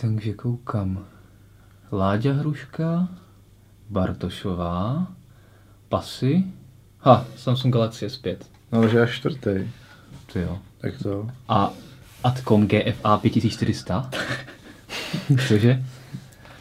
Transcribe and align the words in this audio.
Takže 0.00 0.32
koukám. 0.32 1.06
Láďa 1.92 2.32
Hruška, 2.32 3.08
Bartošová, 3.90 5.06
Pasy. 5.88 6.44
Ha, 6.98 7.26
Samsung 7.36 7.74
Galaxy 7.74 8.06
S5. 8.06 8.36
No, 8.72 8.88
že 8.88 9.02
až 9.02 9.20
čtvrtý. 9.20 9.68
Ty 10.32 10.40
jo. 10.40 10.58
Tak 10.80 10.98
to. 11.02 11.28
A 11.48 11.72
Atcom 12.24 12.66
GFA 12.66 13.16
5400. 13.18 14.10
Cože? 15.48 15.84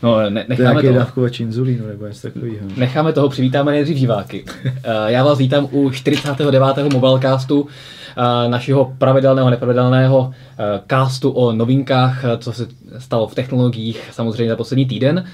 No, 0.04 0.30
ne, 0.30 0.44
To 0.46 0.52
je 0.52 0.58
necháme 0.58 0.82
to. 0.84 0.94
dávkovač 0.94 1.40
inzulínu 1.40 1.88
nebo 1.88 2.08
něco 2.08 2.22
takového. 2.28 2.68
Necháme 2.78 3.14
toho, 3.14 3.30
přivítáme 3.30 3.72
nejdřív 3.72 3.98
diváky. 3.98 4.46
Eh, 4.66 4.72
Já 5.08 5.24
vás 5.24 5.38
vítám 5.38 5.68
u 5.72 5.90
49. 5.90 6.90
Mobilecastu, 6.94 7.68
eh, 8.18 8.50
našeho 8.50 8.94
pravidelného, 8.98 9.50
nepravidelného 9.50 10.32
eh, 10.60 10.80
castu 10.90 11.30
o 11.32 11.52
novinkách, 11.54 12.24
co 12.38 12.54
se 12.54 12.68
stalo 12.98 13.28
v 13.28 13.36
technologiích, 13.36 14.02
samozřejmě 14.12 14.50
za 14.50 14.56
poslední 14.56 14.86
týden. 14.86 15.26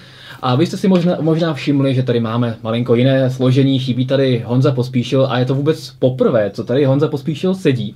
A 0.42 0.56
vy 0.56 0.66
jste 0.66 0.78
si 0.78 0.88
možná, 0.88 1.18
možná 1.22 1.54
všimli, 1.54 1.96
že 1.96 2.04
tady 2.04 2.20
máme 2.20 2.56
malinko 2.64 2.96
jiné 2.96 3.30
složení, 3.30 3.80
chybí 3.80 4.06
tady 4.06 4.44
Honza 4.46 4.72
Pospíšil 4.72 5.28
a 5.30 5.40
je 5.40 5.46
to 5.46 5.56
vůbec 5.56 5.92
poprvé, 6.00 6.50
co 6.54 6.64
tady 6.64 6.86
Honza 6.86 7.08
Pospíšil 7.08 7.56
sedí. 7.56 7.96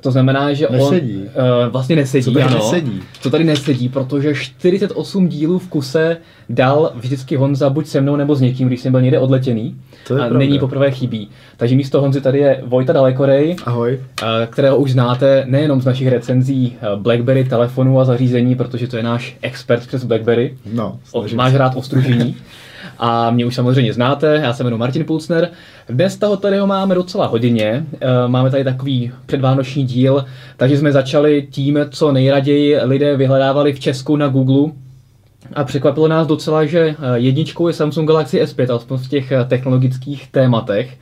To 0.00 0.10
znamená, 0.10 0.52
že 0.52 0.66
Nesedí. 0.70 1.16
on 1.16 1.22
uh, 1.66 1.72
vlastně 1.72 1.96
nesedí, 1.96 2.24
Co 2.24 2.30
tady 2.32 2.44
ano. 2.44 2.54
nesedí? 2.56 3.00
Co 3.20 3.30
tady 3.30 3.44
nesedí, 3.44 3.88
protože 3.88 4.34
48 4.34 5.28
dílů 5.28 5.58
v 5.58 5.68
kuse 5.68 6.16
dal 6.48 6.92
vždycky 6.94 7.36
Honza 7.36 7.70
buď 7.70 7.86
se 7.86 8.00
mnou 8.00 8.16
nebo 8.16 8.34
s 8.34 8.40
někým, 8.40 8.68
když 8.68 8.80
jsem 8.80 8.92
byl 8.92 9.00
někde 9.02 9.18
odletěný. 9.18 9.76
To 10.06 10.14
je 10.14 10.20
a 10.20 10.22
pravda. 10.22 10.38
není 10.38 10.58
poprvé 10.58 10.90
chybí. 10.90 11.28
Takže 11.56 11.76
místo 11.76 12.00
Honzy 12.00 12.20
tady 12.20 12.38
je 12.38 12.62
Vojta 12.66 12.92
Dalekorej, 12.92 13.56
Ahoj. 13.66 14.00
eh, 14.22 14.46
kterého 14.46 14.76
už 14.76 14.92
znáte 14.92 15.44
nejenom 15.48 15.80
z 15.80 15.84
našich 15.84 16.08
recenzí 16.08 16.76
eh, 16.82 16.86
BlackBerry 16.96 17.44
telefonů 17.44 18.00
a 18.00 18.04
zařízení, 18.04 18.54
protože 18.54 18.88
to 18.88 18.96
je 18.96 19.02
náš 19.02 19.36
expert 19.42 19.86
přes 19.86 20.04
BlackBerry. 20.04 20.54
No, 20.72 20.98
O, 21.12 21.24
máš 21.34 21.54
rád 21.54 21.72
ostružení. 21.76 22.36
A 22.98 23.30
mě 23.30 23.46
už 23.46 23.54
samozřejmě 23.54 23.92
znáte, 23.92 24.40
já 24.42 24.52
se 24.52 24.62
jmenuji 24.62 24.78
Martin 24.78 25.04
Pulsner. 25.04 25.50
Dnes 25.88 26.16
toho 26.16 26.36
tady 26.36 26.58
ho 26.58 26.66
máme 26.66 26.94
docela 26.94 27.26
hodně. 27.26 27.86
Eh, 28.00 28.28
Máme 28.28 28.50
tady 28.50 28.64
takový 28.64 29.12
předvánoční 29.26 29.84
díl, 29.84 30.24
takže 30.56 30.78
jsme 30.78 30.92
začali 30.92 31.48
tím, 31.50 31.78
co 31.90 32.12
nejraději 32.12 32.78
lidé 32.82 33.16
vyhledávali 33.16 33.72
v 33.72 33.80
Česku 33.80 34.16
na 34.16 34.28
Google. 34.28 34.72
A 35.54 35.64
překvapilo 35.64 36.08
nás 36.08 36.26
docela, 36.26 36.64
že 36.64 36.80
eh, 36.80 36.94
jedničkou 37.14 37.68
je 37.68 37.74
Samsung 37.74 38.08
Galaxy 38.08 38.42
S5, 38.42 38.70
alespoň 38.70 38.98
v 38.98 39.08
těch 39.08 39.32
eh, 39.32 39.44
technologických 39.44 40.28
tématech. 40.30 40.96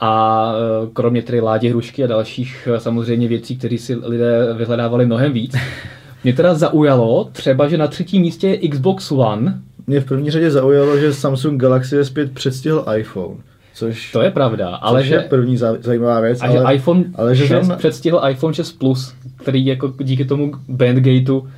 A 0.00 0.52
kromě 0.92 1.22
tedy 1.22 1.40
Ládě 1.40 1.70
Hrušky 1.70 2.04
a 2.04 2.06
dalších 2.06 2.68
samozřejmě 2.78 3.28
věcí, 3.28 3.56
které 3.56 3.78
si 3.78 3.94
lidé 3.94 4.54
vyhledávali 4.54 5.06
mnohem 5.06 5.32
víc. 5.32 5.56
Mě 6.24 6.32
teda 6.32 6.54
zaujalo 6.54 7.28
třeba, 7.32 7.68
že 7.68 7.78
na 7.78 7.86
třetím 7.86 8.22
místě 8.22 8.48
je 8.48 8.68
Xbox 8.68 9.12
One, 9.12 9.60
Mě 9.88 10.00
v 10.00 10.04
první 10.04 10.30
řadě 10.30 10.50
zaujalo, 10.50 10.98
že 10.98 11.12
Samsung 11.14 11.60
Galaxy 11.60 12.00
S5 12.00 12.28
předstihl 12.34 12.84
iPhone. 12.96 13.36
Což, 13.74 14.12
To 14.12 14.22
je 14.22 14.30
pravda, 14.30 14.68
ale 14.68 15.04
že, 15.04 15.14
je 15.14 15.20
první 15.20 15.56
za- 15.56 15.76
zajímavá 15.80 16.20
věc. 16.20 16.38
a 16.42 16.50
že 16.50 16.58
ale, 16.58 16.74
iPhone 16.74 17.04
ale 17.14 17.34
že 17.34 17.42
6 17.46 17.48
zrovna- 17.50 17.76
předstihl 17.76 18.20
iPhone 18.30 18.54
6 18.54 18.72
Plus, 18.72 19.14
který 19.36 19.66
jako 19.66 19.92
díky 20.02 20.24
tomu 20.24 20.52
bandgateu 20.68 21.48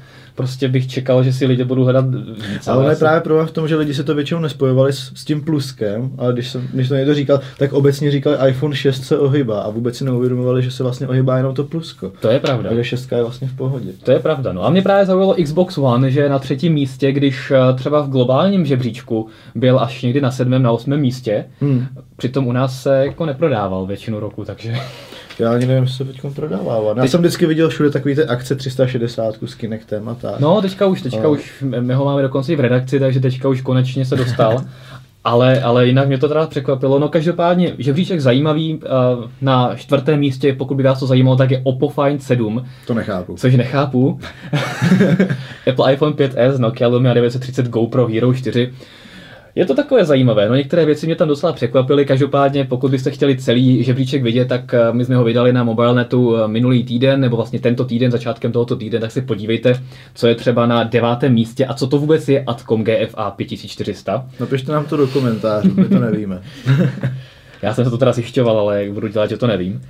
prostě 0.41 0.69
bych 0.69 0.87
čekal, 0.91 1.25
že 1.25 1.33
si 1.33 1.47
lidé 1.47 1.65
budou 1.65 1.85
hledat 1.85 2.05
víc. 2.53 2.69
Ale 2.69 2.85
je 2.85 2.91
asi- 2.91 2.99
právě 2.99 3.21
problém 3.21 3.47
v 3.47 3.51
tom, 3.53 3.69
že 3.69 3.77
lidi 3.77 3.95
se 3.95 4.05
to 4.05 4.15
většinou 4.15 4.41
nespojovali 4.41 4.93
s, 4.93 5.13
s 5.15 5.25
tím 5.25 5.45
pluskem, 5.45 6.11
ale 6.19 6.33
když, 6.33 6.49
jsem, 6.49 6.69
když 6.73 6.89
to 6.89 6.95
někdo 6.95 7.15
říkal, 7.15 7.41
tak 7.59 7.73
obecně 7.73 8.11
říkali 8.11 8.37
iPhone 8.51 8.77
6 8.77 9.05
se 9.05 9.19
ohybá 9.19 9.61
a 9.61 9.71
vůbec 9.71 9.97
si 9.97 10.05
neuvědomovali, 10.05 10.63
že 10.63 10.71
se 10.71 10.83
vlastně 10.83 11.09
ohybá 11.09 11.37
jenom 11.37 11.55
to 11.55 11.65
plusko. 11.65 12.13
To 12.21 12.29
je 12.29 12.41
pravda. 12.41 12.69
Takže 12.69 12.85
6 12.85 13.13
je 13.13 13.23
vlastně 13.23 13.49
v 13.49 13.57
pohodě. 13.57 13.91
To 14.05 14.11
je 14.11 14.19
pravda. 14.19 14.53
No 14.53 14.65
a 14.67 14.71
mě 14.71 14.83
právě 14.83 15.07
zaujalo 15.07 15.35
Xbox 15.45 15.79
One, 15.79 16.11
že 16.11 16.29
na 16.29 16.39
třetím 16.39 16.73
místě, 16.73 17.13
když 17.13 17.51
eh, 17.51 17.75
třeba 17.75 18.01
v 18.03 18.09
globálním 18.09 18.67
žebříčku 18.67 19.27
byl 19.55 19.81
až 19.81 20.03
někdy 20.03 20.21
na 20.21 20.31
sedmém, 20.31 20.63
na 20.63 20.73
osmém 20.73 21.01
místě. 21.01 21.45
Hmm. 21.61 21.87
Přitom 22.17 22.47
u 22.47 22.53
nás 22.53 22.83
se 22.83 22.97
jako 23.07 23.27
neprodával 23.27 23.87
většinu 23.87 24.21
roku, 24.21 24.45
takže 24.45 24.75
Já 25.41 25.53
ani 25.53 25.67
nevím, 25.67 25.87
co 25.87 25.93
se 25.93 26.05
teď 26.05 26.21
prodává. 26.35 26.83
Já 26.89 27.03
Teď- 27.03 27.11
jsem 27.11 27.21
vždycky 27.21 27.47
viděl 27.47 27.69
všude 27.69 27.91
takový 27.91 28.15
ty 28.15 28.25
akce 28.25 28.57
360 28.57 29.35
s 29.47 29.55
Kinectem 29.55 30.09
a 30.09 30.15
tak. 30.15 30.41
No, 30.41 30.63
teďka 30.63 30.87
už, 30.87 31.03
teďka 31.03 31.23
No. 31.23 31.31
už, 31.31 31.65
my 31.81 31.95
ho 31.95 32.05
máme 32.05 32.23
dokonce 32.23 32.53
i 32.53 32.57
v 32.57 32.61
redakci, 32.61 33.01
takže 33.01 33.21
teďka 33.21 33.49
už 33.49 33.61
konečně 33.61 34.05
se 34.05 34.17
dostal. 34.17 34.65
Ale, 35.25 35.63
ale 35.63 35.87
jinak 35.87 36.09
mě 36.09 36.19
to 36.19 36.29
teda 36.29 36.47
překvapilo. 36.47 36.99
No 36.99 37.09
každopádně, 37.09 37.73
žebříček 37.79 38.21
zajímavý, 38.21 38.81
eh, 38.85 38.89
na 39.43 39.75
čtvrtém 39.77 40.21
místě, 40.21 40.53
pokud 40.53 40.75
by 40.75 40.83
vás 40.83 41.01
to 41.01 41.07
zajímalo, 41.07 41.37
tak 41.37 41.51
je 41.51 41.61
Oppo 41.65 41.89
Find 41.89 42.23
7, 42.23 42.65
To 42.87 42.95
nechápu. 42.95 43.37
což 43.37 43.55
nechápu. 43.57 44.21
Apple 45.71 45.93
iPhone 45.93 46.13
5s, 46.13 46.59
Nokia 46.59 46.89
Lumia 46.89 47.15
930 47.15 47.69
GoPro 47.69 48.07
Hero 48.07 48.35
4. 48.35 48.73
Je 49.55 49.67
to 49.67 49.75
takové 49.75 50.05
zajímavé, 50.05 50.49
no 50.49 50.55
některé 50.55 50.85
věci 50.85 51.07
mě 51.07 51.17
tam 51.17 51.29
docela 51.29 51.53
překvapily, 51.53 52.07
každopádně 52.07 52.65
pokud 52.65 52.91
byste 52.91 53.11
chtěli 53.11 53.37
celý 53.37 53.85
žebříček 53.85 54.23
vidět, 54.23 54.49
tak 54.49 54.75
eh, 54.75 54.93
my 54.93 55.05
jsme 55.05 55.17
ho 55.17 55.25
vydali 55.25 55.53
na 55.53 55.65
MobileNetu 55.65 56.37
eh, 56.37 56.49
minulý 56.49 56.85
týden, 56.85 57.21
nebo 57.21 57.37
vlastně 57.37 57.61
tento 57.61 57.85
týden, 57.85 58.11
začátkem 58.11 58.53
tohoto 58.53 58.77
týden, 58.77 59.01
tak 59.01 59.11
si 59.11 59.23
podívejte, 59.23 59.83
co 60.15 60.27
je 60.27 60.35
třeba 60.35 60.67
na 60.67 60.85
devátém 60.85 61.33
místě 61.33 61.67
a 61.67 61.75
co 61.75 61.87
to 61.87 61.99
vůbec 61.99 62.29
je 62.29 62.45
Atcom 62.47 62.85
GFA 62.85 63.31
5400. 63.31 64.27
Napište 64.41 64.73
nám 64.73 64.87
to 64.87 64.97
do 64.97 65.07
komentářů, 65.07 65.71
my 65.77 65.85
to 65.85 65.99
nevíme. 65.99 66.43
Já 67.63 67.75
jsem 67.75 67.85
se 67.85 67.91
to 67.91 67.99
teda 67.99 68.13
zjišťoval, 68.13 68.59
ale 68.59 68.85
jak 68.85 68.93
budu 68.93 69.09
dělat, 69.09 69.31
že 69.31 69.37
to 69.37 69.47
nevím. 69.47 69.83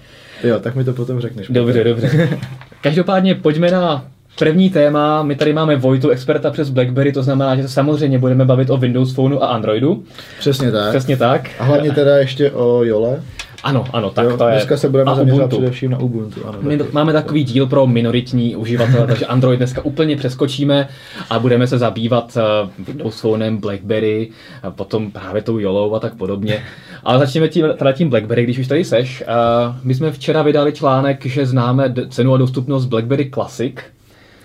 Jo, 0.45 0.61
tak 0.61 0.77
mi 0.77 0.85
to 0.85 0.93
potom 0.93 1.21
řekneš. 1.21 1.49
Dobře, 1.49 1.85
dobře. 1.85 2.39
Každopádně 2.81 3.35
pojďme 3.35 3.71
na 3.71 4.05
první 4.39 4.71
téma. 4.71 5.23
My 5.23 5.35
tady 5.37 5.53
máme 5.53 5.77
Vojtu, 5.77 6.09
experta 6.11 6.51
přes 6.51 6.71
BlackBerry, 6.71 7.13
to 7.13 7.23
znamená, 7.23 7.57
že 7.57 7.63
se 7.63 7.69
samozřejmě 7.69 8.19
budeme 8.19 8.45
bavit 8.45 8.71
o 8.71 8.77
Windows 8.77 9.13
Phoneu 9.15 9.39
a 9.43 9.47
Androidu. 9.47 10.03
Přesně 10.39 10.73
tak. 10.73 10.89
Přesně 10.91 11.17
tak. 11.17 11.51
A 11.59 11.65
hlavně 11.65 11.91
teda 11.93 12.17
ještě 12.19 12.51
o 12.51 12.85
Jole. 12.85 13.23
Ano, 13.63 13.85
ano, 13.93 14.11
tak 14.11 14.25
jo, 14.25 14.37
to 14.37 14.45
je. 14.49 14.53
dneska 14.53 14.77
se 14.77 14.89
budeme 14.89 15.15
zaměřovat 15.15 15.49
především 15.51 15.91
na 15.91 15.99
Ubuntu. 15.99 16.41
Ano, 16.49 16.59
My 16.63 16.79
taky. 16.79 16.91
máme 16.93 17.13
takový 17.13 17.45
díl 17.45 17.67
pro 17.67 17.87
minoritní 17.87 18.57
uživatele, 18.57 19.07
takže 19.07 19.27
Android 19.27 19.59
dneska 19.59 19.85
úplně 19.85 20.17
přeskočíme 20.17 20.89
a 21.31 21.39
budeme 21.39 21.67
se 21.67 21.79
zabývat 21.79 22.37
eh, 22.41 22.71
Windows 22.87 23.21
Phonem, 23.21 23.57
BlackBerry, 23.59 24.29
a 24.63 24.71
potom 24.71 25.11
právě 25.11 25.43
tou 25.43 25.59
Yolou 25.59 25.95
a 25.95 26.01
tak 26.01 26.15
podobně. 26.15 26.63
Ale 27.05 27.19
začněme 27.19 27.49
tím, 27.49 27.67
teda 27.79 27.93
tím 27.93 28.11
BlackBerry, 28.11 28.45
když 28.45 28.59
už 28.59 28.67
tady 28.67 28.85
seš. 28.85 29.25
Eh, 29.27 29.75
My 29.83 29.95
jsme 29.95 30.13
včera 30.13 30.43
vydali 30.43 30.73
článek, 30.73 31.27
že 31.27 31.47
známe 31.47 31.95
cenu 32.09 32.35
a 32.35 32.37
dostupnost 32.39 32.85
BlackBerry 32.87 33.31
Classic 33.35 33.75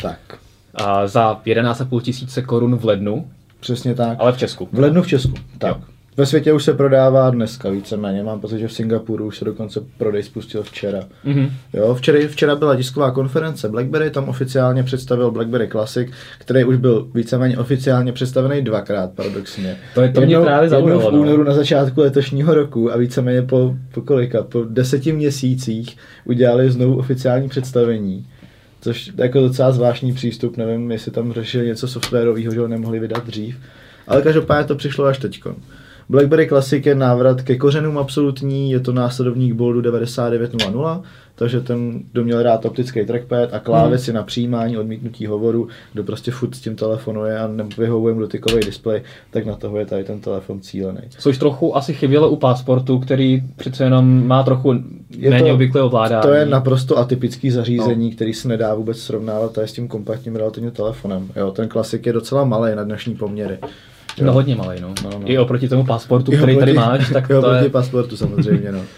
Tak, 0.06 0.40
a 0.76 1.08
za 1.08 1.42
11,5 1.46 2.02
tisíce 2.02 2.42
korun 2.42 2.76
v 2.78 2.86
lednu, 2.86 3.28
přesně 3.60 3.96
tak. 3.96 4.18
ale 4.22 4.32
v 4.32 4.38
Česku. 4.38 4.70
V 4.72 4.80
lednu 4.80 5.02
v 5.02 5.08
Česku. 5.08 5.34
Tak. 5.58 5.76
Jo. 5.78 5.84
Ve 6.18 6.26
světě 6.26 6.54
už 6.54 6.64
se 6.64 6.74
prodává 6.74 7.30
dneska 7.30 7.70
víceméně. 7.70 8.24
Mám 8.24 8.40
pocit, 8.42 8.60
že 8.60 8.68
v 8.68 8.74
Singapuru 8.74 9.26
už 9.26 9.38
se 9.38 9.46
dokonce 9.46 9.80
prodej 9.98 10.24
spustil 10.24 10.64
včera. 10.64 11.00
Mhm. 11.24 11.50
Jo, 11.74 11.96
včera, 11.96 12.20
včera 12.30 12.56
byla 12.56 12.76
tisková 12.76 13.12
konference 13.12 13.70
BlackBerry, 13.70 14.10
tam 14.10 14.30
oficiálně 14.30 14.84
představil 14.84 15.32
BlackBerry 15.32 15.68
Classic, 15.68 16.10
který 16.40 16.64
už 16.64 16.78
byl 16.78 17.08
víceméně 17.14 17.58
oficiálně 17.58 18.12
představený 18.12 18.62
dvakrát, 18.62 19.12
paradoxně. 19.12 19.78
To 19.94 20.02
je- 20.02 20.10
to 20.12 20.22
mě 20.22 20.40
právě 20.40 20.70
jednou 20.78 21.00
v 21.00 21.04
no. 21.14 21.20
únoru 21.20 21.44
na 21.44 21.54
začátku 21.54 22.02
letošního 22.02 22.54
roku 22.54 22.94
a 22.94 22.98
víceméně 22.98 23.42
po, 23.42 23.76
po 23.94 24.02
kolika, 24.02 24.44
po 24.44 24.64
deseti 24.70 25.14
měsících 25.14 25.98
udělali 26.26 26.72
znovu 26.72 26.98
oficiální 26.98 27.50
představení. 27.50 28.26
Což 28.86 29.08
je 29.08 29.14
jako 29.18 29.40
docela 29.40 29.72
zvláštní 29.72 30.14
přístup, 30.14 30.58
nevím, 30.58 30.92
jestli 30.92 31.12
tam 31.12 31.34
řešili 31.34 31.68
něco 31.68 31.88
softwarového, 31.88 32.54
že 32.54 32.60
ho 32.60 32.68
nemohli 32.68 33.00
vydat 33.00 33.26
dřív. 33.26 33.58
Ale 34.08 34.22
každopádně 34.22 34.68
to 34.68 34.76
přišlo 34.76 35.06
až 35.06 35.18
teďko. 35.18 35.56
BlackBerry 36.10 36.48
Classic 36.48 36.86
je 36.86 36.96
návrat 36.96 37.42
ke 37.42 37.58
kořenům 37.58 37.98
absolutní, 37.98 38.72
je 38.72 38.80
to 38.80 38.94
následovník 38.94 39.54
Boldu 39.54 39.82
9900, 39.82 41.04
takže 41.36 41.62
ten, 41.62 42.04
kdo 42.12 42.24
měl 42.24 42.44
rád 42.44 42.66
optický 42.66 43.06
trackpad 43.06 43.54
a 43.54 43.60
klávesy 43.60 44.14
na 44.14 44.24
přijímání, 44.24 44.78
odmítnutí 44.78 45.26
hovoru, 45.26 45.68
kdo 45.94 46.04
prostě 46.04 46.32
furt 46.32 46.56
s 46.56 46.62
tím 46.62 46.76
telefonuje 46.76 47.40
a 47.40 47.48
nevyhovuje 47.48 48.14
mu 48.14 48.20
dotykový 48.20 48.60
displej, 48.66 49.02
tak 49.32 49.46
na 49.46 49.56
toho 49.56 49.78
je 49.78 49.86
tady 49.86 50.04
ten 50.04 50.20
telefon 50.20 50.62
cílený. 50.62 51.00
Což 51.10 51.38
trochu 51.38 51.78
asi 51.78 51.94
chybělo 51.94 52.30
u 52.30 52.36
pasportu, 52.36 53.00
který 53.00 53.44
přece 53.56 53.84
jenom 53.84 54.28
má 54.28 54.44
trochu 54.44 54.74
Je 55.18 55.30
méně 55.30 55.54
obvyklé 55.54 55.82
ovládání. 55.82 56.22
To 56.22 56.34
je 56.34 56.46
naprosto 56.46 56.98
atypický 56.98 57.52
zařízení, 57.52 58.10
no. 58.10 58.16
který 58.16 58.34
se 58.34 58.48
nedá 58.48 58.76
vůbec 58.76 59.00
srovnávat 59.00 59.54
tady 59.54 59.68
s 59.68 59.74
tím 59.74 59.88
kompaktním 59.88 60.36
relativně 60.36 60.72
telefonem. 60.72 61.30
Jo, 61.36 61.52
ten 61.52 61.68
klasik 61.68 62.06
je 62.06 62.14
docela 62.14 62.46
malý 62.46 62.76
na 62.76 62.84
dnešní 62.84 63.16
poměry. 63.16 63.58
No 64.22 64.34
hodně 64.34 64.56
malý, 64.56 64.82
no. 64.82 64.94
No, 65.04 65.10
no. 65.20 65.32
I 65.32 65.38
oproti 65.38 65.70
tomu 65.70 65.86
pasportu, 65.86 66.32
Jo, 66.32 66.38
který 66.38 66.58
tady 66.58 66.74
proti- 66.74 66.88
máš, 66.88 67.10
tak 67.10 67.30
jo, 67.30 67.42
to 67.42 67.48
proti 67.48 67.64
je... 67.64 67.70
pasportu 67.70 68.18
samozřejmě, 68.18 68.72
no. 68.72 68.80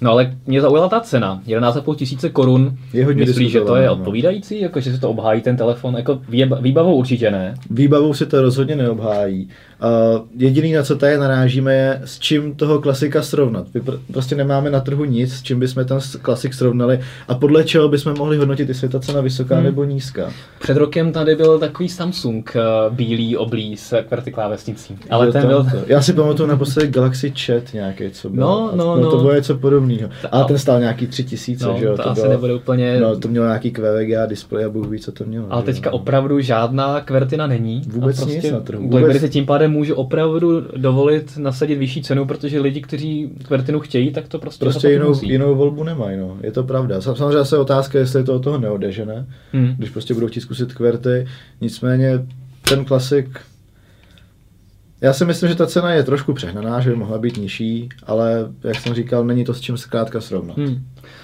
No 0.00 0.10
ale 0.10 0.34
mě 0.46 0.60
zaujala 0.60 0.88
ta 0.88 1.00
cena, 1.00 1.40
11,5 1.46 1.94
tisíce 1.94 2.30
korun. 2.30 2.76
Je 2.92 3.04
hodně 3.04 3.24
Myslíš, 3.24 3.52
že 3.52 3.60
to 3.60 3.76
je 3.76 3.86
no. 3.86 3.92
odpovídající, 3.92 4.60
jako 4.60 4.80
že 4.80 4.92
se 4.94 5.00
to 5.00 5.10
obhájí 5.10 5.40
ten 5.40 5.56
telefon? 5.56 5.94
Jako 5.96 6.14
výba- 6.30 6.62
výbavou 6.62 6.94
určitě 6.96 7.30
ne. 7.30 7.54
Výbavou 7.70 8.14
si 8.14 8.26
to 8.26 8.42
rozhodně 8.42 8.76
neobhájí. 8.76 9.48
Uh, 9.82 10.20
jediný, 10.36 10.72
na 10.72 10.82
co 10.82 10.96
tady 10.96 11.18
narážíme, 11.18 11.74
je 11.74 12.00
s 12.04 12.18
čím 12.18 12.54
toho 12.54 12.80
klasika 12.80 13.22
srovnat. 13.22 13.66
My 13.74 13.80
pr- 13.80 13.98
prostě 14.12 14.34
nemáme 14.34 14.70
na 14.70 14.80
trhu 14.80 15.04
nic, 15.04 15.34
s 15.34 15.42
čím 15.42 15.60
bychom 15.60 15.84
ten 15.84 15.98
klasik 16.22 16.54
srovnali 16.54 17.00
a 17.28 17.34
podle 17.34 17.64
čeho 17.64 17.88
bychom 17.88 18.14
mohli 18.18 18.36
hodnotit, 18.36 18.68
jestli 18.68 18.84
je 18.84 18.88
ta 18.90 19.00
cena 19.00 19.20
vysoká 19.20 19.54
hmm. 19.54 19.64
nebo 19.64 19.84
nízká. 19.84 20.32
Před 20.60 20.76
rokem 20.76 21.12
tady 21.12 21.34
byl 21.36 21.58
takový 21.58 21.88
Samsung 21.88 22.52
uh, 22.56 22.94
bílý 22.94 23.36
oblí 23.36 23.76
s 23.76 24.02
QWERTY 24.02 24.32
klávesnicí. 24.32 24.98
Ale 25.10 25.26
Jo, 25.26 25.32
ten 25.32 25.46
byl... 25.46 25.64
To. 25.64 25.76
Já 25.86 26.02
si 26.02 26.12
pamatuju 26.12 26.48
naposledy 26.48 26.88
Galaxy 26.88 27.32
Chat 27.46 27.74
nějaký, 27.74 28.10
co 28.10 28.30
byl. 28.30 28.40
No, 28.44 28.70
no, 28.74 28.96
no, 28.96 29.10
to 29.10 29.16
no. 29.16 29.22
bylo 29.22 29.34
něco 29.34 29.54
podobného. 29.54 30.08
A- 30.32 30.44
ten 30.44 30.58
stál 30.58 30.80
nějaký 30.80 31.06
tři 31.06 31.24
tisíce, 31.24 31.66
No, 31.66 31.76
že 31.78 31.84
jo? 31.84 31.96
to 31.96 32.08
asi 32.10 32.28
nebude 32.28 32.54
úplně- 32.54 33.00
No, 33.00 33.16
to 33.16 33.28
mělo 33.28 33.46
nějaký 33.46 33.70
QVGA 33.70 34.26
display 34.26 34.64
a 34.64 34.68
Bůh 34.68 34.88
ví, 34.88 34.98
co 34.98 35.12
to 35.12 35.24
mělo. 35.24 35.46
Ale 35.50 35.62
teďka 35.62 35.90
jo. 35.90 35.96
opravdu 35.96 36.40
žádná 36.40 37.00
kvertina 37.00 37.46
není. 37.46 37.82
Vůbec 37.88 38.16
prostě 38.16 38.34
nic 38.34 38.50
na 38.52 38.60
trhu. 38.60 38.88
Vůbec- 38.88 39.20
se 39.20 39.28
tím 39.28 39.46
pádem 39.46 39.65
může 39.68 39.94
opravdu 39.94 40.60
dovolit 40.76 41.36
nasadit 41.38 41.74
vyšší 41.74 42.02
cenu, 42.02 42.26
protože 42.26 42.60
lidi, 42.60 42.80
kteří 42.80 43.30
kvertinu 43.42 43.80
chtějí, 43.80 44.12
tak 44.12 44.28
to 44.28 44.38
prostě, 44.38 44.64
Prostě 44.64 44.90
jinou, 44.90 45.08
musí. 45.08 45.28
jinou 45.28 45.54
volbu 45.54 45.84
nemají, 45.84 46.16
no. 46.16 46.36
Je 46.42 46.52
to 46.52 46.62
pravda. 46.64 47.00
Sam- 47.00 47.16
Samozřejmě 47.16 47.44
se 47.44 47.58
otázka, 47.58 47.98
jestli 47.98 48.20
je 48.20 48.24
to 48.24 48.34
od 48.34 48.42
toho 48.44 48.58
neodežené, 48.58 49.26
Hmm. 49.52 49.74
když 49.78 49.90
prostě 49.90 50.14
budou 50.14 50.26
chtít 50.26 50.40
zkusit 50.40 50.72
kverty. 50.74 51.26
Nicméně 51.60 52.26
ten 52.68 52.84
klasik, 52.84 53.40
já 55.00 55.12
si 55.12 55.24
myslím, 55.24 55.48
že 55.48 55.54
ta 55.54 55.66
cena 55.66 55.92
je 55.92 56.02
trošku 56.02 56.32
přehnaná, 56.34 56.80
že 56.80 56.90
by 56.90 56.96
mohla 56.96 57.18
být 57.18 57.36
nižší, 57.36 57.88
ale 58.06 58.48
jak 58.64 58.80
jsem 58.80 58.94
říkal, 58.94 59.24
není 59.24 59.44
to 59.44 59.54
s 59.54 59.60
čím 59.60 59.76
zkrátka 59.76 60.20
srovnat. 60.20 60.56
Hmm. 60.56 60.78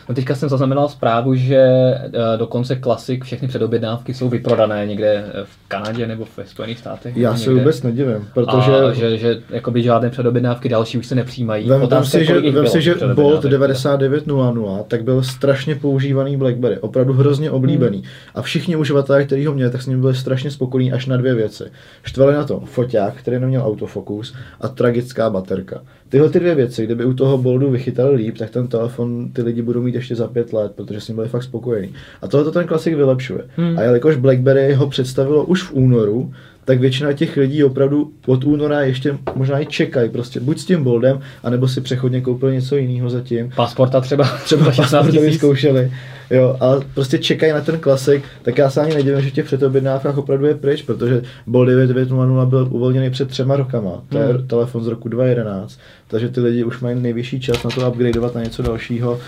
No 0.08 0.14
teďka 0.14 0.34
jsem 0.34 0.48
zaznamenal 0.48 0.88
zprávu, 0.88 1.34
že 1.34 1.56
eh, 1.56 2.10
dokonce 2.36 2.76
klasik, 2.76 3.24
všechny 3.24 3.48
předobjednávky 3.48 4.14
jsou 4.14 4.28
vyprodané 4.28 4.86
někde 4.86 5.24
eh, 5.26 5.44
v 5.44 5.68
Kanadě 5.68 6.06
nebo 6.06 6.26
ve 6.36 6.46
Spojených 6.46 6.78
státech. 6.78 7.16
Já 7.16 7.36
se 7.36 7.54
vůbec 7.54 7.82
nedivím, 7.82 8.28
protože 8.34 8.70
A 8.70 8.92
že, 8.92 9.18
že 9.18 9.42
jakoby 9.50 9.82
žádné 9.82 10.10
předobjednávky 10.10 10.68
další 10.68 10.98
už 10.98 11.06
se 11.06 11.14
nepřijímají. 11.14 11.68
Vem, 11.68 11.86
vem 11.86 12.04
si, 12.04 12.24
že, 12.24 12.40
vem 12.50 12.66
si, 12.66 12.82
že 12.82 12.94
Bolt 13.14 13.42
teda. 13.42 13.50
9900 13.50 14.88
tak 14.88 15.04
byl 15.04 15.22
strašně 15.22 15.74
používaný 15.74 16.36
BlackBerry, 16.36 16.78
opravdu 16.78 17.12
hrozně 17.12 17.50
oblíbený. 17.50 17.98
Hmm. 17.98 18.06
A 18.34 18.42
všichni 18.42 18.76
uživatelé, 18.76 19.24
kteří 19.24 19.46
ho 19.46 19.54
měli, 19.54 19.70
tak 19.70 19.82
s 19.82 19.86
ním 19.86 20.00
byli 20.00 20.14
strašně 20.14 20.50
spokojení 20.50 20.92
až 20.92 21.06
na 21.06 21.16
dvě 21.16 21.34
věci. 21.34 21.64
Štvali 22.02 22.34
na 22.34 22.44
to 22.44 22.60
foťák, 22.60 23.14
který 23.14 23.38
neměl 23.38 23.62
autofokus 23.62 24.34
a 24.60 24.68
tragická 24.68 25.30
baterka. 25.30 25.82
Tyhle 26.12 26.30
ty 26.30 26.40
dvě 26.40 26.54
věci, 26.54 26.84
kdyby 26.86 27.04
u 27.04 27.14
toho 27.14 27.38
Boldu 27.38 27.70
vychytali 27.70 28.16
líp, 28.16 28.38
tak 28.38 28.50
ten 28.50 28.68
telefon 28.68 29.30
ty 29.32 29.42
lidi 29.42 29.62
budou 29.62 29.82
mít 29.82 29.94
ještě 29.94 30.16
za 30.16 30.26
pět 30.28 30.52
let, 30.52 30.72
protože 30.76 31.00
s 31.00 31.08
ním 31.08 31.14
byli 31.16 31.28
fakt 31.28 31.42
spokojení. 31.42 31.94
A 32.22 32.28
tohle 32.28 32.44
to 32.44 32.50
ten 32.52 32.66
klasik 32.66 32.94
vylepšuje. 32.94 33.40
Hmm. 33.56 33.78
A 33.78 33.82
jelikož 33.82 34.16
BlackBerry 34.16 34.74
ho 34.74 34.86
představilo 34.86 35.44
už 35.44 35.62
v 35.62 35.72
únoru, 35.72 36.32
tak 36.64 36.80
většina 36.80 37.12
těch 37.12 37.36
lidí 37.36 37.64
opravdu 37.64 38.10
od 38.26 38.44
února 38.44 38.80
ještě 38.80 39.18
možná 39.34 39.60
i 39.60 39.66
čekají 39.66 40.10
prostě 40.10 40.40
buď 40.40 40.58
s 40.58 40.64
tím 40.64 40.84
Boldem, 40.84 41.20
anebo 41.42 41.68
si 41.68 41.80
přechodně 41.80 42.20
koupili 42.20 42.52
něco 42.54 42.76
jiného 42.76 43.10
zatím. 43.10 43.50
Pasporta 43.56 44.00
třeba, 44.00 44.24
Třeba 44.44 44.64
za 44.64 44.72
16 44.72 44.86
16 44.90 45.06
tisíc. 45.06 45.22
vyzkoušeli. 45.22 45.92
Jo, 46.30 46.56
a 46.60 46.80
prostě 46.94 47.18
čekají 47.18 47.52
na 47.52 47.60
ten 47.60 47.78
klasik, 47.78 48.24
tak 48.42 48.58
já 48.58 48.70
se 48.70 48.80
ani 48.80 48.94
nedivím, 48.94 49.20
že 49.20 49.30
těch 49.30 49.44
předobjednávkách 49.44 50.18
opravdu 50.18 50.46
je 50.46 50.54
pryč, 50.54 50.82
protože 50.82 51.22
Bold 51.46 51.68
9900 51.68 52.48
byl 52.48 52.68
uvolněný 52.70 53.10
před 53.10 53.28
třema 53.28 53.56
rokama. 53.56 54.02
To 54.08 54.18
je 54.18 54.24
Hmm. 54.26 54.46
telefon 54.46 54.84
z 54.84 54.86
roku 54.86 55.08
2011, 55.08 55.78
takže 56.08 56.28
ty 56.28 56.40
lidi 56.40 56.64
už 56.64 56.80
mají 56.80 57.00
nejvyšší 57.00 57.40
čas 57.40 57.62
na 57.64 57.70
to 57.70 57.90
upgradeovat 57.90 58.34
na 58.34 58.42
něco 58.42 58.62
dalšího. 58.62 59.18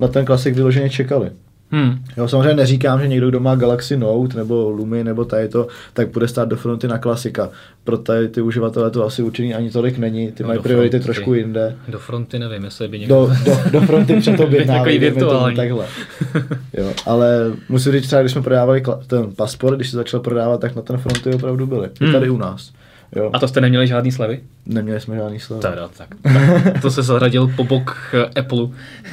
Na 0.00 0.08
ten 0.08 0.24
klasik 0.24 0.54
vyloženě 0.54 0.90
čekali. 0.90 1.30
Hmm. 1.74 1.98
Jo, 2.16 2.28
samozřejmě 2.28 2.54
neříkám, 2.54 3.00
že 3.00 3.08
někdo, 3.08 3.28
kdo 3.28 3.40
má 3.40 3.54
Galaxy 3.54 3.96
Note 3.96 4.36
nebo 4.36 4.70
Lumi 4.70 5.04
nebo 5.04 5.24
tady 5.24 5.48
to, 5.48 5.66
tak 5.92 6.08
bude 6.08 6.28
stát 6.28 6.48
do 6.48 6.56
fronty 6.56 6.88
na 6.88 6.98
klasika. 6.98 7.48
Pro 7.84 7.98
tady 7.98 8.28
ty 8.28 8.40
uživatele 8.40 8.90
to 8.90 9.04
asi 9.06 9.22
určený 9.22 9.54
ani 9.54 9.70
tolik 9.70 9.98
není, 9.98 10.32
ty 10.32 10.42
No, 10.42 10.46
mají 10.46 10.60
priority 10.60 10.90
fronty. 10.98 11.04
trošku 11.04 11.34
jinde. 11.34 11.76
Do 11.88 11.98
fronty 11.98 12.38
nevím, 12.38 12.64
jestli 12.64 12.88
by 12.88 12.98
někdo... 12.98 13.14
Do, 13.44 13.52
do, 13.52 13.58
do 13.70 13.80
fronty 13.80 14.16
před 14.20 14.36
Takový 14.36 14.64
tomu 14.66 14.98
virtuální. 14.98 15.56
takhle. 15.56 15.86
Jo, 16.78 16.92
ale 17.06 17.52
musím 17.68 17.92
říct 17.92 18.06
třeba, 18.06 18.22
když 18.22 18.32
jsme 18.32 18.42
prodávali 18.42 18.82
ten 19.06 19.32
pasport, 19.36 19.76
když 19.76 19.90
se 19.90 19.96
začal 19.96 20.20
prodávat, 20.20 20.60
tak 20.60 20.76
na 20.76 20.82
ten 20.82 20.96
fronty 20.98 21.30
opravdu 21.34 21.66
byly. 21.66 21.88
I 22.00 22.04
Hmm. 22.04 22.12
tady 22.12 22.30
u 22.30 22.36
nás. 22.36 22.72
Jo. 23.16 23.30
A 23.32 23.38
to 23.38 23.48
jste 23.48 23.60
neměli 23.60 23.86
žádný 23.86 24.12
slevy? 24.12 24.40
Neměli 24.66 25.00
jsme 25.00 25.16
žádný 25.16 25.40
slovo. 25.40 25.62
Teda, 25.62 25.88
tak, 25.98 26.08
tak. 26.22 26.82
To 26.82 26.90
se 26.90 27.02
zařadil 27.02 27.52
po 27.56 27.64
bok 27.64 28.14
Apple. 28.38 28.66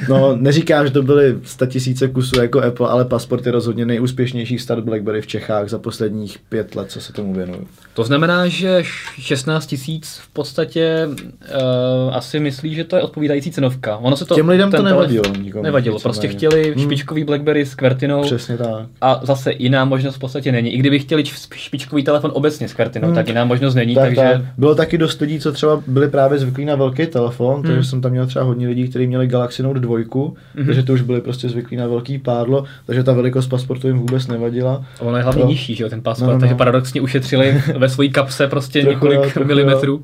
No, 0.08 0.36
neříkám, 0.36 0.86
že 0.86 0.92
to 0.92 1.02
byly 1.02 1.36
100 1.42 1.66
tisíce 1.66 2.08
kusů 2.08 2.40
jako 2.40 2.62
Apple, 2.62 2.88
ale 2.88 3.04
pasport 3.04 3.46
je 3.46 3.52
rozhodně 3.52 3.86
nejúspěšnější 3.86 4.58
start 4.58 4.84
BlackBerry 4.84 5.20
v 5.20 5.26
Čechách 5.26 5.68
za 5.68 5.78
posledních 5.78 6.38
pět 6.48 6.74
let, 6.76 6.90
co 6.90 7.00
se 7.00 7.12
tomu 7.12 7.34
věnuju. 7.34 7.66
To 7.94 8.04
znamená, 8.04 8.48
že 8.48 8.82
16 9.18 9.66
tisíc 9.66 10.20
v 10.22 10.28
podstatě 10.32 11.08
uh, 11.08 12.16
asi 12.16 12.40
myslí, 12.40 12.74
že 12.74 12.84
to 12.84 12.96
je 12.96 13.02
odpovídající 13.02 13.50
cenovka. 13.50 13.96
Ono 13.96 14.16
se 14.16 14.24
to, 14.24 14.34
Těm 14.34 14.48
lidem 14.48 14.70
to 14.70 14.82
nevadilo 14.82 15.24
nikomu, 15.42 15.64
Nevadilo, 15.64 15.98
prostě 16.00 16.28
chtěli 16.28 16.72
Hmm. 16.74 16.84
špičkový 16.84 17.24
BlackBerry 17.24 17.66
s 17.66 17.74
kvertinou. 17.74 18.22
Přesně 18.22 18.56
tak. 18.56 18.68
A 19.00 19.20
zase 19.22 19.52
jiná 19.58 19.84
možnost 19.84 20.16
v 20.16 20.18
podstatě 20.18 20.52
není. 20.52 20.70
I 20.74 20.78
kdyby 20.78 20.98
chtěli 20.98 21.24
špičkový 21.54 22.04
telefon 22.04 22.30
obecně 22.34 22.68
s 22.68 22.72
kvertinou, 22.74 23.06
Hmm. 23.06 23.14
tak 23.14 23.28
jiná 23.28 23.44
možnost 23.44 23.74
není, 23.74 23.91
Tak, 23.94 24.04
takže... 24.04 24.20
tak. 24.32 24.42
Bylo 24.58 24.74
taky 24.74 24.98
dost 24.98 25.20
lidí, 25.20 25.40
co 25.40 25.52
třeba 25.52 25.82
byli 25.86 26.08
právě 26.08 26.38
zvyklí 26.38 26.64
na 26.64 26.74
velký 26.74 27.06
telefon, 27.06 27.54
Hmm. 27.54 27.62
takže 27.62 27.84
jsem 27.90 28.00
tam 28.00 28.10
měl 28.10 28.26
třeba 28.26 28.44
hodně 28.44 28.68
lidí, 28.68 28.88
kteří 28.88 29.06
měli 29.06 29.26
Galaxy 29.26 29.62
Note 29.62 29.80
2, 29.80 29.98
Mhm. 30.54 30.66
takže 30.66 30.82
to 30.82 30.92
už 30.92 31.02
byli 31.02 31.20
prostě 31.20 31.48
zvyklí 31.48 31.76
na 31.76 31.86
velký 31.86 32.18
pádlo, 32.18 32.64
takže 32.86 33.04
ta 33.04 33.12
velikost 33.12 33.46
pasportu 33.46 33.86
jim 33.86 33.98
vůbec 33.98 34.26
nevadila. 34.26 34.84
Ono 35.00 35.16
je 35.16 35.22
hlavně 35.22 35.42
Jo. 35.42 35.48
nižší, 35.48 35.74
že 35.74 35.84
jo, 35.84 35.90
ten 35.90 36.00
pasport, 36.02 36.26
No, 36.26 36.32
no, 36.32 36.34
no. 36.34 36.40
takže 36.40 36.54
paradoxně 36.54 37.00
ušetřili 37.00 37.62
ve 37.78 37.88
své 37.88 38.08
kapse 38.08 38.46
prostě 38.48 38.80
Trochu 38.82 38.94
několik 38.94 39.18
jo, 39.18 39.30
trochu 39.34 39.48
milimetrů. 39.48 40.02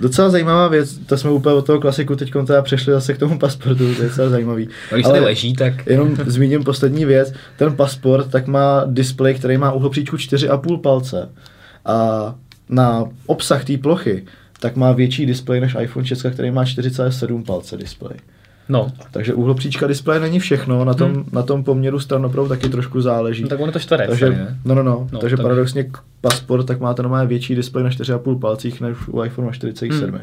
Docela 0.00 0.30
zajímavá 0.30 0.68
věc, 0.68 0.98
to 1.06 1.16
jsme 1.16 1.30
úplně 1.30 1.54
od 1.54 1.66
toho 1.66 1.80
klasiku 1.80 2.16
teď 2.16 2.32
teda 2.46 2.62
přešli 2.62 2.92
zase 2.92 3.14
k 3.14 3.18
tomu 3.18 3.38
pasportu, 3.38 3.94
to 3.94 4.02
je 4.02 4.08
docela 4.08 4.28
zajímavý. 4.28 4.68
No, 4.92 4.96
když 4.96 5.06
tady 5.06 5.20
leží, 5.20 5.54
tak... 5.54 5.86
Jenom 5.86 6.16
zmíním 6.26 6.64
poslední 6.64 7.04
věc, 7.04 7.32
ten 7.56 7.76
pasport 7.76 8.30
tak 8.30 8.46
má 8.46 8.82
displej, 8.86 9.34
který 9.34 9.56
má 9.58 9.72
uhlopříčku 9.72 10.16
4,5 10.16 10.80
palce 10.80 11.28
a 11.84 12.34
na 12.70 13.04
obsah 13.26 13.64
té 13.64 13.76
plochy 13.78 14.24
tak 14.60 14.76
má 14.76 14.92
větší 14.92 15.26
displej 15.26 15.60
než 15.60 15.76
iPhone 15.80 16.06
6, 16.06 16.26
který 16.32 16.50
má 16.50 16.64
4,7 16.64 17.44
palce 17.44 17.76
displej. 17.76 18.14
No, 18.68 18.92
Takže 19.10 19.34
úhlopříčka 19.34 19.86
displeje 19.86 20.20
není 20.20 20.38
všechno, 20.38 20.84
na 20.84 20.94
tom, 20.94 21.12
Hmm. 21.12 21.24
na 21.32 21.42
tom 21.42 21.64
poměru 21.64 22.00
stranoprou 22.00 22.48
taky 22.48 22.68
trošku 22.68 23.00
záleží. 23.00 23.42
no 23.42 23.48
tak 23.48 23.60
on 23.60 23.68
je 23.68 23.72
to 23.72 23.78
čtverec, 23.78 24.08
takže, 24.10 24.24
tady, 24.26 24.36
ne? 24.36 24.58
no, 24.64 24.74
no, 24.74 24.82
no, 24.82 25.08
No, 25.12 25.18
takže 25.18 25.36
tak- 25.36 25.42
paradoxně 25.44 25.86
pasport 26.20 26.66
tak 26.66 26.80
má 26.80 26.94
ten 26.94 27.08
má 27.08 27.24
větší 27.24 27.54
displej 27.54 27.84
na 27.84 27.90
4,5 27.90 28.38
palcích 28.40 28.80
než 28.80 28.96
u 29.08 29.22
iPhone 29.24 29.48
4,7. 29.50 30.08
Hmm. 30.10 30.20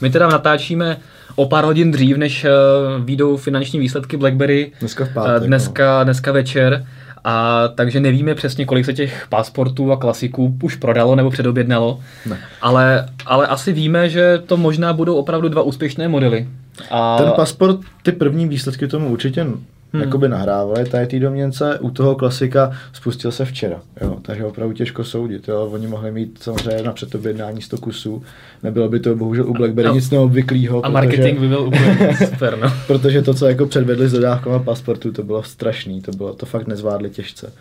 My 0.00 0.10
teda 0.10 0.28
natáčíme 0.28 0.96
o 1.36 1.46
pár 1.48 1.64
hodin 1.64 1.90
dřív, 1.90 2.16
než 2.16 2.44
uh, 2.44 3.04
výjdou 3.04 3.36
finanční 3.36 3.78
výsledky 3.80 4.16
BlackBerry. 4.16 4.72
Dneska 4.80 5.04
v 5.04 5.08
Eh, 5.08 5.14
pátek. 5.14 5.42
dneska, 5.48 6.04
dneska 6.04 6.32
večer. 6.32 6.86
A 7.24 7.68
takže 7.68 8.00
nevíme 8.00 8.34
přesně, 8.34 8.64
kolik 8.64 8.84
se 8.84 8.92
těch 8.92 9.26
pasportů 9.28 9.92
a 9.92 9.96
klasiků 9.96 10.58
už 10.62 10.76
prodalo 10.76 11.16
nebo 11.16 11.30
předobjednalo. 11.30 12.00
Ne. 12.26 12.38
Ale, 12.60 13.08
ale 13.26 13.46
asi 13.46 13.72
víme, 13.72 14.08
že 14.08 14.42
to 14.46 14.56
možná 14.56 14.92
budou 14.92 15.14
opravdu 15.14 15.48
dva 15.48 15.62
úspěšné 15.62 16.08
modely. 16.08 16.48
A 16.90 17.18
Ten 17.18 17.32
pasport, 17.36 17.80
ty 18.02 18.12
první 18.12 18.48
výsledky 18.48 18.88
tomu 18.88 19.08
určitě 19.08 19.46
Hmm. 19.92 20.02
jakoby 20.02 20.28
nahrávaly 20.28 20.84
tady 20.84 21.06
té 21.06 21.18
domněnce, 21.20 21.78
u 21.78 21.90
toho 21.90 22.14
klasika 22.14 22.72
spustil 22.92 23.32
se 23.32 23.44
včera, 23.44 23.80
jo, 24.00 24.18
takže 24.22 24.44
opravdu 24.44 24.74
těžko 24.74 25.04
soudit, 25.04 25.48
jo, 25.48 25.68
oni 25.72 25.86
mohli 25.86 26.10
mít 26.12 26.38
samozřejmě 26.42 26.82
na 26.82 26.92
předobjednání 26.92 27.62
100 27.62 27.78
kusů, 27.78 28.22
nebylo 28.62 28.88
by 28.88 29.00
to 29.00 29.16
bohužel 29.16 29.48
u 29.48 29.52
BlackBerry 29.54 29.88
No. 29.88 29.94
nic 29.94 30.10
neobvyklého, 30.10 30.86
a 30.86 30.88
marketing 30.88 31.40
by 31.40 31.48
byl 31.48 31.60
úplně 31.60 32.16
super, 32.28 32.58
no. 32.58 32.72
protože 32.86 33.22
to, 33.22 33.34
co 33.34 33.46
jako 33.46 33.66
předvedli 33.66 34.08
s 34.08 34.12
dodávkama 34.12 34.58
pasportu, 34.58 35.12
to 35.12 35.22
bylo 35.22 35.42
strašný, 35.42 36.02
to 36.02 36.12
bylo, 36.12 36.34
to 36.34 36.46
fakt 36.46 36.66
nezvládli 36.66 37.10
těžce. 37.10 37.52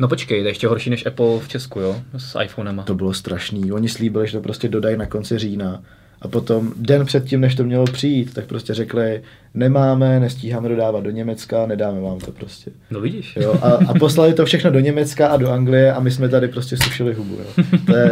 No 0.00 0.08
počkej, 0.08 0.40
to 0.40 0.44
je 0.46 0.50
ještě 0.50 0.66
horší 0.68 0.90
než 0.90 1.06
Apple 1.06 1.38
v 1.40 1.48
Česku, 1.48 1.80
jo? 1.80 1.96
S 2.16 2.40
iPhonema. 2.44 2.82
To 2.82 2.94
bylo 2.94 3.14
strašný, 3.14 3.72
oni 3.72 3.88
slíbili, 3.88 4.26
že 4.26 4.32
to 4.32 4.40
prostě 4.42 4.68
dodají 4.68 4.96
na 4.96 5.06
konci 5.06 5.38
října, 5.38 5.82
a 6.22 6.28
potom 6.28 6.72
den 6.76 7.06
předtím, 7.06 7.40
než 7.40 7.54
to 7.54 7.64
mělo 7.64 7.84
přijít, 7.84 8.34
tak 8.34 8.46
prostě 8.46 8.74
řekli, 8.74 9.22
nemáme, 9.54 10.20
nestíháme 10.20 10.68
dodávat 10.68 11.04
do 11.04 11.10
Německa, 11.10 11.66
nedáme 11.66 12.00
vám 12.00 12.18
to 12.18 12.32
prostě. 12.32 12.70
No 12.90 13.00
vidíš. 13.00 13.36
Jo, 13.40 13.54
a, 13.62 13.68
a 13.68 13.94
poslali 13.98 14.34
to 14.34 14.44
všechno 14.44 14.70
do 14.70 14.80
Německa 14.80 15.28
a 15.28 15.36
do 15.36 15.50
Anglie 15.50 15.92
a 15.92 16.00
my 16.00 16.10
jsme 16.10 16.28
tady 16.28 16.48
prostě 16.48 16.76
sušili 16.76 17.14
hubu. 17.14 17.34
Jo. 17.34 17.64
To 17.86 17.96
je, 17.96 18.10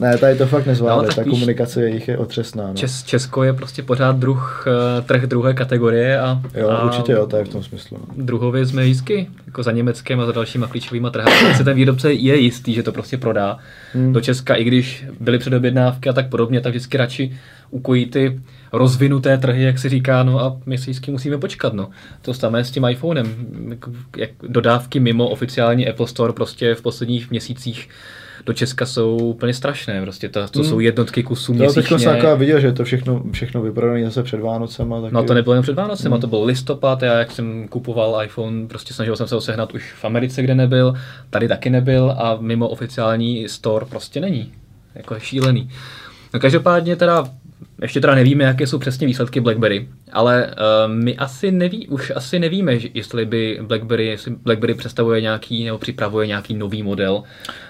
ne, 0.00 0.18
tady 0.18 0.36
to 0.36 0.46
fakt 0.46 0.66
No, 0.66 0.70
nezvládne, 0.70 1.06
tak 1.06 1.16
ta 1.16 1.22
víš, 1.22 1.30
komunikace 1.30 1.82
jejich 1.82 2.08
je 2.08 2.18
otřesná. 2.18 2.66
No. 2.68 2.74
Čes, 2.74 3.02
Česko 3.02 3.42
je 3.42 3.52
prostě 3.52 3.82
pořád 3.82 4.16
druh, 4.16 4.64
eh, 4.98 5.02
trh 5.02 5.22
druhé 5.26 5.54
kategorie 5.54 6.20
a, 6.20 6.40
Jo, 6.54 6.68
a 6.68 6.84
určitě 6.84 7.12
jo, 7.12 7.26
to 7.26 7.36
je 7.36 7.44
v 7.44 7.48
tom 7.48 7.62
smyslu. 7.62 7.98
No. 8.00 8.24
druhově 8.24 8.66
jsme 8.66 8.86
jistky, 8.86 9.28
jako 9.46 9.62
za 9.62 9.72
Německem 9.72 10.20
a 10.20 10.26
za 10.26 10.32
dalšíma 10.32 10.66
klíčovými 10.66 11.08
trhy. 11.12 11.30
Tak 11.46 11.56
se 11.56 11.64
ten 11.64 11.76
výrobce 11.76 12.12
je 12.12 12.36
jistý, 12.36 12.74
že 12.74 12.82
to 12.82 12.92
prostě 12.92 13.16
prodá 13.18 13.58
Hmm. 13.94 14.12
do 14.12 14.20
Česka, 14.20 14.54
i 14.54 14.64
když 14.64 15.04
byly 15.20 15.38
předobjednávky 15.38 16.08
a 16.08 16.12
tak 16.12 16.28
podobně, 16.28 16.60
tak 16.60 16.70
vždycky 16.72 16.96
radši 16.96 17.38
ukojí 17.70 18.06
ty 18.06 18.40
rozvinuté 18.72 19.38
trhy, 19.38 19.62
jak 19.62 19.78
se 19.78 19.88
říká, 19.88 20.22
no 20.22 20.40
a 20.40 20.56
my 20.66 20.78
si 20.78 20.82
vždycky 20.84 21.10
musíme 21.10 21.38
počkat, 21.38 21.72
no. 21.72 21.88
To 22.22 22.34
samé 22.34 22.64
s 22.64 22.70
tím 22.70 22.84
iPhonem, 22.84 23.26
jak 24.16 24.30
dodávky 24.48 25.00
mimo 25.00 25.28
oficiální 25.28 25.88
Apple 25.88 26.06
Store 26.06 26.32
prostě 26.32 26.74
v 26.74 26.82
posledních 26.82 27.30
měsících 27.30 27.88
do 28.48 28.54
Česka 28.54 28.86
jsou 28.86 29.16
úplně 29.16 29.54
strašné. 29.54 30.02
Prostě 30.02 30.28
to, 30.28 30.48
to 30.48 30.58
Hmm. 30.60 30.68
jsou 30.68 30.80
jednotky 30.80 31.22
kusů 31.22 31.52
No, 31.52 31.58
měsíčně. 31.58 31.98
jsem 31.98 32.14
taková 32.14 32.34
viděl, 32.34 32.60
že 32.60 32.72
to 32.72 32.84
všechno, 32.84 33.22
všechno 33.32 33.62
vyprodané 33.62 34.04
zase 34.04 34.22
před 34.22 34.40
Vánocema. 34.40 35.00
Taky. 35.00 35.14
No 35.14 35.22
to 35.24 35.34
nebylo 35.34 35.54
jen 35.54 35.62
před 35.62 35.76
Vánocem, 35.76 36.12
Hmm. 36.12 36.20
to 36.20 36.26
byl 36.26 36.44
listopad, 36.44 37.02
já 37.02 37.18
jak 37.18 37.30
jsem 37.30 37.68
kupoval 37.68 38.24
iPhone, 38.24 38.66
prostě 38.66 38.94
snažil 38.94 39.16
jsem 39.16 39.28
se 39.28 39.34
ho 39.34 39.40
sehnat 39.40 39.74
už 39.74 39.92
v 40.00 40.04
Americe, 40.04 40.42
kde 40.42 40.54
nebyl, 40.54 40.94
tady 41.30 41.48
taky 41.48 41.70
nebyl 41.70 42.14
a 42.18 42.36
mimo 42.40 42.68
oficiální 42.68 43.48
store 43.48 43.86
prostě 43.86 44.20
není. 44.20 44.52
Jako 44.94 45.14
je 45.14 45.20
šílený. 45.20 45.70
No 46.34 46.40
každopádně 46.40 46.96
teda, 46.96 47.24
ještě 47.82 48.00
teda 48.00 48.14
nevíme, 48.14 48.44
jaké 48.44 48.66
jsou 48.66 48.78
přesně 48.78 49.06
výsledky 49.06 49.40
BlackBerry, 49.40 49.88
ale 50.12 50.46
uh, 50.46 50.92
my 50.94 51.16
asi 51.16 51.50
neví, 51.52 51.88
už 51.88 52.12
asi 52.16 52.38
nevíme, 52.38 52.78
že 52.78 52.88
jestli 52.94 53.24
by 53.26 53.58
BlackBerry, 53.62 54.06
jestli 54.06 54.32
BlackBerry 54.42 54.74
představuje 54.74 55.20
nějaký 55.20 55.64
nebo 55.64 55.78
připravuje 55.78 56.26
nějaký 56.26 56.54
nový 56.54 56.82
model 56.82 57.22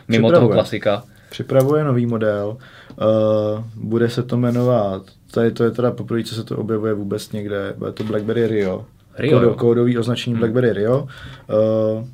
mimo 0.09 0.29
toho 0.29 0.33
Připravuje. 0.33 0.55
klasika. 0.55 1.03
Připravuje 1.31 1.85
nový 1.85 2.07
model, 2.07 2.57
uh, 2.97 3.65
bude 3.75 4.09
se 4.11 4.23
to 4.23 4.37
jmenovat, 4.37 5.03
tady 5.31 5.51
to 5.51 5.65
je 5.65 5.71
teda 5.71 5.91
poprvé, 5.91 6.23
co 6.25 6.35
se 6.35 6.45
to 6.45 6.57
objevuje 6.57 6.95
vůbec 6.95 7.33
někde, 7.33 7.75
bude 7.79 7.93
to 7.93 8.05
BlackBerry 8.05 8.47
Rio. 8.47 8.85
Rio, 9.19 9.39
Kodo, 9.39 9.49
jo. 9.49 9.55
kódový 9.55 9.99
označení 9.99 10.35
Hmm. 10.35 10.41
BlackBerry 10.41 10.73
Rio. 10.73 10.99
Uh, 11.01 12.05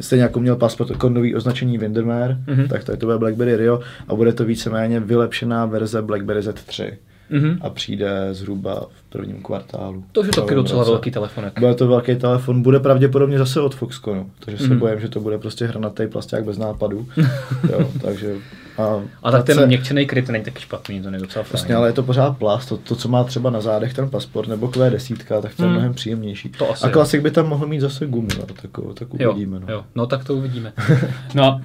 Stejně 0.00 0.22
jako 0.22 0.40
měl 0.40 0.56
pasport 0.56 0.90
kódový 0.96 1.34
označení 1.34 1.78
Windermere, 1.78 2.36
Mhm. 2.46 2.68
tak 2.68 2.84
tady 2.84 2.98
to 2.98 3.06
bude 3.06 3.18
BlackBerry 3.18 3.56
Rio 3.56 3.80
a 4.08 4.14
bude 4.14 4.32
to 4.32 4.44
víceméně 4.44 5.00
vylepšená 5.00 5.66
verze 5.66 6.02
BlackBerry 6.02 6.40
Z3 6.40 6.92
Mhm. 7.30 7.58
a 7.60 7.70
přijde 7.70 8.28
zhruba 8.32 8.86
v 8.94 9.02
prvním 9.10 9.42
kvartálu. 9.42 10.04
To 10.12 10.24
je 10.24 10.30
taky 10.30 10.54
docela 10.54 10.80
roce. 10.80 10.90
velký 10.90 11.10
telefonek. 11.10 11.58
Bude 11.60 11.74
to 11.74 11.88
velký 11.88 12.16
telefon, 12.16 12.62
bude 12.62 12.80
pravděpodobně 12.80 13.38
zase 13.38 13.60
od 13.60 13.74
Foxconu, 13.74 14.30
takže 14.44 14.58
se 14.64 14.70
Mhm. 14.70 14.78
bojím, 14.78 15.00
že 15.00 15.08
to 15.08 15.20
bude 15.20 15.38
prostě 15.38 15.66
hranatý 15.66 16.06
plasták 16.06 16.44
bez 16.44 16.58
nápadu. 16.58 17.06
jo, 17.72 17.90
takže 18.02 18.34
a, 18.78 19.02
A 19.22 19.30
tak 19.30 19.44
ten 19.44 19.54
se- 19.58 19.66
měkčený 19.66 20.06
kryt 20.06 20.28
není 20.28 20.44
taky 20.44 20.60
špatný, 20.62 21.02
to 21.02 21.08
je 21.08 21.18
docela 21.18 21.42
fajn. 21.42 21.52
Vlastně, 21.52 21.74
ale 21.74 21.88
je 21.88 21.92
to 21.92 22.02
pořád 22.02 22.38
plast, 22.38 22.68
to, 22.68 22.76
to, 22.76 22.96
co 22.96 23.08
má 23.08 23.24
třeba 23.24 23.50
na 23.50 23.60
zádech 23.60 23.94
ten 23.94 24.10
pasport 24.10 24.48
nebo 24.48 24.66
Q10, 24.68 25.16
tak 25.40 25.54
to 25.54 25.62
je 25.62 25.66
Hmm. 25.66 25.70
mnohem 25.72 25.94
příjemnější. 25.94 26.48
To 26.48 26.70
asi 26.70 26.84
a 26.84 26.86
jo. 26.88 26.92
klasik 26.92 27.22
by 27.22 27.30
tam 27.30 27.48
mohl 27.48 27.66
mít 27.66 27.80
zase 27.80 28.06
gumu, 28.06 28.28
no, 28.38 28.46
tak, 28.46 28.56
tak 28.94 29.08
Jo, 29.18 29.30
uvidíme. 29.30 29.60
No. 29.60 29.66
jo, 29.72 29.84
no 29.94 30.06
tak 30.06 30.24
to 30.24 30.34
uvidíme. 30.34 30.72
No 31.34 31.44
a 31.44 31.60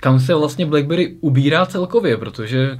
kam 0.00 0.20
se 0.20 0.34
vlastně 0.34 0.66
BlackBerry 0.66 1.16
ubírá 1.20 1.66
celkově, 1.66 2.16
protože 2.16 2.78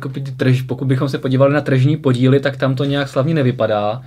pokud 0.66 0.84
bychom 0.88 1.08
se 1.08 1.18
podívali 1.18 1.54
na 1.54 1.60
tržní 1.60 1.96
podíly, 1.96 2.40
tak 2.40 2.56
tam 2.56 2.74
to 2.74 2.84
nějak 2.84 3.08
slavně 3.08 3.34
nevypadá. 3.34 4.02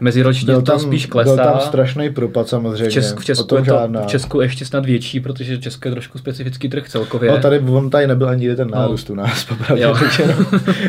Meziročně 0.00 0.46
Byl 0.46 0.56
to 0.62 0.62
tam, 0.72 0.80
spíš 0.80 1.06
byl 1.06 1.12
klesá. 1.12 1.36
tam 1.44 1.60
strašný 1.60 2.10
propad 2.10 2.48
samozřejmě, 2.48 2.88
v, 2.88 2.92
Česku, 2.92 3.20
v, 3.20 3.24
Česku 3.24 3.54
je 3.54 3.60
to, 3.60 3.64
žádná. 3.64 4.02
v 4.02 4.06
Česku 4.06 4.40
ještě 4.40 4.64
snad 4.64 4.86
větší, 4.86 5.20
protože 5.20 5.58
Česko 5.58 5.88
je 5.88 5.92
trošku 5.92 6.18
specifický 6.18 6.68
trh 6.68 6.88
celkově. 6.88 7.30
No 7.30 7.38
tady, 7.38 7.58
on 7.60 7.90
tady 7.90 8.06
nebyl 8.06 8.28
ani 8.28 8.44
jeden 8.44 8.68
No. 8.68 8.78
nárůst 8.78 9.10
u 9.10 9.14
nás, 9.14 9.44
popravdě 9.48 9.82
Jo. 9.84 9.94
řečeno. 9.94 10.34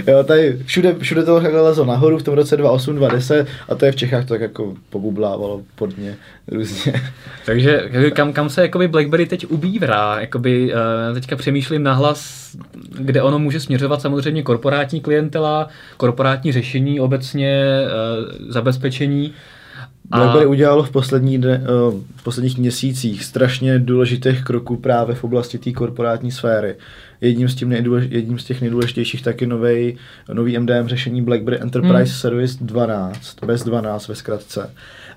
jo, 0.08 0.24
tady 0.24 0.58
všude, 0.66 0.96
všude 1.00 1.24
to 1.24 1.42
lezlo 1.62 1.86
nahoru 1.86 2.18
v 2.18 2.24
tom 2.24 2.34
roce 2.34 2.58
2008, 2.58 2.96
2010 2.96 3.48
a 3.70 3.76
to 3.76 3.86
je 3.86 3.92
v 3.92 3.96
Čechách 3.96 4.26
tak 4.26 4.42
jako 4.42 4.74
pobublávalo 4.90 5.62
podně 5.76 6.16
různě. 6.48 6.94
Takže 7.46 7.90
kam, 8.14 8.34
kam 8.34 8.50
se 8.50 8.62
jakoby 8.62 8.88
BlackBerry 8.88 9.26
teď 9.26 9.46
ubírá? 9.50 10.20
Jakoby, 10.20 10.74
uh, 10.74 11.14
teďka 11.14 11.36
přemýšlím 11.36 11.84
nahlas, 11.84 12.45
kde 13.00 13.22
ono 13.22 13.40
může 13.40 13.60
směřovat 13.60 14.02
samozřejmě 14.02 14.44
korporátní 14.44 15.02
klientela, 15.02 15.68
korporátní 15.98 16.52
řešení 16.52 17.00
obecně, 17.00 17.82
uh, 17.86 18.52
zabezpečení. 18.52 19.34
BlackBerry 20.10 20.46
udělalo 20.46 20.84
v, 20.84 20.92
poslední 20.92 21.38
dne, 21.38 21.62
eh, 21.64 21.68
v 22.16 22.24
posledních 22.24 22.58
měsících 22.58 23.24
strašně 23.24 23.80
důležitých 23.80 24.44
kroků 24.44 24.78
právě 24.78 25.16
v 25.16 25.24
oblasti 25.24 25.58
té 25.58 25.72
korporátní 25.72 26.32
sféry. 26.32 26.76
Jedním 27.22 27.50
z, 27.50 27.56
tím 27.56 27.70
nejdůlež, 27.70 28.08
jedním 28.10 28.40
z 28.40 28.44
těch 28.44 28.62
nejdůležitějších 28.62 29.22
taky 29.22 29.48
nový, 29.48 29.98
nový 30.34 30.60
MDM 30.60 30.88
řešení 30.88 31.22
BlackBerry 31.22 31.62
Enterprise 31.62 31.96
Hmm. 31.96 32.06
Service 32.06 32.58
12, 32.62 33.44
bez 33.46 33.64
12 33.64 34.08
ve 34.08 34.16
zkratce, 34.16 34.70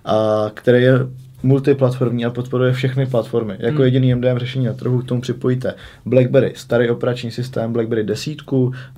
a 0.04 0.47
který 0.54 0.83
je 0.83 0.99
multiplatformní 1.42 2.25
a 2.25 2.30
podporuje 2.30 2.73
všechny 2.73 3.07
platformy. 3.07 3.54
Jako 3.59 3.75
Hmm. 3.76 3.85
jediný 3.85 4.14
MDM 4.14 4.38
řešení 4.38 4.66
na 4.66 4.73
trhu 4.73 4.99
k 5.02 5.04
tomu 5.09 5.21
připojíte 5.21 5.75
BlackBerry, 6.04 6.52
starý 6.57 6.90
operační 6.90 7.30
systém, 7.30 7.73
BlackBerry 7.73 8.04
10, 8.04 8.37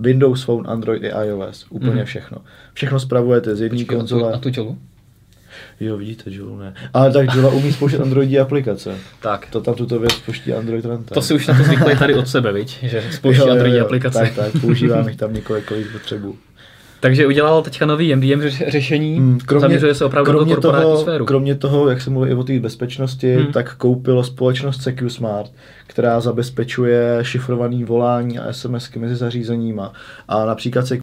Windows 0.01 0.45
Phone, 0.45 0.69
Android 0.69 1.03
i 1.05 1.11
iOS. 1.27 1.67
Úplně 1.71 1.93
Hmm. 1.97 2.05
všechno. 2.05 2.39
Všechno 2.75 3.01
spravujete 3.01 3.57
z 3.57 3.61
jedné 3.61 3.79
Počkej, 3.79 3.97
a 3.97 3.99
tu, 3.99 4.07
konzole. 4.09 4.33
a 4.33 4.39
tu 4.39 4.51
čelu? 4.51 4.79
Jo, 5.81 5.97
vidíte, 5.97 6.31
Julu 6.31 6.59
ne. 6.59 6.75
Ale 6.95 7.13
tak 7.13 7.35
Jula 7.35 7.51
umí 7.51 7.73
spouštět 7.73 8.01
Androidí 8.01 8.39
aplikace. 8.39 8.95
Tak, 9.23 9.47
To 9.51 9.61
tam 9.61 9.75
tuto 9.75 9.99
věc 9.99 10.13
spouští 10.13 10.53
Android 10.53 10.85
Runtime. 10.85 11.15
to 11.15 11.23
si 11.23 11.35
už 11.35 11.47
na 11.47 11.57
to 11.59 11.63
zvykli 11.65 11.97
tady 11.97 12.15
od 12.15 12.29
sebe, 12.29 12.53
viď? 12.53 12.79
že 12.83 13.03
spouští 13.13 13.43
Androidní 13.51 13.81
aplikace. 13.81 14.19
Tak, 14.19 14.35
tak, 14.35 14.61
používám 14.61 15.09
jich 15.09 15.17
tam 15.17 15.33
několik, 15.35 15.65
kolik 15.65 15.93
potřebu. 15.93 16.37
Takže 17.01 17.27
udělal 17.27 17.63
teďka 17.63 17.87
nový 17.87 18.17
MDM 18.17 18.41
řeš- 18.41 18.69
řešení, 18.71 19.17
Hmm, 19.19 19.39
zaměřuje 19.59 19.95
se 19.95 20.05
opravdu 20.05 20.33
do 20.33 20.39
kromě 20.39 20.55
korporátní 20.55 20.83
toho, 20.85 20.97
sféru. 21.03 21.25
kromě 21.27 21.55
toho, 21.55 21.89
jak 21.89 22.01
se 22.01 22.11
mluví 22.11 22.31
i 22.31 22.35
o 22.35 22.45
té 22.45 22.61
bezpečnosti, 22.61 23.35
Hmm. 23.35 23.53
tak 23.53 23.75
koupilo 23.77 24.25
společnost 24.25 24.83
SecuSmart, 24.83 25.51
která 25.87 26.21
zabezpečuje 26.21 27.19
šifrovaný 27.23 27.85
volání 27.85 28.39
a 28.39 28.53
SMSky 28.53 28.99
mezi 28.99 29.17
zařízeníma. 29.17 29.93
A 30.29 30.45
například 30.47 30.87
se 30.87 30.99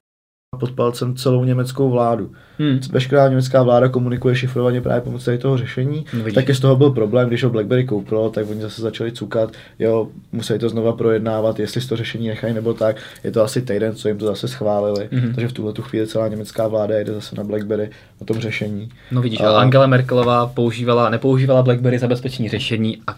pod 0.60 0.72
palcem 0.72 1.16
celou 1.16 1.44
německou 1.44 1.90
vládu. 1.90 2.32
Hmm. 2.60 2.80
Veškerá 2.92 3.28
německá 3.30 3.64
vláda 3.64 3.90
komunikuje 3.90 4.36
šifrovaně 4.36 4.82
právě 4.82 5.02
pomocí 5.02 5.26
tady 5.26 5.38
toho 5.38 5.58
řešení. 5.58 6.06
No 6.14 6.20
vidíš. 6.20 6.34
Taky 6.36 6.54
z 6.56 6.60
toho 6.60 6.76
byl 6.76 6.90
problém, 6.90 7.28
když 7.28 7.44
ho 7.44 7.50
BlackBerry 7.50 7.86
koupilo, 7.86 8.30
tak 8.30 8.50
oni 8.50 8.62
zase 8.62 8.82
začali 8.82 9.12
cukat, 9.12 9.50
jo, 9.80 10.08
museli 10.32 10.60
to 10.60 10.70
znova 10.70 10.94
projednávat, 10.94 11.60
jestli 11.60 11.82
to 11.82 11.96
řešení 11.96 12.28
nechají 12.28 12.54
nebo 12.54 12.74
tak. 12.74 12.96
Je 13.24 13.32
to 13.32 13.44
asi 13.44 13.62
týden, 13.62 13.96
co 13.96 14.08
jim 14.08 14.18
to 14.18 14.26
zase 14.26 14.48
schválili, 14.48 15.10
Mhm. 15.12 15.34
takže 15.34 15.48
v 15.48 15.54
tuhle 15.54 15.74
tu 15.74 15.82
chvíli 15.82 16.08
celá 16.08 16.28
německá 16.28 16.68
vláda 16.68 16.96
jede 16.96 17.14
zase 17.14 17.36
na 17.36 17.44
BlackBerry 17.44 17.90
na 18.22 18.26
tom 18.26 18.38
řešení. 18.40 18.90
No 19.12 19.22
vidíš, 19.22 19.40
A- 19.42 19.60
Angela 19.60 19.88
Merkelová 19.88 20.48
používala, 20.48 21.10
nepoužívala 21.10 21.62
BlackBerry 21.64 22.00
zabezpečení 22.00 22.50
řešení 22.50 22.98
a, 23.08 23.16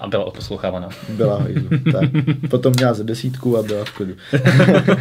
a 0.00 0.06
byla 0.06 0.24
odposlouchávaná. 0.24 0.88
Byla 1.08 1.38
hajzlu. 1.38 1.68
tak. 1.92 2.10
Potom 2.50 2.72
měla 2.76 2.94
ze 2.94 3.04
desítku 3.04 3.58
a 3.58 3.62
byla 3.62 3.84
v 3.84 3.90
klidu. 3.90 4.14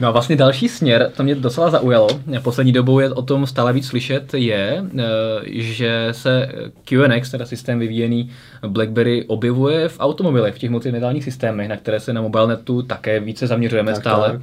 No 0.00 0.08
a 0.08 0.10
vlastně 0.10 0.36
další 0.36 0.68
směr, 0.68 1.10
to 1.16 1.22
mě 1.22 1.34
docela 1.34 1.70
zaujalo, 1.70 2.08
poslední 2.42 2.72
dobou 2.72 2.98
je 3.00 3.10
o 3.10 3.22
tom 3.22 3.46
stále 3.46 3.72
víc 3.72 3.86
slyšet, 3.86 4.34
je, 4.34 4.84
eh, 4.98 5.02
že 5.46 6.08
se 6.12 6.48
QNX, 6.84 7.30
teda 7.30 7.46
systém 7.46 7.78
vyvíjený 7.78 8.30
BlackBerry, 8.66 9.24
objevuje 9.26 9.88
v 9.88 9.96
automobilech, 10.00 10.54
v 10.54 10.58
těch 10.58 10.70
multimediálních 10.70 11.24
systémech, 11.24 11.68
na 11.68 11.76
které 11.76 12.00
se 12.00 12.12
na 12.12 12.22
mobilnetu 12.22 12.82
také 12.82 13.20
více 13.20 13.46
zaměřujeme 13.46 13.92
Tak, 13.92 14.00
stále. 14.00 14.30
tak. 14.30 14.40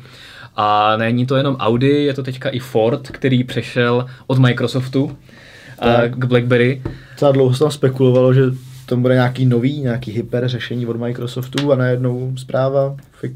A 0.56 0.98
není 0.98 1.26
to 1.26 1.36
jenom 1.36 1.56
Audi, 1.56 1.88
je 2.04 2.14
to 2.14 2.24
teďka 2.24 2.50
i 2.50 2.60
Ford, 2.60 3.08
který 3.08 3.44
přešel 3.44 4.06
od 4.28 4.38
Microsoftu 4.40 5.18
eh, 5.82 5.86
Tak. 6.02 6.16
k 6.16 6.26
BlackBerry. 6.26 6.82
Docela 7.12 7.32
dlouho 7.32 7.54
se 7.54 7.60
tam 7.60 7.72
spekulovalo, 7.72 8.34
že 8.34 8.42
tam 8.92 9.02
bude 9.02 9.14
nějaký 9.14 9.46
nový, 9.46 9.82
nějaký 9.82 10.12
hyper 10.12 10.48
řešení 10.48 10.86
od 10.86 10.98
Microsoftu 10.98 11.72
a 11.72 11.76
najednou 11.76 12.34
zpráva, 12.38 12.98
fik. 13.22 13.34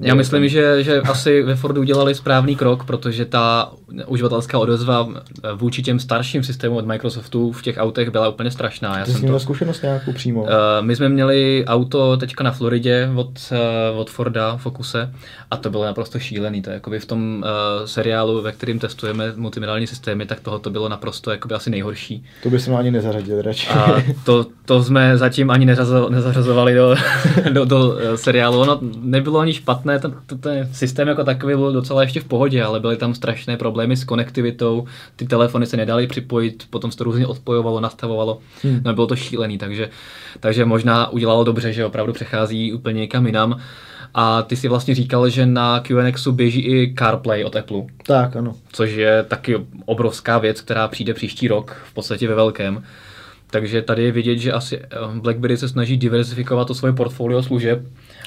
Já 0.00 0.14
myslím, 0.14 0.48
že, 0.48 0.82
že 0.82 1.00
asi 1.00 1.42
ve 1.42 1.56
Fordu 1.56 1.80
udělali 1.80 2.14
správný 2.14 2.56
krok, 2.56 2.84
protože 2.84 3.24
ta 3.24 3.72
uživatelská 4.06 4.58
odezva 4.58 5.08
vůči 5.54 5.82
těm 5.82 5.98
starším 5.98 6.42
systémům 6.42 6.78
od 6.78 6.86
Microsoftu 6.86 7.52
v 7.52 7.62
těch 7.62 7.76
autech 7.78 8.10
byla 8.10 8.28
úplně 8.28 8.50
strašná. 8.50 8.98
Já 8.98 9.04
Ty 9.04 9.10
jsi 9.10 9.12
jsem 9.12 9.22
měl 9.22 9.34
to, 9.34 9.40
zkušenost 9.40 9.82
nějakou 9.82 10.12
přímo. 10.12 10.42
Uh, 10.42 10.48
my 10.80 10.96
jsme 10.96 11.08
měli 11.08 11.64
auto 11.66 12.16
teďka 12.16 12.44
na 12.44 12.50
Floridě 12.50 13.10
od, 13.14 13.52
uh, 13.92 14.00
od 14.00 14.10
Forda 14.10 14.56
Focuse 14.56 15.12
a 15.50 15.56
to 15.56 15.70
bylo 15.70 15.84
naprosto 15.84 16.18
šílený. 16.18 16.62
To 16.62 16.70
je 16.70 16.74
jakoby 16.74 16.98
v 16.98 17.06
tom 17.06 17.44
uh, 17.44 17.86
seriálu, 17.86 18.42
ve 18.42 18.52
kterým 18.52 18.78
testujeme 18.78 19.32
multimediální 19.36 19.86
systémy, 19.86 20.26
tak 20.26 20.40
toho 20.40 20.58
to 20.58 20.70
bylo 20.70 20.88
naprosto 20.88 21.30
jakoby 21.30 21.54
asi 21.54 21.70
nejhorší. 21.70 22.24
To 22.42 22.50
by 22.50 22.60
se 22.60 22.70
ani 22.70 22.90
nezařadil 22.90 23.42
radši. 23.42 23.68
A 23.68 24.02
to, 24.24 24.46
to 24.64 24.82
jsme 24.82 25.18
zatím 25.18 25.50
ani 25.50 25.66
nezařazo- 25.66 26.10
nezařazovali 26.10 26.74
do, 26.74 26.94
do, 27.52 27.64
do 27.64 27.98
eh, 27.98 28.16
seriálu. 28.16 28.60
Ono 28.60 28.80
nebylo 29.22 29.38
ani 29.38 29.52
špatné, 29.52 29.98
ten, 29.98 30.14
ten, 30.26 30.38
ten 30.38 30.68
systém 30.72 31.08
jako 31.08 31.24
takový 31.24 31.54
byl 31.54 31.72
docela 31.72 32.02
ještě 32.02 32.20
v 32.20 32.24
pohodě, 32.24 32.64
ale 32.64 32.80
byly 32.80 32.96
tam 32.96 33.14
strašné 33.14 33.56
problémy 33.56 33.96
s 33.96 34.04
konektivitou, 34.04 34.84
ty 35.16 35.26
telefony 35.26 35.66
se 35.66 35.76
nedaly 35.76 36.06
připojit, 36.06 36.64
potom 36.70 36.90
se 36.92 36.98
to 36.98 37.04
různě 37.04 37.26
odpojovalo, 37.26 37.80
nastavovalo, 37.80 38.38
Hmm. 38.62 38.80
no 38.84 38.94
bylo 38.94 39.06
to 39.06 39.16
šílený, 39.16 39.58
takže, 39.58 39.90
takže 40.40 40.64
možná 40.64 41.08
udělalo 41.08 41.44
dobře, 41.44 41.72
že 41.72 41.84
opravdu 41.84 42.12
přechází 42.12 42.72
úplně 42.72 43.00
někam 43.00 43.26
jinam. 43.26 43.60
A 44.14 44.42
ty 44.42 44.56
si 44.56 44.68
vlastně 44.68 44.94
říkal, 44.94 45.28
že 45.28 45.46
na 45.46 45.80
QNXu 45.80 46.32
běží 46.32 46.60
i 46.60 46.94
CarPlay 46.98 47.44
od 47.44 47.56
Apple, 47.56 47.82
Tak, 48.06 48.36
ano. 48.36 48.54
což 48.72 48.90
je 48.92 49.22
taky 49.28 49.56
obrovská 49.84 50.38
věc, 50.38 50.60
která 50.60 50.88
přijde 50.88 51.14
příští 51.14 51.48
rok, 51.48 51.82
v 51.90 51.94
podstatě 51.94 52.28
ve 52.28 52.34
velkém. 52.34 52.82
Takže 53.52 53.82
tady 53.82 54.04
je 54.04 54.12
vidět, 54.12 54.38
že 54.38 54.52
asi 54.52 54.78
eh, 54.78 54.86
BlackBerry 55.20 55.56
se 55.56 55.68
snaží 55.68 55.96
diversifikovat 55.96 56.68
to 56.68 56.74
svoje 56.74 56.92
portfolio 56.92 57.42
služeb 57.42 57.80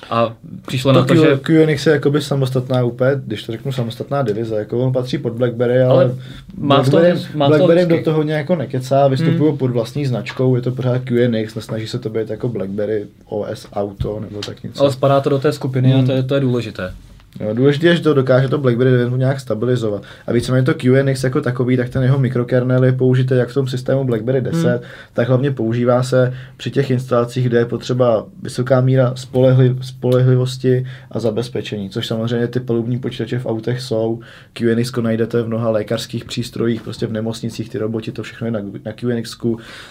a 0.09 0.33
přišlo 0.67 0.93
To 0.93 0.99
na 0.99 1.05
to, 1.05 1.13
Q, 1.13 1.19
že 1.19 1.37
QNX 1.65 1.85
je 1.87 1.93
jakoby 1.93 2.21
samostatná 2.21 2.83
úplně, 2.83 3.11
když 3.25 3.43
to 3.43 3.51
řeknu 3.51 3.71
samostatná 3.71 4.21
divize, 4.21 4.55
jako 4.55 4.79
on 4.79 4.93
patří 4.93 5.17
pod 5.17 5.33
BlackBerry, 5.33 5.81
ale, 5.81 6.03
Ale 6.03 6.15
má 6.57 6.83
to- 6.83 6.89
BlackBerry, 6.91 7.19
má 7.35 7.45
to 7.45 7.49
BlackBerry 7.49 7.85
vždycky. 7.85 8.03
do 8.03 8.11
toho 8.11 8.23
nějak 8.23 8.39
jako 8.39 8.55
nekecá, 8.55 9.07
vystupují 9.07 9.49
hmm. 9.49 9.57
pod 9.57 9.71
vlastní 9.71 10.05
značkou, 10.05 10.55
je 10.55 10.61
to 10.61 10.71
pořád 10.71 11.01
QNX, 11.03 11.55
nesnaží 11.55 11.87
se 11.87 11.99
to 11.99 12.09
být 12.09 12.29
jako 12.29 12.49
BlackBerry 12.49 13.05
OS 13.25 13.67
Auto 13.73 14.19
nebo 14.19 14.39
tak 14.41 14.63
něco. 14.63 14.81
ale 14.83 14.91
spadá 14.91 15.21
to 15.21 15.29
do 15.29 15.39
té 15.39 15.51
skupiny 15.51 15.91
Hmm. 15.91 16.03
a 16.03 16.05
to 16.05 16.11
je, 16.11 16.23
to 16.23 16.35
je 16.35 16.41
důležité. 16.41 16.93
Jo, 17.39 17.53
důležité 17.53 17.87
je, 17.87 17.95
že 17.95 18.01
to 18.01 18.13
dokáže 18.13 18.47
to 18.47 18.57
BlackBerry 18.57 18.93
eventu 18.93 19.15
nějak 19.15 19.39
stabilizovat. 19.39 20.03
A 20.27 20.31
víceméně 20.31 20.65
to 20.65 20.73
QNX 20.73 21.23
jako 21.23 21.41
takový, 21.41 21.77
tak 21.77 21.89
ten 21.89 22.03
jeho 22.03 22.19
mikrokernel 22.19 22.83
je 22.83 22.91
použitý 22.91 23.35
jak 23.35 23.49
v 23.49 23.53
tom 23.53 23.67
systému 23.67 24.03
BlackBerry 24.03 24.41
10, 24.41 24.67
hmm. 24.67 24.79
tak 25.13 25.27
hlavně 25.27 25.51
používá 25.51 26.03
se 26.03 26.33
při 26.57 26.71
těch 26.71 26.91
instalacích, 26.91 27.45
kde 27.45 27.57
je 27.57 27.65
potřeba 27.65 28.25
vysoká 28.43 28.81
míra 28.81 29.11
spolehli, 29.15 29.75
spolehlivosti 29.81 30.85
a 31.11 31.19
zabezpečení, 31.19 31.89
což 31.89 32.07
samozřejmě 32.07 32.47
ty 32.47 32.59
palubní 32.59 32.99
počítače 32.99 33.39
v 33.39 33.45
autech 33.45 33.81
jsou. 33.81 34.19
QNX 34.53 34.91
najdete 35.01 35.41
v 35.41 35.47
mnoha 35.47 35.69
lékařských 35.69 36.25
přístrojích, 36.25 36.81
prostě 36.81 37.07
v 37.07 37.11
nemocnicích, 37.11 37.69
ty 37.69 37.77
roboti, 37.77 38.11
to 38.11 38.23
všechno 38.23 38.47
je 38.47 38.51
na, 38.51 38.59
na 38.85 38.93
QNX. 38.93 39.37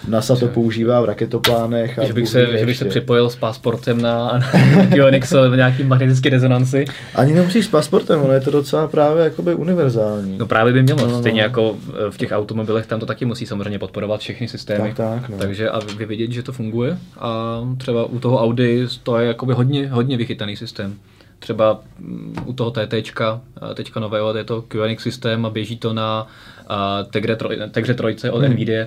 NASA 0.07 0.35
to 0.35 0.47
používá 0.47 1.01
v 1.01 1.05
raketoplánech. 1.05 1.99
A 1.99 2.05
Že 2.05 2.13
bych, 2.13 2.29
se, 2.29 2.57
že 2.59 2.65
bych 2.65 2.77
se 2.77 2.85
připojil 2.85 3.29
s 3.29 3.35
pasportem 3.35 4.01
na, 4.01 4.41
na 4.75 4.85
QNX 4.85 5.31
v 5.31 5.55
nějaký 5.55 5.83
magnetické 5.83 6.29
rezonanci. 6.29 6.85
Ani 7.15 7.34
nemusíš 7.35 7.65
s 7.65 7.69
pasportem, 7.69 8.21
ono 8.21 8.33
je 8.33 8.41
to 8.41 8.51
docela 8.51 8.87
právě 8.87 9.23
jakoby 9.23 9.55
univerzální. 9.55 10.37
No 10.37 10.45
právě 10.45 10.73
by 10.73 10.83
mělo, 10.83 11.01
No, 11.01 11.07
no, 11.07 11.19
stejně 11.19 11.41
no. 11.41 11.45
jako 11.45 11.75
eh, 12.07 12.11
v 12.11 12.17
těch 12.17 12.31
automobilech, 12.31 12.85
tam 12.85 12.99
to 12.99 13.05
taky 13.05 13.25
musí 13.25 13.45
samozřejmě 13.45 13.79
podporovat 13.79 14.19
všechny 14.19 14.47
systémy. 14.47 14.93
Tak, 14.95 15.21
tak, 15.21 15.29
no. 15.29 15.37
Takže 15.37 15.69
a 15.69 15.79
vy 15.97 16.05
vidět, 16.05 16.31
že 16.31 16.43
to 16.43 16.51
funguje 16.51 16.97
a 17.19 17.61
třeba 17.77 18.05
u 18.05 18.19
toho 18.19 18.41
Audi 18.43 18.87
to 19.03 19.17
je 19.17 19.27
jakoby 19.27 19.53
hodně, 19.53 19.87
hodně 19.89 20.17
vychytaný 20.17 20.55
systém. 20.55 20.95
Třeba 21.39 21.79
mm, 21.99 22.35
u 22.45 22.53
toho 22.53 22.71
TT, 22.71 22.93
teďka 23.73 23.99
nového, 23.99 24.37
je 24.37 24.43
to 24.43 24.61
QNX 24.61 25.03
systém 25.03 25.45
a 25.45 25.49
běží 25.49 25.77
to 25.77 25.93
na 25.93 26.27
a, 26.67 27.03
Tegre, 27.03 27.35
troj, 27.35 27.57
Tegře 27.71 27.93
trojce 27.93 28.31
od 28.31 28.41
Hmm. 28.43 28.51
NVIDIA, 28.53 28.85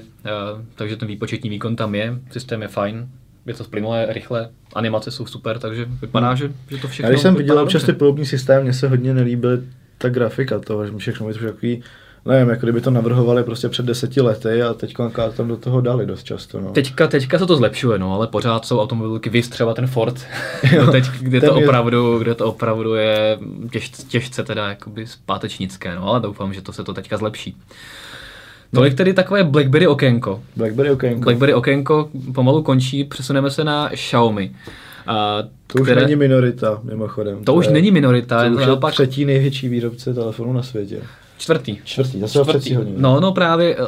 takže 0.75 0.97
ten 0.97 1.09
výpočetní 1.09 1.51
výkon 1.51 1.77
tam 1.77 1.95
je, 1.95 2.15
systém 2.31 2.63
je 2.63 2.69
fajn, 2.69 3.09
je 3.49 3.55
to 3.55 3.65
plynulé, 3.65 4.07
rychle, 4.09 4.49
animace 4.75 5.11
jsou 5.11 5.27
super, 5.27 5.59
takže 5.59 5.87
vypadá, 6.01 6.35
že, 6.35 6.53
že 6.71 6.79
to 6.79 6.89
všechno 6.89 7.07
Já 7.07 7.11
když 7.11 7.23
jsem 7.23 7.35
viděl 7.35 7.59
občas 7.59 7.83
ty 7.85 7.93
palubní 7.93 8.27
systém, 8.27 8.63
mně 8.63 8.73
se 8.73 8.89
hodně 8.89 9.15
nelíbily 9.15 9.61
ta 9.99 10.09
grafika 10.09 10.59
toho, 10.59 10.87
že 10.87 10.93
mi 10.93 10.99
všechno 10.99 11.29
je 11.29 11.35
to 11.35 11.41
takový, 11.41 11.83
nevím, 12.27 12.49
jako 12.49 12.67
kdyby 12.67 12.81
to 12.81 12.91
navrhovali 12.91 13.45
prostě 13.45 13.69
před 13.69 13.87
deseti 13.87 14.21
lety 14.21 14.63
a 14.63 14.75
teď 14.75 14.95
tam 15.37 15.49
do 15.49 15.57
toho 15.57 15.81
dali 15.81 16.07
dost 16.07 16.23
často. 16.23 16.61
No. 16.61 16.71
Teďka, 16.71 17.07
teďka 17.07 17.39
se 17.39 17.47
to 17.47 17.57
zlepšuje, 17.57 17.99
no, 17.99 18.15
ale 18.15 18.27
pořád 18.27 18.67
jsou 18.67 18.81
automobilky, 18.81 19.31
vys 19.31 19.49
třeba 19.49 19.75
ten 19.75 19.87
Ford, 19.87 20.27
no 20.79 20.93
teď, 20.93 21.05
kde, 21.21 21.41
ten 21.41 21.51
to 21.51 21.59
je- 21.61 21.67
opravdu, 21.67 22.19
kde 22.19 22.35
to 22.35 22.47
opravdu 22.47 22.95
je 22.95 23.39
těž, 23.73 23.89
těžce 23.89 24.45
teda 24.45 24.69
jakoby 24.69 25.07
zpátečnické, 25.07 25.95
no, 25.95 26.09
ale 26.09 26.21
doufám, 26.21 26.55
že 26.55 26.63
to 26.63 26.73
se 26.73 26.85
to 26.85 26.95
teďka 26.95 27.17
zlepší. 27.17 27.57
Tolik 28.75 28.95
tedy 28.95 29.15
takové 29.15 29.45
BlackBerry 29.45 29.87
okénko. 29.87 30.41
Blackberry 30.57 30.91
okénko. 30.91 31.21
BlackBerry 31.25 31.55
okénko 31.55 32.09
pomalu 32.35 32.63
končí, 32.63 33.05
přesuneme 33.05 33.51
se 33.51 33.65
na 33.65 33.89
Xiaomi. 33.89 34.53
A, 35.07 35.43
to 35.67 35.83
už 35.83 35.89
není 35.95 36.17
minorita, 36.17 36.81
mimochodem. 36.83 37.45
to 37.45 37.55
už 37.55 37.67
je, 37.67 37.73
není 37.73 37.91
minorita, 37.91 38.39
To 38.39 38.45
je 38.45 38.51
už 38.51 38.61
je 38.61 38.67
naopak 38.67 38.93
třetí 38.95 39.25
největší 39.25 39.69
výrobce 39.69 40.15
telefonů 40.15 40.53
na 40.53 40.63
světě. 40.63 41.01
čtvrtý. 41.39 41.79
Čtvrtý, 41.85 42.21
zase 42.21 42.39
ho 42.39 42.45
předstihl. 42.45 42.85
No, 42.97 43.21
no 43.21 43.33
právě 43.33 43.77
uh, 43.77 43.85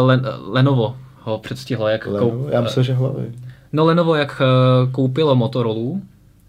Len, 0.00 0.26
Lenovo 0.46 0.96
ho 1.22 1.38
předstihlo, 1.38 1.88
jak 1.88 2.06
Lenovo? 2.06 2.48
Já 2.50 2.60
myslím, 2.60 2.84
že 2.84 2.92
hlavy. 2.92 3.32
No 3.72 3.84
Lenovo, 3.84 4.14
jak 4.14 4.42
eh, 4.42 4.90
koupilo 4.92 5.34
Motorola, 5.36 5.98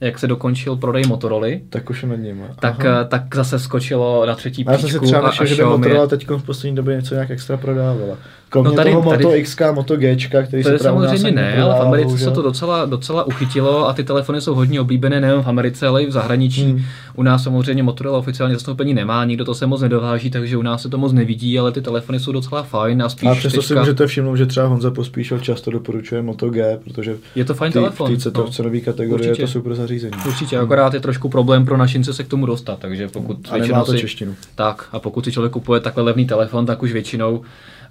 jak 0.01 0.20
se 0.20 0.27
dokončil 0.27 0.75
prodej 0.75 1.03
Motoroly, 1.08 1.62
Tak 1.70 1.89
už 1.89 2.03
je 2.03 2.10
nad 2.10 2.15
nimi. 2.15 2.43
tak, 2.60 2.86
eh, 2.86 3.05
tak 3.08 3.36
zase 3.36 3.60
skočilo 3.60 4.25
na 4.25 4.36
třetí 4.36 4.65
A 4.65 4.72
já 4.72 4.77
jsem 4.77 4.89
si 4.89 4.93
příčku 4.93 5.05
třeba 5.05 5.22
našel, 5.22 5.46
že 5.46 5.55
by. 5.55 5.70
Motorola 5.70 6.08
teď 6.08 6.27
v 6.29 6.43
poslední 6.43 6.75
době 6.75 6.96
něco 6.96 7.13
nějak 7.13 7.31
extra 7.31 7.58
prodávala. 7.58 8.17
Kromě 8.51 8.70
No 8.70 8.75
tady- 8.75 8.91
toho 8.91 9.10
tady- 9.10 9.24
Moto 9.24 9.36
X, 9.38 9.58
Moto 9.74 9.98
G, 9.98 10.15
který 10.15 10.63
To 10.63 10.70
se 10.70 10.75
je 10.75 10.79
samozřejmě 10.79 11.31
ne, 11.31 11.62
ale 11.62 11.75
v 11.75 11.81
Americe 11.81 12.10
se 12.10 12.13
bohužel. 12.15 12.31
to 12.31 12.41
docela, 12.41 12.86
docela 12.86 13.24
uchytilo 13.27 13.88
a 13.89 13.93
ty 13.93 14.03
telefony 14.03 14.41
jsou 14.41 14.55
hodně 14.55 14.81
oblíbené 14.81 15.22
nejen 15.22 15.41
v 15.41 15.48
Americe, 15.48 15.88
ale 15.88 16.03
i 16.03 16.08
v 16.08 16.12
zahraničí. 16.12 16.63
Hmm. 16.63 16.81
U 17.15 17.24
nás 17.24 17.43
samozřejmě 17.43 17.84
Motorola 17.84 18.17
oficiálně 18.17 18.55
zastoupení 18.55 18.93
nemá, 18.93 19.25
nikdo 19.25 19.46
to 19.46 19.55
se 19.55 19.65
moc 19.65 19.81
nedováží, 19.81 20.29
takže 20.29 20.58
u 20.58 20.62
nás 20.62 20.81
se 20.81 20.89
to 20.89 20.98
moc 20.98 21.13
nevidí, 21.13 21.60
ale 21.60 21.72
ty 21.72 21.81
telefony 21.81 22.20
jsou 22.20 22.31
docela 22.31 22.63
fajn 22.63 23.03
a 23.03 23.10
spíš 23.10 23.29
A 23.29 23.36
přesto 23.36 23.62
si 23.62 23.67
teďka- 23.67 23.79
můžete 23.81 24.08
všimnout, 24.08 24.36
že 24.36 24.46
třeba 24.46 24.65
Honza 24.67 24.91
Pospíšil 24.91 25.39
často 25.39 25.72
doporučuje 25.72 26.22
Moto 26.22 26.50
G, 26.50 26.79
protože 26.84 27.15
Je 27.36 27.46
to 27.46 27.53
fajn 27.53 27.72
té- 27.72 27.79
telefon, 27.79 28.15
v 28.15 28.24
té 28.24 28.31
no. 28.36 28.43
no, 28.46 28.51
cenové 28.51 28.79
kategorii 28.79 29.29
je 29.29 29.36
to 29.36 29.48
super 29.48 29.75
zařízení. 29.75 30.13
Určitě, 30.27 30.58
akorát 30.58 30.94
je 30.94 31.00
trošku 31.00 31.29
problém 31.29 31.66
pro 31.66 31.77
našince 31.77 32.14
se 32.14 32.24
k 32.24 32.27
tomu 32.27 32.46
dostat, 32.46 32.79
takže 32.79 33.07
pokud 33.07 33.37
A 33.51 33.57
nemá 33.57 33.83
to 33.83 33.92
si, 33.92 34.00
češtinu. 34.00 34.35
Tak, 34.55 34.87
a 34.92 35.00
pokud 35.00 35.25
si 35.25 35.31
člověk 35.31 35.51
kupuje 35.53 35.79
takhle 35.79 36.03
levný 36.03 36.25
telefon, 36.25 36.66
tak 36.66 36.83
už 36.83 36.94
většinou 36.94 37.42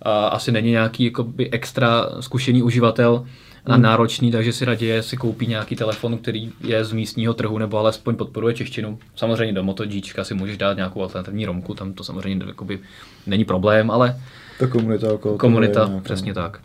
asi 0.09 0.53
není 0.53 0.71
nějaký 0.71 1.05
jakoby, 1.05 1.51
extra 1.51 2.07
zkušený 2.21 2.63
uživatel 2.63 3.25
a 3.67 3.73
Hmm. 3.75 3.83
náročný, 3.83 4.31
takže 4.31 4.53
si 4.53 4.65
raději 4.65 5.03
si 5.03 5.17
koupí 5.17 5.47
nějaký 5.47 5.77
telefon, 5.77 6.19
který 6.19 6.53
je 6.61 6.85
z 6.85 6.93
místního 6.93 7.35
trhu 7.35 7.59
nebo 7.59 7.79
alespoň 7.79 8.17
podporuje 8.17 8.55
češtinu. 8.55 8.99
Samozřejmě 9.17 9.55
do 9.55 9.63
Moto 9.63 9.85
Gčka 9.87 10.25
si 10.25 10.35
můžeš 10.35 10.57
dát 10.57 10.77
nějakou 10.77 11.03
alternativní 11.03 11.47
romku, 11.47 11.75
tam 11.75 11.93
to 11.93 12.05
samozřejmě 12.05 12.45
jakoby, 12.47 12.79
není 13.27 13.45
problém, 13.45 13.91
ale 13.91 14.17
Ta 14.59 14.67
komunita 14.67 15.13
okolo 15.13 15.39
komunita, 15.39 15.81
je 15.83 15.87
nějaká. 15.89 16.05
přesně 16.05 16.35
tak. 16.35 16.61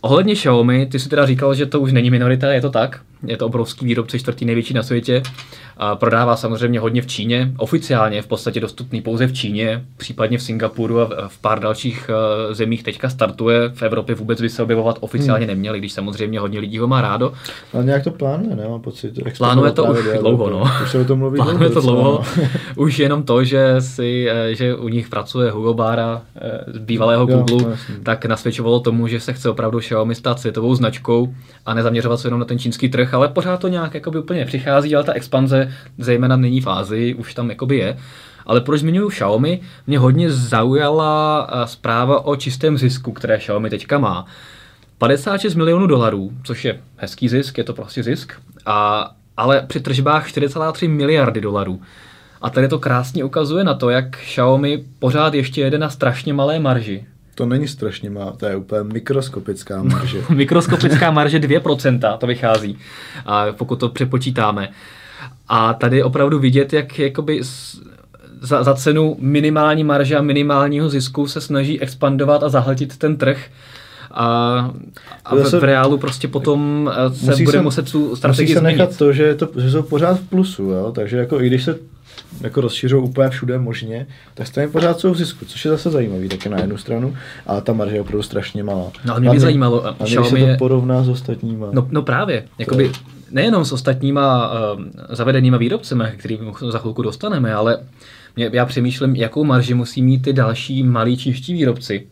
Ohledně 0.00 0.34
Xiaomi, 0.34 0.86
ty 0.86 0.98
si 0.98 1.08
teda 1.08 1.26
říkal, 1.26 1.54
že 1.54 1.66
to 1.66 1.80
už 1.80 1.92
není 1.92 2.10
minorita, 2.10 2.52
je 2.52 2.60
to 2.60 2.70
tak. 2.70 3.00
Je 3.26 3.36
to 3.36 3.46
obrovský 3.46 3.84
výrobce, 3.86 4.18
čtvrtý 4.18 4.44
největší 4.44 4.74
na 4.74 4.82
světě. 4.82 5.22
A 5.76 5.96
prodává 5.96 6.36
samozřejmě 6.36 6.80
hodně 6.80 7.02
v 7.02 7.06
Číně. 7.06 7.52
Oficiálně 7.58 8.16
je 8.18 8.22
v 8.22 8.26
podstatě 8.26 8.60
dostupný 8.60 9.00
pouze 9.02 9.26
v 9.26 9.32
Číně, 9.32 9.84
případně 9.96 10.38
v 10.38 10.42
Singapuru 10.42 11.00
a 11.00 11.28
v- 11.28 11.38
pár 11.38 11.60
dalších 11.60 12.10
eh, 12.50 12.54
zemích 12.54 12.82
teďka 12.82 13.08
startuje. 13.08 13.68
V 13.74 13.82
Evropě 13.82 14.14
vůbec 14.14 14.40
by 14.40 14.48
se 14.48 14.62
objevovat 14.62 14.96
oficiálně 15.00 15.46
Hmm. 15.46 15.54
neměli, 15.54 15.78
když 15.78 15.92
samozřejmě 15.92 16.40
hodně 16.40 16.60
lidí 16.60 16.78
ho 16.78 16.86
má 16.86 17.00
rádo. 17.00 17.32
Ale 17.74 17.84
nějak 17.84 18.04
to 18.04 18.10
plánuje, 18.10 18.56
ne? 18.56 18.68
Mám 18.68 18.80
pocit. 18.80 19.12
Plánuje 19.38 19.72
to 19.72 19.84
už 19.84 20.02
dělat, 20.04 20.20
dlouho, 20.20 20.50
no. 20.50 20.64
Už 20.82 20.90
se 20.90 20.98
o 20.98 21.04
tom 21.04 21.18
mluví 21.18 21.36
Plánuje 21.36 21.68
to 21.68 21.74
docela, 21.74 21.92
dlouho. 21.94 22.24
no. 22.42 22.48
Už 22.76 22.98
jenom 22.98 23.22
to, 23.22 23.44
že, 23.44 23.74
si, 23.80 24.26
eh, 24.30 24.54
že 24.54 24.74
u 24.74 24.88
nich 24.88 25.08
pracuje 25.08 25.50
Hugo 25.50 25.74
Bára 25.74 26.22
eh, 26.36 26.64
z 26.72 26.78
bývalého 26.78 27.26
Jo, 27.30 27.36
Google, 27.38 27.70
no 27.70 27.76
tak 28.02 28.24
nasvědčovalo 28.26 28.80
tomu, 28.80 29.06
že 29.06 29.20
se 29.20 29.32
chce 29.32 29.50
opravdu 29.50 29.78
Xiaomi 29.78 30.14
stát 30.14 30.40
světovou 30.40 30.74
značkou 30.74 31.34
a 31.66 31.74
nezaměřovat 31.74 32.20
se 32.20 32.26
jenom 32.28 32.40
na 32.40 32.46
ten 32.46 32.58
čínský 32.58 32.88
trh, 32.88 33.07
ale 33.14 33.28
pořád 33.28 33.60
to 33.60 33.68
nějak 33.68 33.94
jakoby 33.94 34.18
úplně 34.18 34.40
nepřichází, 34.40 34.94
ale 34.94 35.04
ta 35.04 35.12
expanze 35.12 35.72
zejména 35.98 36.36
není 36.36 36.60
v 36.60 36.66
Ázii, 36.66 37.14
už 37.14 37.34
tam 37.34 37.50
jakoby 37.50 37.76
je. 37.76 37.98
Ale 38.46 38.60
proč 38.60 38.80
zmiňuji 38.80 39.08
Xiaomi? 39.08 39.60
Mě 39.86 39.98
hodně 39.98 40.30
zaujala 40.30 41.46
eh, 41.50 41.66
zpráva 41.66 42.24
o 42.24 42.36
čistém 42.36 42.78
zisku, 42.78 43.12
které 43.12 43.38
Xiaomi 43.38 43.70
teďka 43.70 43.98
má. 43.98 44.26
56 44.98 45.54
milionů 45.54 45.86
dolarů, 45.86 46.32
což 46.44 46.64
je 46.64 46.80
hezký 46.96 47.28
zisk, 47.28 47.58
je 47.58 47.64
to 47.64 47.74
prostě 47.74 48.02
zisk, 48.02 48.32
a, 48.66 49.10
ale 49.36 49.64
při 49.66 49.80
tržbách 49.80 50.28
4,3 50.28 50.88
miliardy 50.88 51.40
dolarů. 51.40 51.80
A 52.42 52.50
tady 52.50 52.68
to 52.68 52.78
krásně 52.78 53.24
ukazuje 53.24 53.64
na 53.64 53.74
to, 53.74 53.90
jak 53.90 54.16
Xiaomi 54.16 54.84
pořád 54.98 55.34
ještě 55.34 55.60
jede 55.60 55.78
na 55.78 55.90
strašně 55.90 56.32
malé 56.32 56.58
marži. 56.58 57.06
To 57.38 57.46
není 57.46 57.68
strašně 57.68 58.10
má, 58.10 58.30
to 58.36 58.46
je 58.46 58.56
úplně 58.56 58.82
mikroskopická 58.92 59.82
marže. 59.82 60.18
Mikroskopická 60.34 61.10
marže 61.10 61.38
2% 61.38 62.18
to 62.18 62.26
vychází, 62.26 62.78
a 63.26 63.46
pokud 63.52 63.76
to 63.80 63.88
přepočítáme. 63.88 64.68
A 65.48 65.74
tady 65.74 65.96
je 65.96 66.04
opravdu 66.04 66.38
vidět, 66.38 66.72
jak 66.72 66.98
jakoby 66.98 67.40
za, 68.40 68.62
za 68.62 68.74
cenu 68.74 69.16
minimální 69.20 69.84
marže 69.84 70.16
a 70.16 70.22
minimálního 70.22 70.88
zisku 70.88 71.26
se 71.28 71.40
snaží 71.40 71.80
expandovat 71.80 72.42
a 72.42 72.48
zahltit 72.48 72.96
ten 72.96 73.16
trh. 73.16 73.46
A, 74.10 74.24
a 75.24 75.34
v, 75.34 75.38
Zase- 75.38 75.58
v 75.60 75.64
reálu 75.64 75.98
prostě 75.98 76.28
potom 76.28 76.90
eh, 76.96 77.14
se 77.14 77.26
Musí 77.30 77.44
bude 77.44 77.58
se- 77.58 77.62
muset 77.62 77.92
tu 77.92 77.98
Musí 78.00 78.16
strategii 78.16 78.54
se 78.54 78.60
nechat 78.60 78.92
změnit. 78.92 78.98
to, 78.98 79.12
že, 79.12 79.22
je 79.22 79.34
to, 79.34 79.48
že 79.56 79.70
jsou 79.70 79.82
pořád 79.82 80.20
v 80.20 80.28
plusu, 80.28 80.62
jo? 80.62 80.92
takže 80.94 81.16
jako 81.16 81.40
i 81.40 81.46
když 81.46 81.64
se 81.64 81.78
jako 82.40 82.60
rozšiřují 82.60 83.02
úplně 83.04 83.28
všude 83.30 83.58
možně, 83.58 84.06
tak 84.34 84.46
stejně 84.46 84.68
pořád 84.68 85.00
jsou 85.00 85.12
v 85.12 85.16
zisku, 85.16 85.44
což 85.44 85.64
je 85.64 85.70
zase 85.70 85.90
zajímavý 85.90 86.28
taky 86.28 86.48
na 86.48 86.58
jednu 86.60 86.76
stranu, 86.78 87.14
a 87.46 87.60
ta 87.60 87.72
marže 87.72 87.94
je 87.96 88.00
opravdu 88.00 88.22
strašně 88.22 88.62
malá. 88.64 88.90
No 89.04 89.12
ale 89.12 89.20
mě 89.20 89.24
by 89.24 89.26
Hlavně- 89.26 89.40
zajímalo, 89.40 89.86
A 89.86 89.90
když 89.98 90.08
Xiaomi 90.10 90.28
se 90.30 90.36
to 90.36 90.50
je, 90.50 90.56
porovná 90.56 91.02
s 91.04 91.08
ostatníma. 91.08 91.66
no, 91.72 91.88
no 91.90 92.02
právě, 92.02 92.44
jakoby 92.58 92.92
nejenom 93.30 93.64
s 93.64 93.72
ostatníma 93.72 94.50
uh, 94.74 94.84
zavedenýma 95.10 95.56
výrobcemi, 95.58 96.04
kterým 96.16 96.52
za 96.70 96.78
chvilku 96.78 97.02
dostaneme, 97.02 97.54
ale 97.54 97.78
mě, 98.36 98.50
já 98.52 98.66
přemýšlím, 98.66 99.16
jakou 99.16 99.44
marži 99.44 99.74
musí 99.74 100.02
mít 100.02 100.22
ty 100.22 100.32
další 100.32 100.82
malí 100.82 101.16
čínští 101.16 101.52
výrobci. 101.54 102.06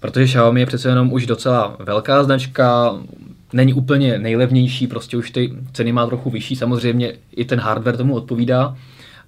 Protože 0.00 0.24
Xiaomi 0.24 0.60
je 0.60 0.66
přece 0.66 0.88
jenom 0.88 1.12
už 1.12 1.26
docela 1.26 1.76
velká 1.78 2.24
značka, 2.24 2.94
není 3.52 3.74
úplně 3.74 4.18
nejlevnější, 4.18 4.86
prostě 4.86 5.16
už 5.16 5.30
ty 5.30 5.52
ceny 5.72 5.92
má 5.92 6.06
trochu 6.06 6.30
vyšší, 6.30 6.56
samozřejmě 6.56 7.12
i 7.36 7.44
ten 7.44 7.60
hardware 7.60 7.96
tomu 7.96 8.14
odpovídá, 8.14 8.76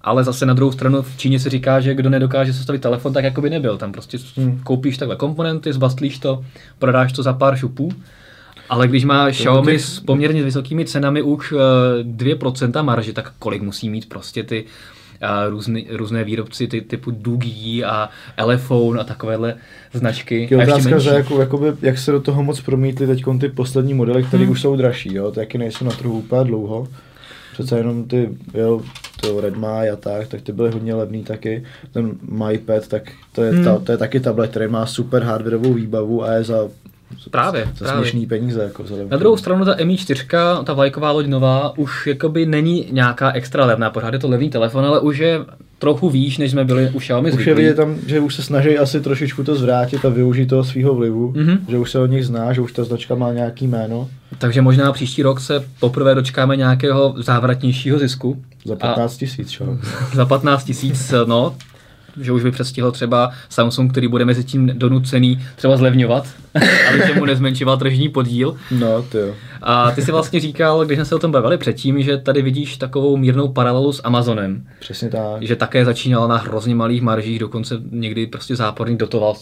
ale 0.02 0.24
zase 0.24 0.46
na 0.46 0.54
druhou 0.54 0.72
stranu 0.72 1.02
v 1.02 1.16
Číně 1.16 1.40
se 1.40 1.50
říká, 1.50 1.80
že 1.80 1.94
kdo 1.94 2.10
nedokáže 2.10 2.52
sestavit 2.52 2.82
telefon, 2.82 3.12
tak 3.12 3.24
jako 3.24 3.40
by 3.40 3.50
nebyl. 3.50 3.78
Tam 3.78 3.92
prostě 3.92 4.18
hmm. 4.36 4.60
koupíš 4.64 4.98
takhle 4.98 5.16
komponenty, 5.16 5.72
zbastlíš 5.72 6.18
to, 6.18 6.44
prodáš 6.78 7.12
to 7.12 7.22
za 7.22 7.32
pár 7.32 7.56
šupů. 7.56 7.92
Ale 8.68 8.88
když 8.88 9.04
má 9.04 9.30
Xiaomi 9.30 9.78
s 9.78 10.00
poměrně 10.00 10.42
vysokými 10.42 10.84
cenami 10.84 11.22
už 11.22 11.52
2% 11.52 12.82
marži, 12.82 13.12
tak 13.12 13.32
kolik 13.38 13.62
musí 13.62 13.90
mít 13.90 14.08
prostě 14.08 14.42
ty 14.42 14.64
a 15.20 15.48
různý, 15.48 15.86
různé 15.90 16.24
výrobci 16.24 16.66
ty, 16.66 16.80
typu 16.80 17.10
Dugi 17.10 17.84
a 17.84 18.08
Elephone 18.36 19.00
a 19.00 19.04
takovéhle 19.04 19.54
značky. 19.92 20.48
Je 20.50 20.62
otázka, 20.62 20.98
že 20.98 21.10
jako, 21.10 21.40
jakoby, 21.40 21.66
jak 21.82 21.98
se 21.98 22.12
do 22.12 22.20
toho 22.20 22.42
moc 22.42 22.60
promítly 22.60 23.06
teď 23.06 23.22
ty 23.40 23.48
poslední 23.48 23.94
modely, 23.94 24.22
které 24.22 24.42
hmm. 24.42 24.52
už 24.52 24.60
jsou 24.60 24.76
dražší, 24.76 25.14
jo? 25.14 25.30
taky 25.30 25.58
nejsou 25.58 25.84
na 25.84 25.90
trhu 25.90 26.18
úplně 26.18 26.44
dlouho. 26.44 26.88
Přece 27.52 27.78
jenom 27.78 28.04
ty, 28.04 28.28
jo, 28.54 28.80
to 29.20 29.40
Redmi 29.40 29.90
a 29.92 29.96
tak, 29.96 30.28
tak 30.28 30.40
ty 30.42 30.52
byly 30.52 30.70
hodně 30.70 30.94
levný 30.94 31.24
taky. 31.24 31.64
Ten 31.92 32.12
MyPad, 32.22 32.88
tak 32.88 33.02
to 33.32 33.42
je, 33.42 33.52
hmm. 33.52 33.64
ta, 33.64 33.78
to 33.78 33.92
je 33.92 33.98
taky 33.98 34.20
tablet, 34.20 34.50
který 34.50 34.68
má 34.68 34.86
super 34.86 35.22
hardwareovou 35.22 35.72
výbavu 35.72 36.24
a 36.24 36.32
je 36.32 36.44
za 36.44 36.68
Právě, 37.30 37.68
za 37.76 37.84
právě. 37.84 38.02
směšný 38.02 38.26
peníze. 38.26 38.62
Jako 38.62 38.84
Na 39.08 39.16
druhou 39.16 39.36
stranu 39.36 39.64
ta 39.64 39.76
Mi 39.84 39.96
4, 39.96 40.26
ta 40.64 40.72
vlajková 40.72 41.10
loď 41.10 41.26
nová, 41.26 41.78
už 41.78 42.06
jakoby 42.06 42.46
není 42.46 42.86
nějaká 42.90 43.32
extra 43.32 43.64
levná, 43.64 43.90
pořád 43.90 44.12
je 44.12 44.18
to 44.18 44.28
levný 44.28 44.50
telefon, 44.50 44.84
ale 44.84 45.00
už 45.00 45.18
je 45.18 45.40
trochu 45.80 46.10
výš, 46.10 46.38
než 46.38 46.50
jsme 46.50 46.64
byli 46.64 46.90
u 46.92 46.98
Xiaomi 46.98 47.32
Už 47.32 47.46
je 47.46 47.54
vidět 47.54 47.74
tam, 47.74 47.96
že 48.06 48.20
už 48.20 48.34
se 48.34 48.42
snaží 48.42 48.78
asi 48.78 49.00
trošičku 49.00 49.44
to 49.44 49.54
zvrátit 49.54 50.04
a 50.04 50.08
využít 50.08 50.46
toho 50.46 50.64
svého 50.64 50.94
vlivu, 50.94 51.32
mm-hmm. 51.32 51.58
že 51.68 51.78
už 51.78 51.90
se 51.90 51.98
od 51.98 52.06
nich 52.06 52.26
zná, 52.26 52.52
že 52.52 52.60
už 52.60 52.72
ta 52.72 52.84
značka 52.84 53.14
má 53.14 53.32
nějaký 53.32 53.66
jméno. 53.66 54.08
Takže 54.38 54.62
možná 54.62 54.92
příští 54.92 55.22
rok 55.22 55.40
se 55.40 55.64
poprvé 55.80 56.14
dočkáme 56.14 56.56
nějakého 56.56 57.14
závratnějšího 57.18 57.98
zisku. 57.98 58.42
Za 58.64 58.76
15 58.76 59.16
tisíc, 59.16 59.62
Za 60.14 60.26
15 60.26 60.64
tisíc, 60.64 61.14
no, 61.26 61.54
že 62.20 62.32
už 62.32 62.42
by 62.42 62.50
přestihl 62.50 62.92
třeba 62.92 63.30
Samsung, 63.48 63.92
který 63.92 64.08
bude 64.08 64.24
mezi 64.24 64.44
tím 64.44 64.66
donucený 64.66 65.44
třeba 65.56 65.76
zlevňovat, 65.76 66.26
aby 66.88 67.02
se 67.02 67.14
mu 67.14 67.24
nezmenšoval 67.24 67.78
tržní 67.78 68.08
podíl. 68.08 68.56
No, 68.70 69.02
to 69.02 69.18
jo. 69.18 69.34
A 69.62 69.90
ty 69.90 70.02
si 70.02 70.12
vlastně 70.12 70.40
říkal, 70.40 70.84
když 70.84 70.98
jsme 70.98 71.04
se 71.04 71.14
o 71.14 71.18
tom 71.18 71.32
bavili 71.32 71.58
předtím, 71.58 72.02
že 72.02 72.18
tady 72.18 72.42
vidíš 72.42 72.76
takovou 72.76 73.16
mírnou 73.16 73.48
paralelu 73.48 73.92
s 73.92 74.00
Amazonem. 74.04 74.66
Přesně 74.80 75.08
tak. 75.08 75.42
Že 75.42 75.56
také 75.56 75.84
začínal 75.84 76.28
na 76.28 76.36
hrozně 76.36 76.74
malých 76.74 77.02
maržích, 77.02 77.38
dokonce 77.38 77.74
někdy 77.90 78.26
prostě 78.26 78.56
záporný 78.56 78.96
dotoval, 78.96 79.34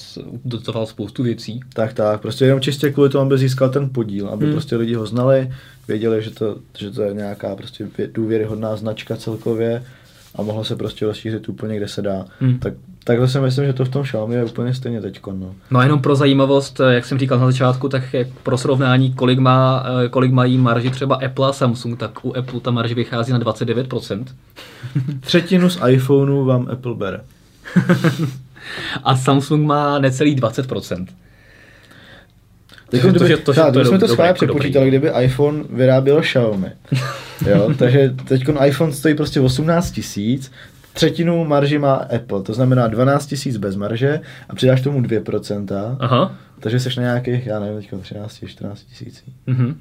dotoval 0.44 0.86
spoustu 0.86 1.22
věcí. 1.22 1.60
Tak, 1.72 1.92
tak, 1.92 2.20
prostě 2.20 2.44
jenom 2.44 2.60
čistě 2.60 2.90
kvůli 2.90 3.08
tomu, 3.08 3.26
aby 3.26 3.38
získal 3.38 3.68
ten 3.68 3.88
podíl, 3.90 4.28
aby 4.28 4.44
hmm. 4.44 4.54
prostě 4.54 4.76
lidi 4.76 4.94
ho 4.94 5.06
znali, 5.06 5.52
věděli, 5.88 6.22
že 6.22 6.30
to, 6.30 6.56
že 6.78 6.90
to 6.90 7.02
je 7.02 7.14
nějaká 7.14 7.56
prostě 7.56 7.88
důvěryhodná 8.12 8.76
značka 8.76 9.16
celkově 9.16 9.82
a 10.34 10.42
mohlo 10.42 10.64
se 10.64 10.76
prostě 10.76 11.06
rozšířit 11.06 11.48
úplně 11.48 11.76
kde 11.76 11.88
se 11.88 12.02
dá. 12.02 12.24
Hmm. 12.40 12.58
Tak, 12.58 12.74
takhle 13.04 13.28
si 13.28 13.40
myslím, 13.40 13.66
že 13.66 13.72
to 13.72 13.84
v 13.84 13.88
tom 13.88 14.02
Xiaomi 14.02 14.34
je 14.34 14.44
úplně 14.44 14.74
stejně 14.74 15.00
teď. 15.00 15.20
No. 15.26 15.54
no 15.70 15.80
a 15.80 15.82
jenom 15.82 16.00
pro 16.00 16.16
zajímavost, 16.16 16.80
jak 16.88 17.04
jsem 17.04 17.18
říkal 17.18 17.38
na 17.38 17.46
začátku, 17.46 17.88
tak 17.88 18.14
jak 18.14 18.28
pro 18.42 18.58
srovnání, 18.58 19.12
kolik, 19.12 19.38
má, 19.38 19.86
eh, 20.04 20.08
kolik 20.08 20.32
mají 20.32 20.58
marži 20.58 20.90
třeba 20.90 21.16
Apple 21.16 21.48
a 21.48 21.52
Samsung, 21.52 21.98
tak 21.98 22.24
u 22.24 22.36
Apple 22.36 22.60
ta 22.60 22.70
marže 22.70 22.94
vychází 22.94 23.32
na 23.32 23.38
29%. 23.38 24.24
Třetinu 25.20 25.70
z 25.70 25.78
iPhoneu 25.88 26.44
vám 26.44 26.68
Apple 26.72 26.94
bere. 26.94 27.20
a 29.04 29.16
Samsung 29.16 29.66
má 29.66 29.98
necelých 29.98 30.36
20%. 30.40 31.06
Teď, 32.90 33.02
kdyby, 33.02 33.18
to, 33.36 33.52
to, 33.52 33.64
to, 33.64 33.72
to, 33.72 33.84
jsme 33.84 33.98
to 33.98 34.08
schválně 34.08 34.34
přepočítali, 34.34 34.88
kdyby 34.88 35.10
iPhone 35.20 35.64
vyráběl 35.70 36.20
Xiaomi. 36.20 36.68
jo, 37.46 37.74
takže 37.78 38.14
teď 38.24 38.44
iPhone 38.64 38.92
stojí 38.92 39.14
prostě 39.14 39.40
18 39.40 39.90
tisíc, 39.90 40.52
třetinu 40.92 41.44
marži 41.44 41.78
má 41.78 41.94
Apple, 41.94 42.42
to 42.42 42.54
znamená 42.54 42.86
12 42.86 43.26
tisíc 43.26 43.56
bez 43.56 43.76
marže 43.76 44.20
a 44.48 44.54
přidáš 44.54 44.80
tomu 44.80 45.02
2%, 45.02 45.96
Aha. 46.00 46.34
takže 46.60 46.80
jsi 46.80 46.88
na 46.96 47.02
nějakých, 47.02 47.46
já 47.46 47.60
nevím, 47.60 47.76
teď 47.76 48.00
13, 48.00 48.44
14 48.46 48.82
tisíc. 48.82 49.24
Mm-hmm. 49.48 49.74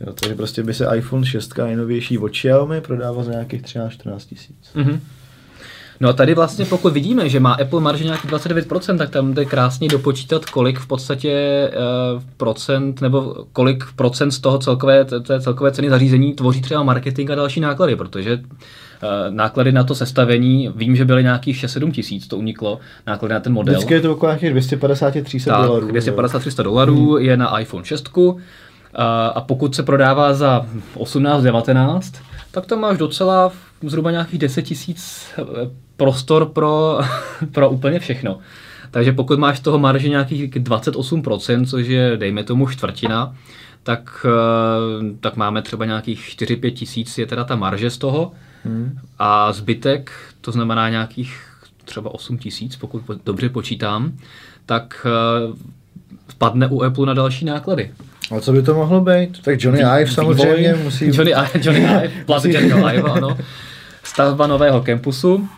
Jo, 0.00 0.12
takže 0.12 0.34
prostě 0.34 0.62
by 0.62 0.74
se 0.74 0.96
iPhone 0.96 1.24
6 1.26 1.58
nejnovější 1.58 2.18
od 2.18 2.30
Xiaomi 2.30 2.80
prodával 2.80 3.24
za 3.24 3.32
nějakých 3.32 3.62
13-14 3.62 4.18
tisíc. 4.18 4.70
Mm-hmm. 4.74 4.98
No 6.02 6.08
a 6.08 6.12
tady 6.12 6.34
vlastně 6.34 6.64
pokud 6.64 6.92
vidíme, 6.92 7.28
že 7.28 7.40
má 7.40 7.52
Apple 7.52 7.80
marže 7.80 8.04
nějaký 8.04 8.28
29%, 8.28 8.98
tak 8.98 9.10
tam 9.10 9.34
jde 9.34 9.44
krásně 9.44 9.88
dopočítat, 9.88 10.44
kolik 10.44 10.78
v 10.78 10.86
podstatě 10.86 11.70
uh, 12.14 12.22
procent, 12.36 13.00
nebo 13.00 13.34
kolik 13.52 13.84
procent 13.96 14.30
z 14.30 14.40
toho 14.40 14.58
celkové, 14.58 15.04
té 15.04 15.40
celkové 15.40 15.70
ceny 15.70 15.90
zařízení 15.90 16.32
tvoří 16.32 16.60
třeba 16.60 16.82
marketing 16.82 17.30
a 17.30 17.34
další 17.34 17.60
náklady, 17.60 17.96
protože 17.96 18.34
uh, 18.34 18.40
náklady 19.30 19.72
na 19.72 19.84
to 19.84 19.94
sestavení, 19.94 20.72
vím, 20.76 20.96
že 20.96 21.04
byly 21.04 21.22
nějakých 21.22 21.64
6-7 21.64 21.90
tisíc, 21.90 22.28
to 22.28 22.36
uniklo, 22.36 22.78
náklady 23.06 23.34
na 23.34 23.40
ten 23.40 23.52
model. 23.52 23.74
Vždycky 23.74 23.94
je 23.94 24.00
to 24.00 24.12
okolo 24.12 24.32
nějakých 24.32 24.78
250-300 24.78 25.66
dolarů. 25.66 25.88
250-300 25.88 26.62
dolarů 26.62 27.12
hmm. 27.14 27.24
je 27.24 27.36
na 27.36 27.58
iPhone 27.58 27.84
6, 27.84 28.16
uh, 28.16 28.40
a 29.34 29.40
pokud 29.40 29.74
se 29.74 29.82
prodává 29.82 30.34
za 30.34 30.66
18-19, 30.96 32.22
tak 32.52 32.66
tam 32.66 32.80
máš 32.80 32.98
docela 32.98 33.52
zhruba 33.82 34.10
nějakých 34.10 34.38
10 34.38 34.62
tisíc 34.62 35.30
eh, 35.38 35.42
prostor 35.96 36.46
pro, 36.46 36.98
pro 37.52 37.70
úplně 37.70 37.98
všechno. 37.98 38.38
Takže 38.90 39.12
pokud 39.12 39.38
máš 39.38 39.60
toho 39.60 39.78
marže 39.78 40.08
nějakých 40.08 40.50
28%, 40.50 41.66
což 41.66 41.86
je 41.86 42.16
dejme 42.16 42.44
tomu 42.44 42.68
čtvrtina, 42.68 43.36
tak, 43.82 44.26
eh, 44.28 45.16
tak 45.20 45.36
máme 45.36 45.62
třeba 45.62 45.84
nějakých 45.84 46.20
4-5 46.20 46.72
tisíc 46.72 47.18
je 47.18 47.26
teda 47.26 47.44
ta 47.44 47.56
marže 47.56 47.90
z 47.90 47.98
toho 47.98 48.32
hmm. 48.64 48.98
a 49.18 49.52
zbytek, 49.52 50.12
to 50.40 50.52
znamená 50.52 50.88
nějakých 50.88 51.40
třeba 51.84 52.14
8 52.14 52.38
tisíc, 52.38 52.76
pokud 52.76 53.02
dobře 53.24 53.48
počítám, 53.48 54.12
tak 54.66 55.06
spadne 56.32 56.68
u 56.68 56.82
Apple 56.82 57.06
na 57.06 57.14
další 57.14 57.44
náklady. 57.44 57.90
A 58.36 58.40
co 58.40 58.52
by 58.52 58.62
to 58.62 58.74
mohlo 58.74 59.00
být? 59.00 59.42
Tak 59.42 59.64
Johnny 59.64 59.82
Ive 60.00 60.10
samozřejmě 60.10 60.74
musí... 60.74 61.06
Johnny 61.06 61.30
Ive, 61.30 61.50
Johnny 61.62 61.80
Ive, 61.80 62.10
Johnny 62.50 62.94
Ive, 62.94 63.02
ano. 63.02 63.38
Stavba 64.02 64.46
nového 64.46 64.80
kampusu. 64.80 65.48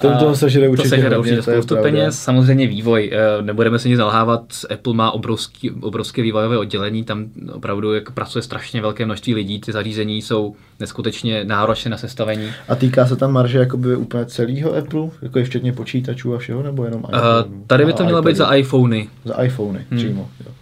To, 0.00 0.18
to 0.18 0.34
sežere 0.34 0.68
určitě, 0.68 0.88
to 0.88 0.94
sežere 0.96 1.18
určitě 1.18 1.42
spoustu 1.42 1.76
peněz. 1.76 2.18
Samozřejmě 2.18 2.66
vývoj. 2.66 3.10
Eh, 3.12 3.42
nebudeme 3.42 3.78
se 3.78 3.88
nic 3.88 3.96
zalhávat. 3.96 4.44
Apple 4.72 4.94
má 4.94 5.10
obrovský, 5.10 5.70
obrovské 5.70 6.22
vývojové 6.22 6.58
oddělení. 6.58 7.04
Tam 7.04 7.26
opravdu 7.52 7.94
jak 7.94 8.10
pracuje 8.10 8.42
strašně 8.42 8.82
velké 8.82 9.04
množství 9.04 9.34
lidí. 9.34 9.60
Ty 9.60 9.72
zařízení 9.72 10.22
jsou 10.22 10.54
neskutečně 10.80 11.44
náročné 11.44 11.90
na 11.90 11.96
sestavení. 11.96 12.48
A 12.68 12.74
týká 12.74 13.06
se 13.06 13.16
tam 13.16 13.32
marže 13.32 13.58
jakoby 13.58 13.96
úplně 13.96 14.26
celého 14.26 14.76
Apple? 14.76 15.08
Jako 15.22 15.38
je 15.38 15.44
včetně 15.44 15.72
počítačů 15.72 16.34
a 16.34 16.38
všeho? 16.38 16.62
Nebo 16.62 16.84
jenom 16.84 17.02
iPhone? 17.08 17.22
Uh, 17.22 17.66
tady 17.66 17.86
by 17.86 17.92
to 17.92 18.04
mělo 18.04 18.22
být 18.22 18.36
za 18.36 18.54
iPhony. 18.54 19.08
Za 19.24 19.42
iPhony 19.42 19.86
hmm. 19.90 19.98
přímo. 19.98 20.28
Jo. 20.46 20.52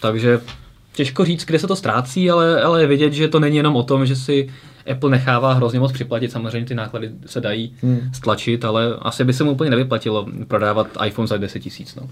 Takže 0.00 0.40
těžko 0.92 1.24
říct, 1.24 1.44
kde 1.44 1.58
se 1.58 1.66
to 1.66 1.76
ztrácí, 1.76 2.30
ale, 2.30 2.62
ale 2.62 2.80
je 2.80 2.86
vidět, 2.86 3.12
že 3.12 3.28
to 3.28 3.40
není 3.40 3.56
jenom 3.56 3.76
o 3.76 3.82
tom, 3.82 4.06
že 4.06 4.16
si 4.16 4.48
Apple 4.90 5.10
nechává 5.10 5.52
hrozně 5.52 5.80
moc 5.80 5.92
připlatit, 5.92 6.32
samozřejmě 6.32 6.68
ty 6.68 6.74
náklady 6.74 7.10
se 7.26 7.40
dají 7.40 7.74
hmm. 7.82 8.00
stlačit, 8.14 8.64
ale 8.64 8.96
asi 8.98 9.24
by 9.24 9.32
se 9.32 9.44
mu 9.44 9.50
úplně 9.50 9.70
nevyplatilo 9.70 10.26
prodávat 10.48 10.86
iPhone 11.06 11.28
za 11.28 11.36
10 11.36 11.60
tisíc. 11.60 11.94
No. 11.94 12.02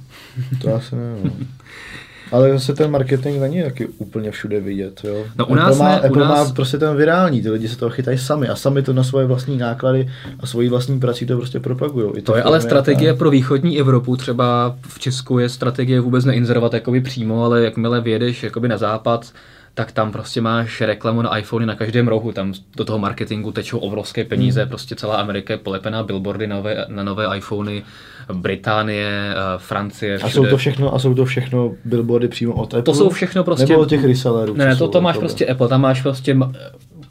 To 0.62 0.74
asi 0.74 0.96
ne. 0.96 1.16
No. 1.24 1.30
Ale 2.33 2.52
zase 2.52 2.74
ten 2.74 2.90
marketing 2.90 3.40
není 3.40 3.62
taky 3.62 3.87
úplně 3.87 4.30
všude 4.30 4.61
vidět. 4.61 5.00
Jo? 5.04 5.24
No 5.38 5.46
u 5.46 5.54
nás 5.54 5.70
Apple, 5.70 5.78
má, 5.78 5.88
ne, 5.88 5.96
Apple 5.96 6.11
u 6.11 6.20
nás... 6.20 6.48
má 6.48 6.54
prostě 6.54 6.78
ten 6.78 6.96
virální, 6.96 7.42
ty 7.42 7.50
lidi 7.50 7.68
se 7.68 7.76
toho 7.76 7.90
chytají 7.90 8.18
sami 8.18 8.48
a 8.48 8.56
sami 8.56 8.83
to 8.83 8.92
na 8.92 9.04
svoje 9.04 9.26
vlastní 9.26 9.56
náklady 9.56 10.11
a 10.40 10.46
svoji 10.46 10.68
vlastní 10.68 11.00
prací 11.00 11.26
to 11.26 11.37
prostě 11.37 11.61
propagují. 11.61 12.22
To 12.22 12.37
je 12.37 12.42
ale 12.42 12.61
strategie 12.61 13.14
pro 13.14 13.30
východní 13.30 13.78
Evropu, 13.78 14.16
třeba 14.16 14.76
v 14.88 14.98
Česku 14.98 15.38
je 15.38 15.48
strategie 15.48 16.00
vůbec 16.00 16.24
neinzerovat 16.24 16.74
jakoby 16.74 17.00
přímo, 17.00 17.44
ale 17.44 17.64
jakmile 17.64 18.00
vyjedeš 18.00 18.42
jakoby 18.42 18.68
na 18.68 18.76
západ, 18.76 19.33
tak 19.74 19.92
tam 19.92 20.12
prostě 20.12 20.40
máš 20.40 20.80
reklamu 20.80 21.22
na 21.22 21.38
iPhony 21.38 21.66
na 21.66 21.74
každém 21.74 22.09
rohu, 22.09 22.33
tam 22.33 22.52
do 22.76 22.85
toho 22.85 22.98
marketingu 22.98 23.52
tečou 23.52 23.78
obrovské 23.78 24.24
peníze, 24.24 24.61
hmm. 24.61 24.68
prostě 24.68 24.94
celá 24.94 25.16
Amerika 25.16 25.52
je 25.52 25.59
polepená 25.59 26.02
billboardy 26.02 26.46
na 26.46 26.56
nové, 26.56 26.85
na 26.88 27.02
nové 27.02 27.37
iPhony, 27.37 27.83
Británie, 28.33 29.11
eh, 29.30 29.35
Francie, 29.59 30.18
všude. 30.18 30.30
A 30.30 30.35
jsou 30.35 30.46
to 30.46 30.56
všechno, 30.56 30.94
a 30.94 30.98
jsou 30.98 31.14
to 31.14 31.24
všechno 31.24 31.72
billboardy 31.85 32.28
přímo 32.28 32.52
od 32.52 32.74
Apple? 32.74 32.83
To 32.83 32.94
jsou 32.94 33.11
všechno 33.11 33.44
prostě... 33.44 33.66
Nebo 33.66 33.80
od 33.80 33.88
těch 33.88 34.04
resellerů? 34.04 34.54
Ne, 34.54 34.66
ne, 34.66 34.76
to, 34.76 34.88
to 34.88 35.00
máš 35.00 35.18
prostě 35.18 35.46
Apple, 35.46 35.68
tam 35.68 35.80
máš 35.80 36.02
prostě 36.02 36.37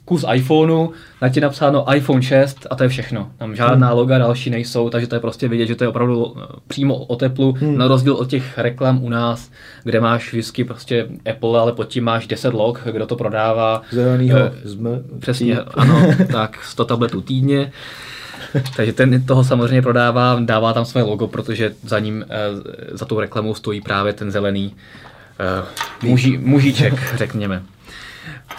kus 0.09 0.25
iPhoneu, 0.33 0.89
na 1.21 1.29
ti 1.29 1.41
napsáno 1.41 1.85
iPhone 1.93 2.21
6 2.21 2.67
a 2.69 2.75
to 2.75 2.83
je 2.83 2.89
všechno. 2.89 3.31
Tam 3.37 3.55
žádná 3.55 3.87
hmm. 3.87 3.97
loga 3.97 4.17
další 4.17 4.49
nejsou, 4.49 4.89
takže 4.89 5.07
to 5.07 5.15
je 5.15 5.19
prostě 5.19 5.47
vidět, 5.47 5.65
že 5.65 5.75
to 5.75 5.83
je 5.83 5.87
opravdu 5.87 6.35
eh, 6.37 6.45
přímo 6.67 6.95
o 6.95 7.15
teplu, 7.15 7.51
hmm. 7.51 7.77
na 7.77 7.87
rozdíl 7.87 8.13
od 8.13 8.29
těch 8.29 8.57
reklam 8.57 9.03
u 9.03 9.09
nás, 9.09 9.51
kde 9.83 10.01
máš 10.01 10.31
vždycky 10.31 10.63
prostě 10.63 11.07
Apple, 11.31 11.59
ale 11.59 11.71
pod 11.71 11.87
tím 11.87 12.03
máš 12.03 12.27
10 12.27 12.53
log, 12.53 12.81
kdo 12.91 13.05
to 13.05 13.15
prodává. 13.15 13.81
Zelenýho 13.91 14.37
eh, 14.39 14.51
Přesně, 15.19 15.59
ano, 15.59 16.13
tak 16.31 16.63
100 16.63 16.85
tabletů 16.85 17.21
týdně. 17.21 17.71
Takže 18.75 18.93
ten 18.93 19.25
toho 19.25 19.43
samozřejmě 19.43 19.81
prodává, 19.81 20.39
dává 20.39 20.73
tam 20.73 20.85
své 20.85 21.01
logo, 21.01 21.27
protože 21.27 21.73
za 21.83 21.99
ním, 21.99 22.25
eh, 22.29 22.37
za 22.91 23.05
tou 23.05 23.19
reklamou 23.19 23.53
stojí 23.53 23.81
právě 23.81 24.13
ten 24.13 24.31
zelený 24.31 24.75
uh, 25.39 26.09
muži, 26.09 26.37
mužíček, 26.37 27.15
řekněme. 27.15 27.61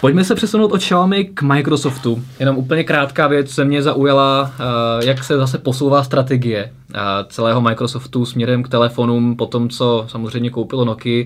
Pojďme 0.01 0.23
se 0.23 0.35
přesunout 0.35 0.71
od 0.71 0.77
Xiaomi 0.77 1.25
k 1.25 1.41
Microsoftu. 1.41 2.23
Jenom 2.39 2.57
úplně 2.57 2.83
krátká 2.83 3.27
věc 3.27 3.51
se 3.51 3.65
mě 3.65 3.81
zaujala, 3.81 4.51
eh, 4.59 5.05
jak 5.05 5.23
se 5.23 5.37
zase 5.37 5.57
posouvá 5.57 6.03
strategie 6.03 6.71
eh, 6.93 6.99
celého 7.29 7.61
Microsoftu 7.61 8.25
směrem 8.25 8.63
k 8.63 8.69
telefonům 8.69 9.35
po 9.35 9.45
tom, 9.45 9.69
co 9.69 10.05
samozřejmě 10.07 10.49
koupilo 10.49 10.85
Nokia 10.85 11.25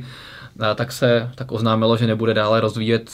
tak 0.76 0.92
se 0.92 1.30
tak 1.36 1.52
oznámilo, 1.52 1.98
že 1.98 2.08
nebude 2.08 2.34
dále 2.34 2.62
rozvíjet 2.62 3.12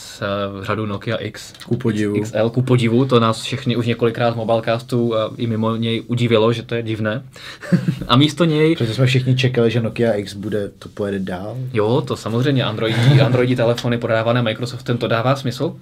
uh, 0.57 0.63
řadu 0.63 0.85
Nokia 0.85 1.17
X. 1.17 1.53
Ku 1.65 1.77
podivu. 1.77 2.21
XL, 2.21 2.49
ku 2.49 2.61
podivu, 2.61 3.05
to 3.05 3.19
nás 3.19 3.41
všechny 3.41 3.75
už 3.75 3.87
několikrát 3.87 4.33
v 4.33 4.35
Mobilecastu 4.35 5.07
uh, 5.07 5.15
i 5.37 5.47
mimo 5.47 5.75
něj 5.75 6.03
udivilo, 6.07 6.53
že 6.53 6.63
to 6.63 6.75
je 6.75 6.83
divné. 6.83 7.23
a 8.07 8.15
místo 8.15 8.45
něj... 8.45 8.75
Protože 8.75 8.93
jsme 8.93 9.05
všichni 9.05 9.35
čekali, 9.35 9.71
že 9.71 9.81
Nokia 9.81 10.13
X 10.13 10.33
bude, 10.33 10.69
to 10.79 10.89
pojede 10.89 11.19
dál. 11.19 11.57
Jo, 11.73 12.01
to 12.07 12.15
samozřejmě, 12.15 12.63
Androidi, 12.63 13.21
Androidi 13.21 13.55
telefony 13.55 13.97
prodávané 13.97 14.41
Microsoftem, 14.41 14.97
to 14.97 15.07
dává 15.07 15.35
smysl. 15.35 15.75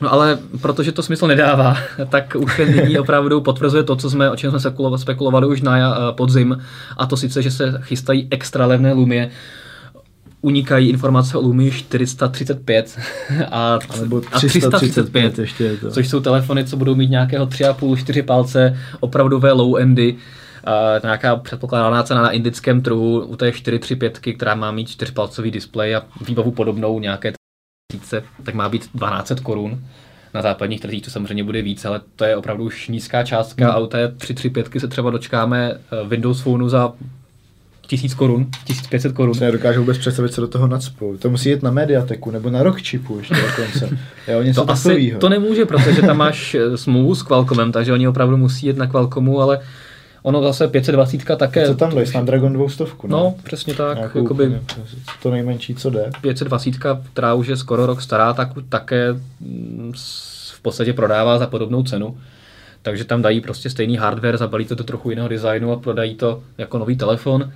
No 0.00 0.12
ale 0.12 0.38
protože 0.60 0.92
to 0.92 1.02
smysl 1.02 1.26
nedává, 1.26 1.76
tak 2.08 2.36
už 2.38 2.58
nyní 2.58 2.98
opravdu 2.98 3.40
potvrzuje 3.40 3.82
to, 3.82 3.96
co 3.96 4.10
jsme, 4.10 4.30
o 4.30 4.36
čem 4.36 4.50
jsme 4.50 4.98
spekulovali 4.98 5.46
už 5.46 5.62
na 5.62 5.78
eh, 5.78 6.12
podzim, 6.12 6.62
a 6.96 7.06
to 7.06 7.16
sice, 7.16 7.42
že 7.42 7.50
se 7.50 7.80
chystají 7.82 8.28
extra 8.30 8.66
levné 8.66 8.92
Lumie, 8.92 9.30
unikají 10.44 10.88
informace 10.88 11.38
o 11.38 11.40
Lumii 11.40 11.70
435 11.70 12.98
a, 13.50 13.78
Nebo 14.00 14.20
335, 14.20 14.74
a 14.74 14.78
335 14.78 15.38
ještě 15.38 15.64
je 15.64 15.76
to. 15.76 15.90
což 15.90 16.08
jsou 16.08 16.20
telefony, 16.20 16.64
co 16.64 16.76
budou 16.76 16.94
mít 16.94 17.10
nějakého 17.10 17.46
3,5-4 17.46 18.22
palce, 18.22 18.78
opravdové 19.00 19.52
low 19.52 19.76
endy, 19.76 20.16
Uh, 20.66 21.02
nějaká 21.02 21.36
předpokládaná 21.36 22.02
cena 22.02 22.22
na 22.22 22.30
indickém 22.30 22.82
trhu 22.82 23.20
u 23.20 23.36
té 23.36 23.52
435, 23.52 24.18
která 24.36 24.54
má 24.54 24.70
mít 24.70 24.88
čtyřpalcový 24.88 25.50
displej 25.50 25.96
a 25.96 26.02
výbavu 26.26 26.50
podobnou 26.50 26.98
nějaké 27.00 27.32
tisíce, 27.92 28.22
tak 28.42 28.54
má 28.54 28.68
být 28.68 28.80
1200 28.80 29.34
korun. 29.34 29.84
Na 30.34 30.42
západních 30.42 30.80
trzích 30.80 31.02
to 31.02 31.10
samozřejmě 31.10 31.44
bude 31.44 31.62
víc, 31.62 31.84
ale 31.84 32.00
to 32.16 32.24
je 32.24 32.36
opravdu 32.36 32.64
už 32.64 32.88
nízká 32.88 33.24
částka 33.24 33.64
hmm. 33.64 33.74
a 33.74 33.78
u 33.78 33.86
té 33.86 34.08
335 34.08 34.80
se 34.80 34.88
třeba 34.88 35.10
dočkáme 35.10 35.72
eh, 35.72 36.08
Windows 36.08 36.40
Phoneu 36.40 36.68
za 36.68 36.92
tisíc 37.96 38.14
korun, 38.14 38.46
1500 38.64 39.12
korun. 39.12 39.34
Já 39.40 39.50
dokážu 39.50 39.80
vůbec 39.80 39.98
představit, 39.98 40.32
co 40.32 40.40
do 40.40 40.48
toho 40.48 40.66
nadspou. 40.66 41.16
To 41.16 41.30
musí 41.30 41.50
jít 41.50 41.62
na 41.62 41.70
Mediateku 41.70 42.30
nebo 42.30 42.50
na 42.50 42.62
Rockchipu 42.62 43.18
ještě 43.18 43.34
dokonce. 43.34 43.98
Jo, 44.28 44.42
něco 44.42 44.64
to 44.64 44.72
asi 44.72 45.16
to 45.20 45.28
nemůže, 45.28 45.64
protože 45.66 46.02
tam 46.02 46.16
máš 46.16 46.54
eh, 46.54 46.76
smlouvu 46.76 47.14
s 47.14 47.22
Qualcommem, 47.22 47.72
takže 47.72 47.92
oni 47.92 48.08
opravdu 48.08 48.36
musí 48.36 48.66
jít 48.66 48.76
na 48.76 48.86
Qualcommu, 48.86 49.40
ale 49.40 49.60
ono 50.22 50.42
zase 50.42 50.68
520 50.68 51.24
také. 51.36 51.66
Co 51.66 51.74
tam 51.74 51.94
dají? 51.94 52.06
Snapdragon 52.06 52.52
200? 52.52 52.84
Ne? 52.84 52.90
No, 53.06 53.34
přesně 53.42 53.74
tak. 53.74 53.96
Nějakou, 53.96 54.18
jakoby, 54.18 54.60
to 55.22 55.30
nejmenší, 55.30 55.74
co 55.74 55.90
jde. 55.90 56.10
520, 56.20 56.74
která 57.12 57.34
už 57.34 57.46
je 57.46 57.56
skoro 57.56 57.86
rok 57.86 58.02
stará, 58.02 58.32
tak 58.32 58.48
také 58.68 59.12
mm, 59.40 59.92
v 60.52 60.60
podstatě 60.62 60.92
prodává 60.92 61.38
za 61.38 61.46
podobnou 61.46 61.82
cenu. 61.82 62.16
Takže 62.82 63.04
tam 63.04 63.22
dají 63.22 63.40
prostě 63.40 63.70
stejný 63.70 63.96
hardware, 63.96 64.36
zabalí 64.36 64.64
to 64.64 64.74
do 64.74 64.84
trochu 64.84 65.10
jiného 65.10 65.28
designu 65.28 65.72
a 65.72 65.76
prodají 65.76 66.14
to 66.14 66.42
jako 66.58 66.78
nový 66.78 66.96
telefon 66.96 67.52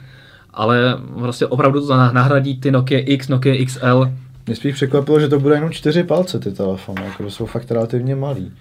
ale 0.58 0.96
vlastně 1.00 1.46
opravdu 1.46 1.86
to 1.86 1.96
nahradí 1.96 2.60
ty 2.60 2.70
Nokia 2.70 3.00
X, 3.00 3.28
Nokia 3.28 3.64
XL. 3.64 4.10
Mě 4.46 4.56
spíš 4.56 4.74
překvapilo, 4.74 5.20
že 5.20 5.28
to 5.28 5.40
bude 5.40 5.54
jenom 5.54 5.70
čtyři 5.70 6.02
palce 6.02 6.38
ty 6.38 6.52
telefony, 6.52 7.04
jako 7.04 7.30
jsou 7.30 7.46
fakt 7.46 7.70
relativně 7.70 8.16
malý. 8.16 8.52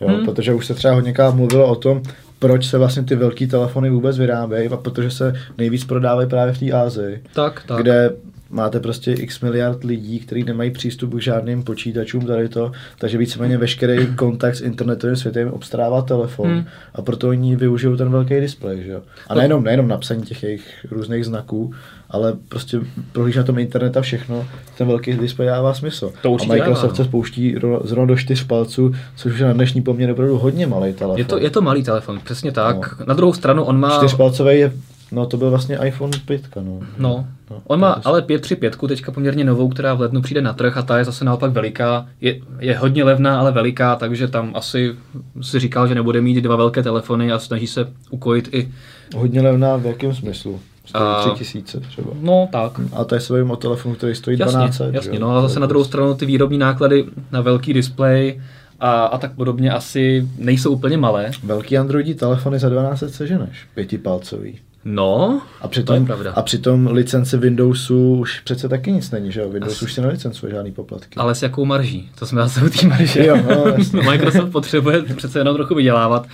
Jo, 0.00 0.08
hmm. 0.08 0.24
Protože 0.24 0.54
už 0.54 0.66
se 0.66 0.74
třeba 0.74 0.94
hodně 0.94 1.14
mluvilo 1.32 1.66
o 1.66 1.74
tom, 1.74 2.02
proč 2.38 2.66
se 2.66 2.78
vlastně 2.78 3.02
ty 3.02 3.16
velké 3.16 3.46
telefony 3.46 3.90
vůbec 3.90 4.18
vyrábějí 4.18 4.68
a 4.68 4.76
protože 4.76 5.10
se 5.10 5.34
nejvíc 5.58 5.84
prodávají 5.84 6.28
právě 6.28 6.54
v 6.54 6.58
té 6.58 6.72
Ázii. 6.72 7.22
Tak, 7.34 7.62
tak. 7.66 7.82
Kde 7.82 8.10
máte 8.52 8.80
prostě 8.80 9.12
x 9.12 9.40
miliard 9.40 9.84
lidí, 9.84 10.18
kteří 10.18 10.44
nemají 10.44 10.70
přístup 10.70 11.14
k 11.14 11.22
žádným 11.22 11.62
počítačům 11.62 12.26
tady 12.26 12.48
to, 12.48 12.72
takže 12.98 13.18
víceméně 13.18 13.58
veškerý 13.58 14.06
kontakt 14.16 14.56
s 14.56 14.60
internetovým 14.60 15.16
světem 15.16 15.48
obstarává 15.48 16.02
telefon 16.02 16.50
hmm. 16.50 16.64
a 16.94 17.02
proto 17.02 17.28
oni 17.28 17.56
využijou 17.56 17.96
ten 17.96 18.10
velký 18.10 18.40
displej, 18.40 18.82
že 18.84 18.90
jo. 18.90 19.02
A 19.28 19.34
nejenom, 19.34 19.64
nejenom 19.64 19.88
napsaní 19.88 20.22
těch 20.22 20.42
jejich 20.42 20.86
různých 20.90 21.24
znaků, 21.24 21.74
ale 22.10 22.34
prostě 22.48 22.80
prohlíž 23.12 23.36
na 23.36 23.42
tom 23.42 23.58
internet 23.58 23.96
a 23.96 24.00
všechno, 24.00 24.46
ten 24.78 24.86
velký 24.86 25.12
displej 25.12 25.48
dává 25.48 25.74
smysl. 25.74 26.12
To 26.22 26.36
a 26.40 26.44
Microsoft 26.44 26.96
se 26.96 27.04
spouští 27.04 27.56
zrovna 27.84 28.06
do 28.06 28.16
čtyř 28.16 28.44
palců, 28.44 28.94
což 29.16 29.32
už 29.32 29.38
je 29.38 29.46
na 29.46 29.52
dnešní 29.52 29.82
poměr 29.82 30.10
opravdu 30.10 30.38
hodně 30.38 30.66
malý 30.66 30.92
telefon. 30.92 31.18
Je 31.18 31.24
to, 31.24 31.38
je 31.38 31.50
to 31.50 31.62
malý 31.62 31.82
telefon, 31.82 32.20
přesně 32.24 32.52
tak. 32.52 32.98
No. 33.00 33.06
Na 33.06 33.14
druhou 33.14 33.32
stranu 33.32 33.64
on 33.64 33.80
má... 33.80 33.96
Čtyřpalcový 33.98 34.58
je 34.58 34.72
No 35.12 35.26
to 35.26 35.36
byl 35.36 35.50
vlastně 35.50 35.78
iPhone 35.84 36.12
5, 36.24 36.42
no. 36.56 36.80
No, 36.98 37.26
no 37.50 37.62
on 37.66 37.80
má 37.80 38.00
ale 38.04 38.22
535 38.22 38.88
teďka 38.88 39.12
poměrně 39.12 39.44
novou, 39.44 39.68
která 39.68 39.94
v 39.94 40.00
lednu 40.00 40.22
přijde 40.22 40.42
na 40.42 40.52
trh 40.52 40.76
a 40.76 40.82
ta 40.82 40.98
je 40.98 41.04
zase 41.04 41.24
naopak 41.24 41.52
veliká. 41.52 42.06
Je, 42.20 42.40
je 42.58 42.78
hodně 42.78 43.04
levná, 43.04 43.40
ale 43.40 43.52
veliká, 43.52 43.96
takže 43.96 44.28
tam 44.28 44.50
asi 44.54 44.94
si 45.40 45.58
říkal, 45.58 45.86
že 45.86 45.94
nebude 45.94 46.20
mít 46.20 46.40
dva 46.40 46.56
velké 46.56 46.82
telefony 46.82 47.32
a 47.32 47.38
snaží 47.38 47.66
se 47.66 47.92
ukojit 48.10 48.48
i... 48.54 48.72
Hodně 49.16 49.42
levná 49.42 49.76
v 49.76 49.86
jakém 49.86 50.14
smyslu? 50.14 50.60
Stojí 50.84 51.34
3000 51.34 51.80
třeba. 51.80 52.10
No, 52.20 52.48
tak. 52.52 52.72
A 52.92 53.04
to 53.04 53.14
je 53.14 53.20
se 53.20 53.42
o 53.42 53.56
telefonu, 53.56 53.94
který 53.94 54.14
stojí 54.14 54.38
jasně, 54.38 54.56
12. 54.56 54.80
Jasně, 54.90 55.18
no 55.18 55.36
a 55.36 55.42
zase 55.42 55.60
na 55.60 55.66
druhou 55.66 55.84
stranu 55.84 56.14
ty 56.14 56.26
výrobní 56.26 56.58
náklady 56.58 57.04
na 57.32 57.40
velký 57.40 57.72
displej 57.72 58.40
a, 58.80 59.04
a 59.04 59.18
tak 59.18 59.32
podobně 59.32 59.70
asi 59.70 60.28
nejsou 60.38 60.70
úplně 60.70 60.96
malé. 60.96 61.30
Velký 61.44 61.78
Androidí 61.78 62.14
telefony 62.14 62.58
za 62.58 62.68
12 62.68 63.04
seženeš, 63.08 63.66
pětipalcový. 63.74 64.58
No, 64.84 65.42
a 65.60 65.68
přitom, 65.68 65.96
to 65.96 66.02
je 66.02 66.06
pravda. 66.06 66.32
A 66.32 66.42
přitom 66.42 66.86
licence 66.86 67.36
Windowsu 67.36 68.14
už 68.14 68.40
přece 68.40 68.68
taky 68.68 68.92
nic 68.92 69.10
není, 69.10 69.32
že 69.32 69.40
jo? 69.40 69.50
Windows 69.50 69.72
As... 69.72 69.82
už 69.82 69.92
si 69.92 70.00
nelicencuje 70.00 70.52
žádný 70.52 70.72
poplatky. 70.72 71.16
Ale 71.16 71.34
s 71.34 71.42
jakou 71.42 71.64
marží? 71.64 72.10
To 72.18 72.26
jsme 72.26 72.42
zase 72.42 72.64
u 72.64 72.68
té 72.68 72.86
marže. 72.86 73.26
Jo, 73.26 73.36
no, 73.36 73.64
Microsoft 74.10 74.52
potřebuje 74.52 75.02
přece 75.02 75.38
jenom 75.38 75.56
trochu 75.56 75.74
vydělávat. 75.74 76.26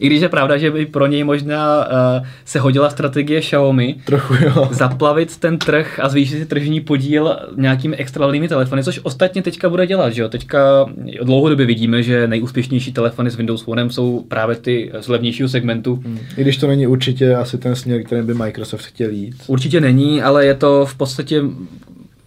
I 0.00 0.06
když 0.06 0.22
je 0.22 0.28
pravda, 0.28 0.58
že 0.58 0.70
by 0.70 0.86
pro 0.86 1.06
něj 1.06 1.24
možná 1.24 1.86
uh, 1.86 2.26
se 2.44 2.60
hodila 2.60 2.90
strategie 2.90 3.40
Xiaomi 3.40 3.96
Trochu, 4.04 4.34
jo. 4.34 4.68
zaplavit 4.72 5.36
ten 5.36 5.58
trh 5.58 6.00
a 6.02 6.08
zvýšit 6.08 6.38
si 6.38 6.46
tržní 6.46 6.80
podíl 6.80 7.36
nějakými 7.56 7.96
extra 7.96 8.26
telefony, 8.48 8.84
což 8.84 9.00
ostatně 9.02 9.42
teďka 9.42 9.68
bude 9.68 9.86
dělat. 9.86 10.12
Že 10.12 10.22
jo? 10.22 10.28
Teďka 10.28 10.86
dlouhodobě 11.22 11.66
vidíme, 11.66 12.02
že 12.02 12.26
nejúspěšnější 12.26 12.92
telefony 12.92 13.30
s 13.30 13.36
Windows 13.36 13.62
Phone 13.62 13.90
jsou 13.90 14.24
právě 14.28 14.56
ty 14.56 14.92
z 15.00 15.08
levnějšího 15.08 15.48
segmentu. 15.48 15.94
Hmm. 16.04 16.18
I 16.36 16.42
když 16.42 16.56
to 16.56 16.66
není 16.66 16.86
určitě 16.86 17.34
asi 17.34 17.58
ten 17.58 17.76
směr, 17.76 18.02
kterým 18.02 18.26
by 18.26 18.34
Microsoft 18.34 18.84
chtěl 18.84 19.10
jít. 19.10 19.34
Určitě 19.46 19.80
není, 19.80 20.22
ale 20.22 20.46
je 20.46 20.54
to 20.54 20.86
v 20.86 20.94
podstatě 20.94 21.42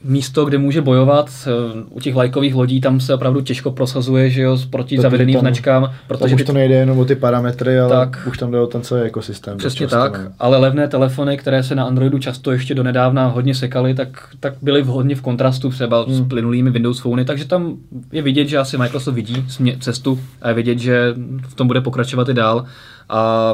místo, 0.07 0.45
kde 0.45 0.57
může 0.57 0.81
bojovat. 0.81 1.29
Eh, 1.47 1.83
u 1.89 1.99
těch 1.99 2.15
lajkových 2.15 2.55
lodí 2.55 2.81
tam 2.81 2.99
se 2.99 3.13
opravdu 3.13 3.41
těžko 3.41 3.71
prosazuje, 3.71 4.29
že 4.29 4.41
jo, 4.41 4.57
proti 4.69 4.95
to 4.95 5.01
zavedeným 5.01 5.33
tam, 5.33 5.41
značkám. 5.41 5.91
Protože 6.07 6.29
tam 6.29 6.35
už 6.35 6.43
to 6.43 6.53
nejde 6.53 6.75
jenom 6.75 6.99
o 6.99 7.05
ty 7.05 7.15
parametry, 7.15 7.79
ale 7.79 7.89
tak, 7.89 8.27
už 8.27 8.37
tam 8.37 8.51
jde 8.51 8.59
o 8.59 8.67
ten 8.67 8.81
celý 8.81 9.01
ekosystém. 9.01 9.57
Přesně 9.57 9.87
tak, 9.87 10.17
ne? 10.17 10.31
ale 10.39 10.57
levné 10.57 10.87
telefony, 10.87 11.37
které 11.37 11.63
se 11.63 11.75
na 11.75 11.83
Androidu 11.83 12.19
často 12.19 12.51
ještě 12.51 12.75
do 12.75 12.83
nedávna 12.83 13.27
hodně 13.27 13.55
sekaly, 13.55 13.93
tak, 13.93 14.29
tak 14.39 14.53
byly 14.61 14.81
hodně 14.81 15.15
v 15.15 15.21
kontrastu 15.21 15.69
třeba 15.69 16.03
hmm. 16.03 16.13
s 16.13 16.27
plynulými 16.27 16.69
Windows 16.69 16.99
Phony, 16.99 17.25
takže 17.25 17.45
tam 17.45 17.77
je 18.11 18.21
vidět, 18.21 18.47
že 18.47 18.57
asi 18.57 18.77
Microsoft 18.77 19.15
vidí 19.15 19.45
cestu 19.79 20.19
a 20.41 20.47
je 20.49 20.53
vidět, 20.53 20.79
že 20.79 21.13
v 21.47 21.55
tom 21.55 21.67
bude 21.67 21.81
pokračovat 21.81 22.29
i 22.29 22.33
dál. 22.33 22.65
A 23.09 23.53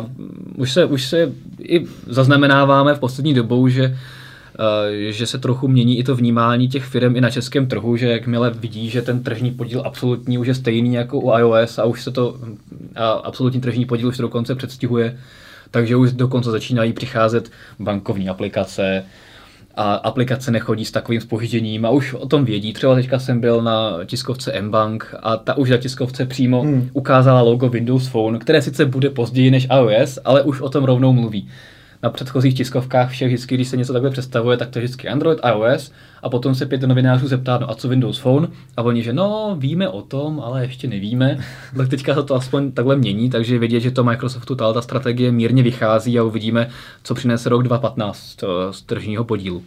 už 0.55 0.71
se, 0.71 0.85
už 0.85 1.05
se 1.05 1.31
i 1.61 1.85
zaznamenáváme 2.07 2.93
v 2.93 2.99
poslední 2.99 3.33
dobou, 3.33 3.67
že 3.67 3.97
že 5.09 5.27
se 5.27 5.37
trochu 5.37 5.67
mění 5.67 5.99
i 5.99 6.03
to 6.03 6.15
vnímání 6.15 6.67
těch 6.67 6.83
firm 6.83 7.15
i 7.15 7.21
na 7.21 7.29
českém 7.29 7.67
trhu, 7.67 7.97
že 7.97 8.07
jakmile 8.07 8.49
vidí, 8.49 8.89
že 8.89 9.01
ten 9.01 9.23
tržní 9.23 9.51
podíl 9.51 9.81
absolutní 9.85 10.37
už 10.37 10.47
je 10.47 10.55
stejný 10.55 10.93
jako 10.93 11.19
u 11.19 11.37
iOS 11.37 11.79
a 11.79 11.83
už 11.83 12.03
se 12.03 12.11
to 12.11 12.37
a 12.95 13.09
absolutní 13.09 13.61
tržní 13.61 13.85
podíl 13.85 14.07
už 14.07 14.17
dokonce 14.17 14.55
předstihuje, 14.55 15.17
takže 15.71 15.95
už 15.95 16.13
dokonce 16.13 16.51
začínají 16.51 16.93
přicházet 16.93 17.51
bankovní 17.79 18.29
aplikace, 18.29 19.03
a 19.75 19.93
aplikace 19.93 20.51
nechodí 20.51 20.85
s 20.85 20.91
takovým 20.91 21.21
spožděním 21.21 21.85
a 21.85 21.89
už 21.89 22.13
o 22.13 22.27
tom 22.27 22.45
vědí. 22.45 22.73
Třeba 22.73 22.95
teďka 22.95 23.19
jsem 23.19 23.39
byl 23.39 23.61
na 23.61 23.99
tiskovce 24.05 24.61
mBank 24.61 25.15
a 25.23 25.37
ta 25.37 25.57
už 25.57 25.69
na 25.69 25.77
tiskovce 25.77 26.25
přímo 26.25 26.61
hmm. 26.61 26.89
ukázala 26.93 27.41
logo 27.41 27.69
Windows 27.69 28.07
Phone, 28.07 28.39
které 28.39 28.61
sice 28.61 28.85
bude 28.85 29.09
později 29.09 29.51
než 29.51 29.67
iOS, 29.71 30.19
ale 30.25 30.41
už 30.41 30.61
o 30.61 30.69
tom 30.69 30.83
rovnou 30.83 31.13
mluví 31.13 31.49
na 32.03 32.09
předchozích 32.09 32.53
tiskovkách 32.53 33.09
všech 33.09 33.27
vždycky, 33.27 33.55
když 33.55 33.67
se 33.67 33.77
něco 33.77 33.93
takhle 33.93 34.11
představuje, 34.11 34.57
tak 34.57 34.69
to 34.69 34.79
je 34.79 34.83
vždycky 34.83 35.09
Android, 35.09 35.39
iOS 35.49 35.91
a 36.23 36.29
potom 36.29 36.55
se 36.55 36.65
pět 36.65 36.81
novinářů 36.81 37.27
zeptá, 37.27 37.57
no 37.57 37.71
a 37.71 37.75
co 37.75 37.87
Windows 37.87 38.19
Phone? 38.19 38.47
A 38.77 38.81
oni, 38.81 39.03
že 39.03 39.13
no, 39.13 39.55
víme 39.59 39.89
o 39.89 40.01
tom, 40.01 40.39
ale 40.39 40.61
ještě 40.61 40.87
nevíme. 40.87 41.37
Tak 41.77 41.89
teďka 41.89 42.15
se 42.15 42.23
to 42.23 42.35
aspoň 42.35 42.71
takhle 42.71 42.95
mění, 42.95 43.29
takže 43.29 43.59
vidět, 43.59 43.79
že 43.79 43.91
to 43.91 44.03
Microsoftu 44.03 44.55
ta 44.55 44.81
strategie 44.81 45.31
mírně 45.31 45.63
vychází 45.63 46.19
a 46.19 46.23
uvidíme, 46.23 46.69
co 47.03 47.15
přinese 47.15 47.49
rok 47.49 47.63
2015 47.63 48.43
z 48.71 48.81
tržního 48.81 49.23
podílu. 49.23 49.63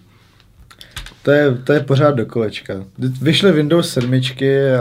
To 1.27 1.33
je, 1.33 1.55
to 1.65 1.73
je 1.73 1.81
pořád 1.81 2.11
do 2.11 2.27
kolečka. 2.27 2.75
Vyšly 2.99 3.53
Windows 3.53 3.91
7 3.91 4.21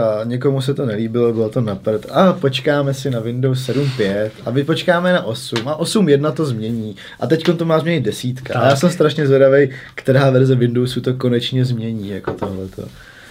a 0.02 0.24
někomu 0.24 0.60
se 0.60 0.74
to 0.74 0.86
nelíbilo, 0.86 1.32
bylo 1.32 1.48
to 1.48 1.60
napřed. 1.60 2.06
A 2.10 2.32
počkáme 2.32 2.94
si 2.94 3.10
na 3.10 3.20
Windows 3.20 3.68
7.5 3.68 4.30
a 4.44 4.50
my 4.50 4.64
počkáme 4.64 5.12
na 5.12 5.22
8 5.22 5.68
a 5.68 5.78
8.1 5.78 6.32
to 6.32 6.46
změní. 6.46 6.96
A 7.20 7.26
teď 7.26 7.44
to 7.56 7.64
má 7.64 7.78
změnit 7.78 8.00
desítka. 8.00 8.54
Tak. 8.54 8.62
A 8.62 8.66
já 8.66 8.76
jsem 8.76 8.90
strašně 8.90 9.26
zvědavý, 9.26 9.70
která 9.94 10.30
verze 10.30 10.54
Windowsu 10.54 11.00
to 11.00 11.14
konečně 11.14 11.64
změní, 11.64 12.08
jako 12.08 12.32
tohleto. 12.32 12.88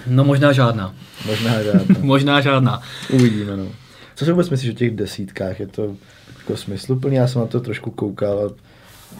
No 0.08 0.24
možná 0.24 0.52
žádná. 0.52 0.96
Možná 1.26 1.64
žádná. 1.64 1.96
možná 2.00 2.42
žádná. 2.42 2.82
Uvidíme, 3.10 3.58
no. 3.58 3.68
Co 4.16 4.26
si 4.26 4.32
vůbec 4.32 4.50
myslíš 4.50 4.72
o 4.72 4.78
těch 4.78 4.96
desítkách? 4.96 5.60
Je 5.60 5.68
to 5.68 5.96
jako 6.38 6.58
smysluplný? 6.58 7.16
Já 7.16 7.28
jsem 7.28 7.42
na 7.42 7.48
to 7.48 7.60
trošku 7.60 7.92
koukal, 7.92 8.52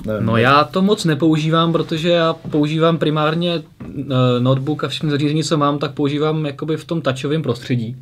nevím. 0.06 0.26
No 0.26 0.38
já 0.38 0.64
to 0.64 0.82
moc 0.82 1.06
nepoužívám, 1.06 1.72
protože 1.72 2.10
já 2.10 2.34
používám 2.34 2.98
primárně 2.98 3.62
uh, 3.86 4.04
notebook 4.40 4.84
a 4.84 4.88
všechny 4.88 5.10
zařízení, 5.10 5.44
co 5.44 5.58
mám, 5.58 5.80
tak 5.80 5.92
používám 5.92 6.46
jakoby 6.46 6.78
v 6.78 6.86
tom 6.86 7.02
touchovém 7.02 7.42
prostředí. 7.42 7.96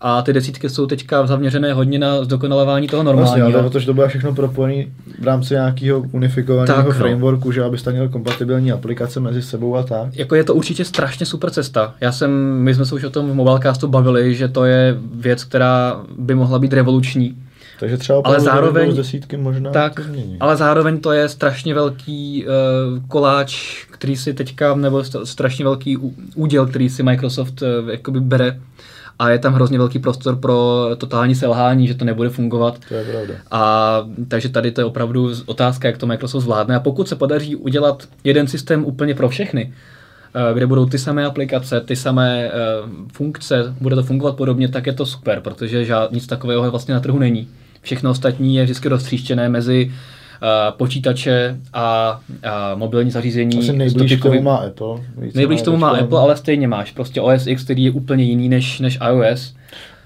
A 0.00 0.22
ty 0.22 0.32
desítky 0.32 0.68
jsou 0.68 0.86
teďka 0.86 1.26
zaměřené 1.26 1.72
hodně 1.72 1.98
na 1.98 2.24
zdokonalování 2.24 2.88
toho 2.88 3.02
normálního. 3.02 3.36
Vlastně, 3.36 3.60
ale 3.60 3.68
protože 3.70 3.86
to 3.86 3.94
bylo 3.94 4.08
všechno 4.08 4.34
propojené 4.34 4.84
v 5.20 5.24
rámci 5.24 5.54
nějakého 5.54 6.04
unifikovaného 6.12 6.76
tak, 6.76 6.86
no. 6.86 6.92
frameworku, 6.92 7.48
no. 7.48 7.52
že 7.52 7.64
abyste 7.64 7.92
měl 7.92 8.08
kompatibilní 8.08 8.72
aplikace 8.72 9.20
mezi 9.20 9.42
sebou 9.42 9.76
a 9.76 9.82
tak. 9.82 10.16
Jako 10.16 10.34
je 10.34 10.44
to 10.44 10.54
určitě 10.54 10.84
strašně 10.84 11.26
super 11.26 11.50
cesta. 11.50 11.94
Já 12.00 12.12
jsem, 12.12 12.30
my 12.58 12.74
jsme 12.74 12.86
se 12.86 12.94
už 12.94 13.04
o 13.04 13.10
tom 13.10 13.30
v 13.30 13.34
Mobilecastu 13.34 13.88
bavili, 13.88 14.34
že 14.34 14.48
to 14.48 14.64
je 14.64 14.98
věc, 15.14 15.44
která 15.44 16.00
by 16.18 16.34
mohla 16.34 16.58
být 16.58 16.72
revoluční. 16.72 17.36
Takže 17.80 17.96
třeba 17.96 18.20
ale 18.24 18.40
zároveň, 18.40 18.92
z 18.92 18.96
desítky 18.96 19.36
možná 19.36 19.70
tak, 19.70 19.94
to 19.94 20.02
změní. 20.02 20.36
Ale 20.40 20.56
zároveň 20.56 21.00
to 21.00 21.12
je 21.12 21.28
strašně 21.28 21.74
velký 21.74 22.46
uh, 22.46 22.52
koláč, 23.08 23.84
který 23.90 24.16
si 24.16 24.34
teďka, 24.34 24.74
nebo 24.74 25.04
strašně 25.24 25.64
velký 25.64 25.96
úděl, 26.34 26.66
který 26.66 26.88
si 26.88 27.02
Microsoft 27.02 27.62
uh, 27.62 27.90
jakoby 27.90 28.20
bere 28.20 28.60
a 29.18 29.30
je 29.30 29.38
tam 29.38 29.54
hrozně 29.54 29.78
velký 29.78 29.98
prostor 29.98 30.36
pro 30.36 30.88
totální 30.96 31.34
selhání, 31.34 31.88
že 31.88 31.94
to 31.94 32.04
nebude 32.04 32.28
fungovat. 32.28 32.78
To 32.88 32.94
je 32.94 33.04
pravda. 33.04 33.34
A 33.50 34.02
takže 34.28 34.48
tady 34.48 34.70
to 34.70 34.80
je 34.80 34.84
opravdu 34.84 35.30
otázka, 35.46 35.88
jak 35.88 35.98
to 35.98 36.06
Microsoft 36.06 36.42
zvládne. 36.42 36.76
A 36.76 36.80
pokud 36.80 37.08
se 37.08 37.16
podaří 37.16 37.56
udělat 37.56 38.08
jeden 38.24 38.46
systém 38.46 38.84
úplně 38.84 39.14
pro 39.14 39.28
všechny, 39.28 39.72
eh, 40.34 40.54
kde 40.54 40.66
budou 40.66 40.86
ty 40.86 40.98
samé 40.98 41.24
aplikace, 41.24 41.80
ty 41.80 41.96
samé 41.96 42.50
funkce, 43.12 43.74
bude 43.80 43.96
to 43.96 44.02
fungovat 44.02 44.36
podobně, 44.36 44.68
tak 44.68 44.86
je 44.86 44.92
to 44.92 45.06
super, 45.06 45.40
protože 45.40 45.84
žád, 45.84 46.12
nic 46.12 46.26
takového 46.26 46.70
vlastně 46.70 46.94
na 46.94 47.00
trhu 47.00 47.18
není. 47.18 47.48
Všechno 47.82 48.10
ostatní 48.10 48.56
je 48.56 48.64
vždycky 48.64 48.88
roztříštěné 48.88 49.48
mezi 49.48 49.86
uh, 49.86 50.76
počítače 50.76 51.56
a, 51.72 52.20
a 52.44 52.74
mobilní 52.74 53.10
zařízení. 53.10 53.58
Asi 53.58 53.72
nejblíž 53.72 54.20
tomu 54.20 54.42
má 54.42 54.56
Apple. 54.56 55.00
Nejblíž 55.34 55.62
tomu 55.62 55.76
má 55.76 55.90
Apple, 55.90 56.20
ale 56.20 56.36
stejně 56.36 56.68
máš 56.68 56.92
prostě 56.92 57.20
OS 57.20 57.46
X, 57.46 57.64
který 57.64 57.84
je 57.84 57.90
úplně 57.90 58.24
jiný 58.24 58.48
než, 58.48 58.80
než 58.80 58.98
iOS. 59.10 59.54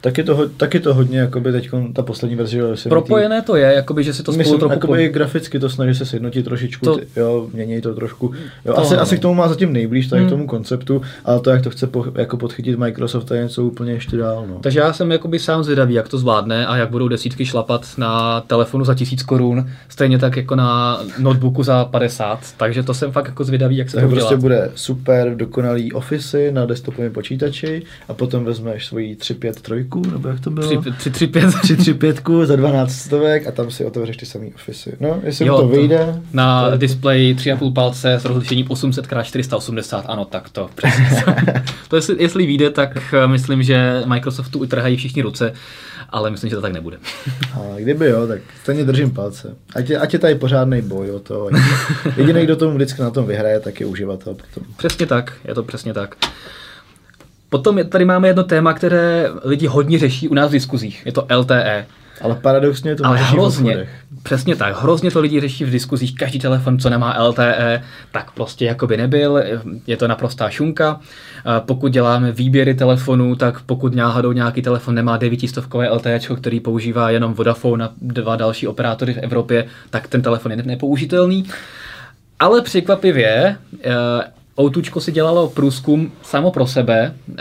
Tak 0.02 0.18
je 0.18 0.24
to, 0.24 0.48
tak 0.56 0.74
je 0.74 0.80
to 0.80 0.94
hodně, 0.94 1.18
jakoby 1.18 1.52
teď 1.52 1.70
ta 1.92 2.02
poslední 2.02 2.36
verze. 2.36 2.88
Propojené 2.88 3.42
to 3.42 3.56
je, 3.56 3.72
jakoby, 3.74 4.04
že 4.04 4.14
si 4.14 4.22
to 4.22 4.32
spolu 4.32 4.38
Myslím, 4.38 4.58
trochu... 4.58 4.72
Jakoby 4.72 5.08
po... 5.08 5.14
graficky 5.14 5.58
to 5.58 5.68
snaží 5.68 5.94
se 5.94 6.06
sjednotit 6.06 6.42
trošičku, 6.42 6.86
to... 6.86 6.96
ty, 6.96 7.06
jo, 7.16 7.46
mění 7.52 7.80
to 7.80 7.94
trošku. 7.94 8.32
Jo, 8.64 8.74
to 8.74 8.80
asi, 8.80 8.96
asi, 8.96 9.18
k 9.18 9.20
tomu 9.20 9.34
má 9.34 9.48
zatím 9.48 9.72
nejblíž, 9.72 10.06
tak 10.06 10.18
hmm. 10.18 10.28
k 10.28 10.30
tomu 10.30 10.46
konceptu, 10.46 11.02
ale 11.24 11.40
to, 11.40 11.50
jak 11.50 11.62
to 11.62 11.70
chce 11.70 11.86
po, 11.86 12.06
jako 12.14 12.36
podchytit 12.36 12.78
Microsoft, 12.78 13.30
je 13.30 13.42
něco 13.42 13.64
úplně 13.64 13.92
ještě 13.92 14.16
dál. 14.16 14.44
No. 14.48 14.58
Takže 14.60 14.78
já 14.80 14.92
jsem 14.92 15.12
jakoby 15.12 15.38
sám 15.38 15.64
zvědavý, 15.64 15.94
jak 15.94 16.08
to 16.08 16.18
zvládne 16.18 16.66
a 16.66 16.76
jak 16.76 16.90
budou 16.90 17.08
desítky 17.08 17.46
šlapat 17.46 17.86
na 17.98 18.40
telefonu 18.40 18.84
za 18.84 18.94
tisíc 18.94 19.22
korun, 19.22 19.70
stejně 19.88 20.18
tak 20.18 20.36
jako 20.36 20.54
na 20.54 21.00
notebooku 21.18 21.62
za 21.62 21.84
50, 21.84 22.38
takže 22.56 22.82
to 22.82 22.94
jsem 22.94 23.12
fakt 23.12 23.26
jako 23.26 23.44
zvědavý, 23.44 23.76
jak 23.76 23.90
se 23.90 23.96
tak 23.96 24.04
to 24.04 24.10
prostě 24.10 24.36
bude 24.36 24.70
super 24.74 25.36
dokonalý 25.36 25.92
Office 25.92 26.52
na 26.52 26.66
desktopovém 26.66 27.12
počítači 27.12 27.82
a 28.08 28.14
potom 28.14 28.44
vezmeš 28.44 28.86
svoji 28.86 29.16
353 29.16 29.91
nebo 30.00 30.28
jak 30.28 30.40
to 30.40 30.50
bylo? 30.50 30.66
335. 30.66 31.54
335 31.62 32.22
za 32.44 32.56
12 32.56 32.92
stovek 32.92 33.46
a 33.46 33.50
tam 33.50 33.70
si 33.70 33.84
otevřeš 33.84 34.16
ty 34.16 34.26
samý 34.26 34.54
ofisy. 34.54 34.96
No, 35.00 35.20
jestli 35.22 35.46
jo, 35.46 35.56
to, 35.56 35.62
to 35.62 35.68
vyjde. 35.68 36.22
Na 36.32 36.70
to... 36.70 36.76
displeji 36.76 37.34
3,5 37.34 37.72
palce 37.72 38.14
s 38.14 38.24
rozlišením 38.24 38.66
800 38.68 39.04
x 39.04 39.28
480, 39.28 40.04
ano, 40.08 40.24
tak 40.24 40.48
to 40.48 40.70
přesně. 40.74 41.24
to 41.88 41.96
jestli, 41.96 42.16
jestli 42.22 42.46
vyjde, 42.46 42.70
tak 42.70 43.14
eh, 43.14 43.26
myslím, 43.26 43.62
že 43.62 44.02
Microsoftu 44.06 44.58
utrhají 44.58 44.96
všichni 44.96 45.22
ruce, 45.22 45.52
ale 46.10 46.30
myslím, 46.30 46.50
že 46.50 46.56
to 46.56 46.62
tak 46.62 46.72
nebude. 46.72 46.96
A 47.54 47.78
kdyby 47.78 48.06
jo, 48.06 48.26
tak 48.26 48.40
stejně 48.62 48.84
držím 48.84 49.10
palce. 49.10 49.56
Ať 49.74 49.90
je, 49.90 49.98
ať 49.98 50.12
je 50.12 50.18
tady 50.18 50.34
pořádný 50.34 50.82
boj 50.82 51.10
o 51.10 51.18
to. 51.18 51.50
Jediný, 52.16 52.44
kdo 52.44 52.56
tomu 52.56 52.74
vždycky 52.74 53.02
na 53.02 53.10
tom 53.10 53.26
vyhraje, 53.26 53.60
tak 53.60 53.80
je 53.80 53.86
uživatel. 53.86 54.34
Potom. 54.34 54.72
Přesně 54.76 55.06
tak, 55.06 55.32
je 55.44 55.54
to 55.54 55.62
přesně 55.62 55.94
tak. 55.94 56.16
Potom 57.52 57.78
tady 57.88 58.04
máme 58.04 58.28
jedno 58.28 58.44
téma, 58.44 58.72
které 58.72 59.28
lidi 59.44 59.66
hodně 59.66 59.98
řeší 59.98 60.28
u 60.28 60.34
nás 60.34 60.48
v 60.48 60.52
diskuzích. 60.52 61.02
Je 61.06 61.12
to 61.12 61.26
LTE. 61.36 61.86
Ale 62.20 62.34
paradoxně 62.34 62.96
to 62.96 63.06
Ale 63.06 63.18
hrozně, 63.18 63.88
přesně 64.22 64.56
tak, 64.56 64.82
hrozně 64.82 65.10
to 65.10 65.20
lidi 65.20 65.40
řeší 65.40 65.64
v 65.64 65.70
diskuzích, 65.70 66.14
každý 66.14 66.38
telefon, 66.38 66.78
co 66.78 66.90
nemá 66.90 67.22
LTE, 67.22 67.82
tak 68.12 68.30
prostě 68.30 68.64
jako 68.64 68.86
by 68.86 68.96
nebyl, 68.96 69.42
je 69.86 69.96
to 69.96 70.08
naprostá 70.08 70.50
šunka. 70.50 71.00
Pokud 71.58 71.92
děláme 71.92 72.32
výběry 72.32 72.74
telefonů, 72.74 73.36
tak 73.36 73.60
pokud 73.60 73.94
náhodou 73.94 74.32
nějaký 74.32 74.62
telefon 74.62 74.94
nemá 74.94 75.16
900 75.16 75.64
LTE, 75.90 76.20
který 76.36 76.60
používá 76.60 77.10
jenom 77.10 77.34
Vodafone 77.34 77.84
a 77.84 77.90
dva 78.00 78.36
další 78.36 78.68
operátory 78.68 79.14
v 79.14 79.18
Evropě, 79.18 79.64
tak 79.90 80.08
ten 80.08 80.22
telefon 80.22 80.52
je 80.52 80.62
nepoužitelný. 80.62 81.44
Ale 82.40 82.60
překvapivě, 82.60 83.56
Outučko 84.60 85.00
si 85.00 85.12
dělalo 85.12 85.48
průzkum 85.48 86.12
samo 86.22 86.50
pro 86.50 86.66
sebe, 86.66 87.14
uh, 87.28 87.36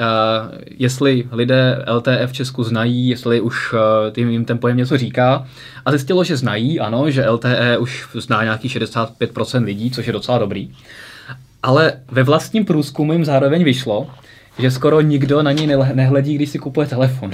jestli 0.77 1.23
lidé 1.31 1.85
LTE 1.91 2.27
v 2.27 2.33
Česku 2.33 2.63
znají, 2.63 3.09
jestli 3.09 3.41
už 3.41 3.73
tím, 4.11 4.29
jim 4.29 4.45
ten 4.45 4.57
pojem 4.57 4.77
něco 4.77 4.97
říká. 4.97 5.47
A 5.85 5.91
zjistilo, 5.91 6.23
že 6.23 6.37
znají, 6.37 6.79
ano, 6.79 7.11
že 7.11 7.29
LTE 7.29 7.77
už 7.77 8.07
zná 8.13 8.43
nějaký 8.43 8.67
65% 8.67 9.63
lidí, 9.63 9.91
což 9.91 10.07
je 10.07 10.13
docela 10.13 10.37
dobrý. 10.37 10.71
Ale 11.63 11.93
ve 12.11 12.23
vlastním 12.23 12.65
průzkumu 12.65 13.13
jim 13.13 13.25
zároveň 13.25 13.63
vyšlo, 13.63 14.07
že 14.59 14.71
skoro 14.71 15.01
nikdo 15.01 15.43
na 15.43 15.51
něj 15.51 15.67
nehledí, 15.93 16.35
když 16.35 16.49
si 16.49 16.59
kupuje 16.59 16.87
telefon. 16.87 17.31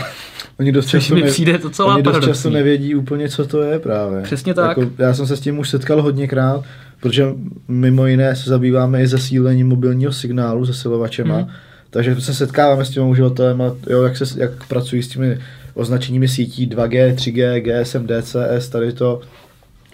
Oni 0.59 0.71
dost 0.71 0.87
často, 0.87 1.15
mi 1.15 1.23
přijde 1.23 1.59
to 1.59 1.69
celá 1.69 1.93
oni 1.95 2.03
dost 2.03 2.23
často 2.23 2.49
nevědí 2.49 2.95
úplně, 2.95 3.29
co 3.29 3.47
to 3.47 3.61
je 3.61 3.79
právě. 3.79 4.21
Přesně 4.21 4.53
tak. 4.53 4.77
Jako, 4.77 4.91
já 4.97 5.13
jsem 5.13 5.27
se 5.27 5.37
s 5.37 5.39
tím 5.39 5.59
už 5.59 5.69
setkal 5.69 6.01
hodněkrát, 6.01 6.63
protože 6.99 7.25
mimo 7.67 8.07
jiné 8.07 8.35
se 8.35 8.49
zabýváme 8.49 9.01
i 9.01 9.07
zesílením 9.07 9.67
mobilního 9.67 10.13
signálu, 10.13 10.65
zesilovačema, 10.65 11.37
hmm. 11.37 11.49
takže 11.89 12.21
se 12.21 12.33
setkáváme 12.33 12.85
s 12.85 12.89
tím 12.89 13.03
uživatelem 13.03 13.63
jo, 13.89 14.03
jak, 14.03 14.17
se, 14.17 14.25
jak 14.37 14.67
pracují 14.67 15.03
s 15.03 15.07
těmi 15.07 15.37
označeními 15.73 16.27
sítí 16.27 16.67
2G, 16.67 17.15
3G, 17.15 17.61
GSM, 17.61 18.07
DCS, 18.07 18.69
tady 18.69 18.93
to 18.93 19.21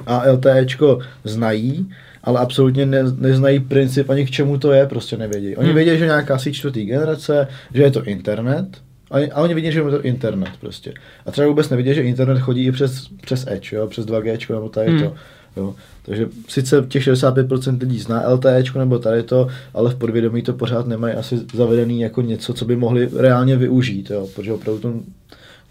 a 0.06 0.32
LTEčko 0.32 1.00
znají, 1.24 1.92
ale 2.24 2.39
absolutně 2.39 2.86
ne, 2.86 3.04
neznají 3.18 3.60
princip 3.60 4.10
ani 4.10 4.26
k 4.26 4.32
čemu 4.32 4.58
to 4.58 4.72
je, 4.72 4.86
prostě 4.86 5.18
nevědí. 5.18 5.56
Oni 5.56 5.68
hmm. 5.68 5.76
vědí, 5.76 6.00
že 6.00 6.06
nějaká 6.06 6.38
síť 6.38 6.56
čtvrtý 6.56 6.86
generace, 6.86 7.48
že 7.74 7.84
je 7.84 7.92
to 7.92 8.04
internet, 8.04 8.68
a, 9.12 9.18
a 9.34 9.42
oni 9.42 9.54
vidí, 9.54 9.72
že 9.72 9.80
je 9.80 9.92
to 9.92 10.02
internet 10.02 10.50
prostě. 10.60 10.94
A 11.26 11.32
třeba 11.32 11.48
vůbec 11.48 11.70
nevidí, 11.70 11.94
že 11.94 12.04
internet 12.04 12.39
chodí 12.39 12.66
i 12.66 12.72
přes, 12.72 13.08
přes 13.22 13.48
Edge, 13.48 13.76
jo, 13.76 13.88
přes 13.88 14.06
2G, 14.06 14.54
nebo 14.54 14.70
tady 14.70 14.88
hmm. 14.88 15.00
to. 15.00 15.13
Jo. 15.58 15.76
Takže 16.06 16.28
sice 16.48 16.86
těch 16.88 17.08
65% 17.08 17.80
lidí 17.80 18.00
zná 18.00 18.30
LTE 18.30 18.63
nebo 18.78 19.00
tady 19.00 19.24
to, 19.24 19.48
ale 19.74 19.89
v 19.89 19.96
podvědomí 19.96 20.42
to 20.42 20.54
pořád 20.54 20.88
nemají 20.88 21.13
asi 21.13 21.39
zavedený 21.54 22.02
jako 22.02 22.22
něco, 22.22 22.54
co 22.54 22.66
by 22.66 22.76
mohli 22.76 23.10
reálně 23.18 23.58
využít, 23.58 24.10
jo, 24.10 24.28
protože 24.36 24.54
opravdu 24.54 24.82
to 24.82 24.94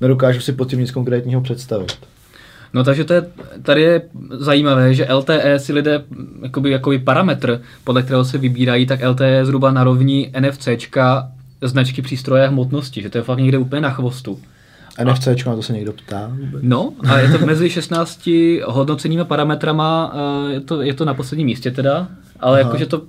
nedokážu 0.00 0.40
si 0.40 0.52
pod 0.52 0.70
tím 0.70 0.80
nic 0.80 0.90
konkrétního 0.90 1.40
představit. 1.40 1.92
No 2.74 2.84
takže 2.84 3.04
to 3.04 3.14
je, 3.14 3.26
tady 3.62 3.82
je 3.82 4.02
zajímavé, 4.30 4.94
že 4.94 5.12
LTE 5.12 5.58
si 5.58 5.72
lidé 5.72 6.04
jakoby, 6.42 6.70
jakoby 6.70 6.98
parametr, 6.98 7.62
podle 7.84 8.02
kterého 8.02 8.24
se 8.24 8.38
vybírají, 8.38 8.86
tak 8.86 9.00
LTE 9.02 9.28
je 9.28 9.44
zhruba 9.44 9.72
na 9.72 9.84
rovní 9.84 10.32
NFCčka 10.40 11.28
značky 11.62 12.02
přístroje 12.02 12.48
hmotnosti, 12.48 13.02
že 13.02 13.10
to 13.10 13.18
je 13.18 13.24
fakt 13.24 13.38
někde 13.38 13.58
úplně 13.58 13.80
na 13.80 13.90
chvostu. 13.90 14.40
NFC, 15.04 15.26
na 15.46 15.56
to 15.56 15.62
se 15.62 15.72
někdo 15.72 15.92
ptá? 15.92 16.32
Vůbec? 16.40 16.62
No, 16.62 16.92
a 17.08 17.18
je 17.18 17.38
to 17.38 17.46
mezi 17.46 17.70
16 17.70 18.28
hodnocenými 18.64 19.24
parametrama, 19.24 20.14
je 20.50 20.60
to, 20.60 20.82
je 20.82 20.94
to 20.94 21.04
na 21.04 21.14
posledním 21.14 21.46
místě 21.46 21.70
teda, 21.70 22.08
ale 22.40 22.58
jakože 22.58 22.86
to, 22.86 23.02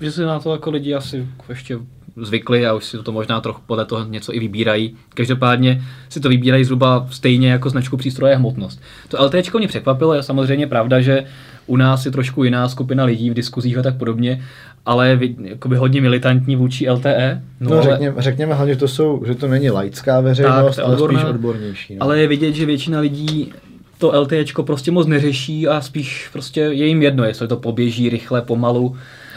že 0.00 0.12
si 0.12 0.20
na 0.20 0.38
to 0.38 0.52
jako 0.52 0.70
lidi 0.70 0.94
asi 0.94 1.26
ještě 1.48 1.78
zvykli 2.16 2.66
a 2.66 2.74
už 2.74 2.84
si 2.84 2.98
to 2.98 3.12
možná 3.12 3.40
trochu 3.40 3.60
podle 3.66 3.84
toho 3.84 4.04
něco 4.04 4.34
i 4.34 4.38
vybírají. 4.38 4.96
Každopádně 5.14 5.82
si 6.08 6.20
to 6.20 6.28
vybírají 6.28 6.64
zhruba 6.64 7.06
stejně 7.10 7.50
jako 7.50 7.70
značku 7.70 7.96
přístroje 7.96 8.36
hmotnost. 8.36 8.80
To 9.08 9.24
LT 9.24 9.54
mě 9.58 9.68
překvapilo, 9.68 10.14
je 10.14 10.22
samozřejmě 10.22 10.66
pravda, 10.66 11.00
že 11.00 11.24
u 11.66 11.76
nás 11.76 12.06
je 12.06 12.12
trošku 12.12 12.44
jiná 12.44 12.68
skupina 12.68 13.04
lidí 13.04 13.30
v 13.30 13.34
diskuzích 13.34 13.78
a 13.78 13.82
tak 13.82 13.96
podobně, 13.96 14.44
ale 14.86 15.08
je 15.08 15.18
jakoby 15.42 15.76
hodně 15.76 16.00
militantní 16.00 16.56
vůči 16.56 16.90
LTE. 16.90 17.42
No, 17.60 17.70
no 17.70 17.76
ale... 17.76 17.84
řekněme, 17.90 18.22
řekněme 18.22 18.54
hlavně, 18.54 18.74
že 18.74 18.80
to, 18.80 18.88
jsou, 18.88 19.22
že 19.26 19.34
to 19.34 19.48
není 19.48 19.70
laická 19.70 20.20
veřejnost, 20.20 20.76
tak, 20.76 20.84
ale 20.84 20.94
odborná, 20.94 21.20
spíš 21.20 21.30
odbornější. 21.30 21.94
No. 21.94 22.02
Ale 22.02 22.20
je 22.20 22.28
vidět, 22.28 22.52
že 22.52 22.66
většina 22.66 23.00
lidí 23.00 23.52
to 23.98 24.20
LTE 24.20 24.44
prostě 24.62 24.90
moc 24.90 25.06
neřeší 25.06 25.68
a 25.68 25.80
spíš 25.80 26.28
prostě 26.32 26.60
je 26.60 26.86
jim 26.86 27.02
jedno, 27.02 27.24
jestli 27.24 27.48
to 27.48 27.56
poběží 27.56 28.08
rychle, 28.08 28.42
pomalu, 28.42 28.96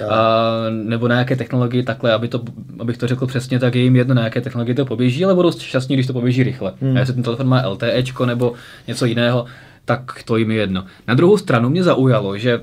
a, 0.09 0.51
nebo 0.69 1.07
na 1.07 1.17
jaké 1.17 1.35
technologii 1.35 1.83
takhle, 1.83 2.13
aby 2.13 2.27
to, 2.27 2.41
abych 2.79 2.97
to 2.97 3.07
řekl 3.07 3.27
přesně, 3.27 3.59
tak 3.59 3.75
je 3.75 3.81
jim 3.81 3.95
jedno, 3.95 4.15
na 4.15 4.23
jaké 4.23 4.41
technologii 4.41 4.75
to 4.75 4.85
poběží, 4.85 5.25
ale 5.25 5.35
budou 5.35 5.51
šťastní, 5.51 5.95
když 5.95 6.07
to 6.07 6.13
poběží 6.13 6.43
rychle. 6.43 6.73
Hmm. 6.81 6.95
A 6.97 6.99
jestli 6.99 7.13
ten 7.13 7.23
telefon 7.23 7.47
má 7.47 7.67
LTE 7.67 8.03
nebo 8.25 8.53
něco 8.87 9.05
jiného, 9.05 9.45
tak 9.85 10.23
to 10.25 10.37
jim 10.37 10.51
je 10.51 10.57
jedno. 10.57 10.85
Na 11.07 11.13
druhou 11.13 11.37
stranu 11.37 11.69
mě 11.69 11.83
zaujalo, 11.83 12.37
že 12.37 12.61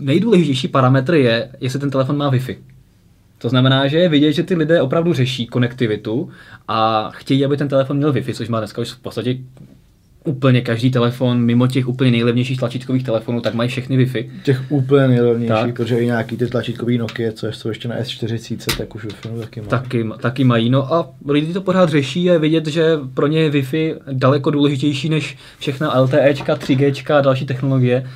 nejdůležitější 0.00 0.68
parametr 0.68 1.14
je, 1.14 1.48
jestli 1.60 1.78
ten 1.78 1.90
telefon 1.90 2.16
má 2.16 2.30
Wi-Fi. 2.32 2.56
To 3.38 3.48
znamená, 3.48 3.86
že 3.88 3.98
je 3.98 4.08
vidět, 4.08 4.32
že 4.32 4.42
ty 4.42 4.54
lidé 4.54 4.82
opravdu 4.82 5.12
řeší 5.12 5.46
konektivitu 5.46 6.30
a 6.68 7.10
chtějí, 7.14 7.44
aby 7.44 7.56
ten 7.56 7.68
telefon 7.68 7.96
měl 7.96 8.12
Wi-Fi, 8.12 8.34
což 8.34 8.48
má 8.48 8.58
dneska 8.58 8.82
už 8.82 8.90
v 8.90 8.98
podstatě 9.00 9.36
úplně 10.24 10.60
každý 10.60 10.90
telefon, 10.90 11.38
mimo 11.40 11.66
těch 11.66 11.88
úplně 11.88 12.10
nejlevnějších 12.10 12.58
tlačítkových 12.58 13.04
telefonů, 13.04 13.40
tak 13.40 13.54
mají 13.54 13.68
všechny 13.68 14.04
Wi-Fi. 14.06 14.30
Těch 14.44 14.60
úplně 14.68 15.08
nejlevnějších, 15.08 15.48
Tak. 15.66 15.74
protože 15.76 16.00
i 16.00 16.06
nějaký 16.06 16.36
ty 16.36 16.46
tlačítkový 16.46 16.98
Nokia, 16.98 17.32
co 17.32 17.52
jsou 17.52 17.68
ještě 17.68 17.88
na 17.88 17.96
S40, 18.00 18.76
tak 18.78 18.94
už 18.94 19.04
Wi-Fi 19.06 19.40
taky 19.40 19.60
mají. 19.60 19.68
Taky, 19.70 20.04
taky 20.20 20.44
mají. 20.44 20.70
No 20.70 20.94
a 20.94 21.08
lidi 21.28 21.52
to 21.52 21.60
pořád 21.60 21.88
řeší 21.88 22.30
a 22.30 22.32
je 22.32 22.38
vidět, 22.38 22.66
že 22.66 22.98
pro 23.14 23.26
ně 23.26 23.40
je 23.40 23.50
Wi-Fi 23.50 23.96
daleko 24.12 24.50
důležitější 24.50 25.08
než 25.08 25.36
všechna 25.58 26.00
LTEčka, 26.00 26.54
3Gčka 26.56 27.16
a 27.16 27.20
další 27.20 27.46
technologie. 27.46 28.06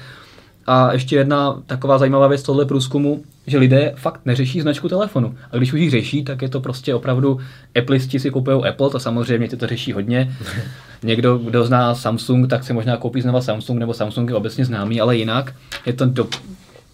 A 0.67 0.93
ještě 0.93 1.17
jedna 1.17 1.63
taková 1.67 1.99
zajímavá 1.99 2.29
věc 2.29 2.43
tohle 2.43 2.65
průzkumu, 2.65 3.23
že 3.47 3.59
lidé 3.59 3.93
fakt 3.97 4.21
neřeší 4.25 4.61
značku 4.61 4.89
telefonu. 4.89 5.35
A 5.51 5.57
když 5.57 5.73
už 5.73 5.81
ji 5.81 5.91
řeší, 5.91 6.25
tak 6.25 6.43
je 6.43 6.49
to 6.49 6.61
prostě 6.61 6.95
opravdu 6.95 7.41
Appleisti 7.79 8.21
si 8.21 8.31
kupují 8.31 8.65
Apple, 8.65 8.91
to 8.91 9.01
samozřejmě 9.01 9.49
ty 9.49 9.57
to 9.57 9.67
řeší 9.67 9.93
hodně. 9.93 10.37
Někdo, 11.03 11.39
kdo 11.39 11.65
zná 11.65 11.95
Samsung, 11.95 12.51
tak 12.51 12.65
si 12.65 12.73
možná 12.73 12.97
koupí 12.97 13.21
znova 13.21 13.41
Samsung, 13.41 13.81
nebo 13.81 13.95
Samsung 13.95 14.31
je 14.31 14.37
obecně 14.37 14.65
známý, 14.65 15.01
ale 15.01 15.17
jinak 15.17 15.55
je 15.87 15.93
to 15.93 16.07
do, 16.07 16.29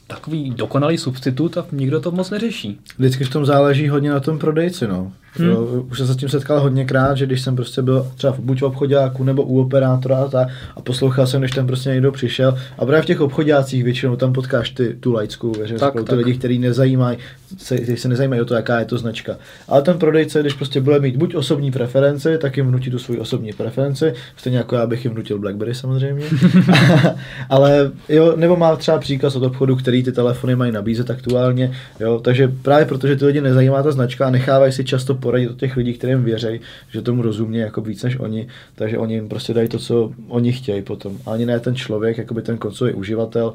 takový 0.06 0.50
dokonalý 0.50 0.98
substitut 0.98 1.58
a 1.58 1.66
nikdo 1.72 2.00
to 2.00 2.10
moc 2.10 2.30
neřeší. 2.30 2.78
Vždycky 2.98 3.24
v 3.24 3.30
tom 3.30 3.46
záleží 3.46 3.88
hodně 3.88 4.10
na 4.10 4.20
tom 4.20 4.38
prodejci, 4.38 4.86
no. 4.86 5.12
Hmm. 5.34 5.48
Jo, 5.48 5.84
už 5.90 5.98
jsem 5.98 6.06
se 6.06 6.12
s 6.12 6.16
tím 6.16 6.28
setkal 6.28 6.60
hodněkrát, 6.60 7.16
že 7.16 7.26
když 7.26 7.40
jsem 7.40 7.56
prostě 7.56 7.82
byl 7.82 8.06
třeba 8.16 8.36
buď 8.38 8.60
v 8.60 8.64
obchodáku 8.64 9.24
nebo 9.24 9.42
u 9.42 9.60
operátora 9.60 10.16
a, 10.16 10.28
tak, 10.28 10.48
a 10.76 10.80
poslouchal 10.80 11.26
jsem, 11.26 11.40
když 11.40 11.50
tam 11.50 11.66
prostě 11.66 11.90
někdo 11.90 12.12
přišel. 12.12 12.58
A 12.78 12.86
právě 12.86 13.02
v 13.02 13.06
těch 13.06 13.20
obchodácích 13.20 13.84
většinou 13.84 14.16
tam 14.16 14.32
potkáš 14.32 14.70
ty, 14.70 14.96
tu 15.00 15.12
laickou 15.12 15.52
veřejnost, 15.52 15.84
ty 16.08 16.14
lidi, 16.14 16.38
kteří 16.38 16.58
nezajímají, 16.58 17.18
se, 17.58 17.76
kteří 17.76 17.96
se 17.96 18.08
nezajímají 18.08 18.42
o 18.42 18.44
to, 18.44 18.54
jaká 18.54 18.78
je 18.78 18.84
to 18.84 18.98
značka. 18.98 19.36
Ale 19.68 19.82
ten 19.82 19.98
prodejce, 19.98 20.40
když 20.40 20.54
prostě 20.54 20.80
bude 20.80 21.00
mít 21.00 21.16
buď 21.16 21.34
osobní 21.34 21.70
preferenci, 21.70 22.38
tak 22.38 22.56
jim 22.56 22.66
vnutí 22.66 22.90
tu 22.90 22.98
svou 22.98 23.16
osobní 23.16 23.52
preferenci, 23.52 24.12
stejně 24.36 24.58
jako 24.58 24.76
já 24.76 24.86
bych 24.86 25.04
jim 25.04 25.14
vnutil 25.14 25.38
BlackBerry 25.38 25.74
samozřejmě. 25.74 26.26
Ale 27.48 27.90
jo, 28.08 28.36
nebo 28.36 28.56
má 28.56 28.76
třeba 28.76 28.98
příkaz 28.98 29.36
od 29.36 29.42
obchodu, 29.42 29.76
který 29.76 30.02
ty 30.02 30.12
telefony 30.12 30.56
mají 30.56 30.72
nabízet 30.72 31.10
aktuálně, 31.10 31.72
jo, 32.00 32.20
takže 32.20 32.52
právě 32.62 32.86
protože 32.86 33.16
ty 33.16 33.24
lidi 33.24 33.40
nezajímá 33.40 33.82
ta 33.82 33.92
značka 33.92 34.26
a 34.26 34.30
nechávají 34.30 34.72
si 34.72 34.84
často 34.84 35.14
poradit 35.14 35.48
od 35.48 35.56
těch 35.56 35.76
lidí, 35.76 35.94
kterým 35.94 36.24
věří, 36.24 36.60
že 36.90 37.02
tomu 37.02 37.22
rozumí 37.22 37.58
jako 37.58 37.80
víc 37.80 38.02
než 38.02 38.18
oni, 38.18 38.48
takže 38.74 38.98
oni 38.98 39.14
jim 39.14 39.28
prostě 39.28 39.54
dají 39.54 39.68
to, 39.68 39.78
co 39.78 40.12
oni 40.28 40.52
chtějí 40.52 40.82
potom. 40.82 41.18
A 41.26 41.32
ani 41.32 41.46
ne 41.46 41.60
ten 41.60 41.74
člověk, 41.74 42.18
jakoby 42.18 42.42
ten 42.42 42.58
koncový 42.58 42.92
uživatel, 42.92 43.52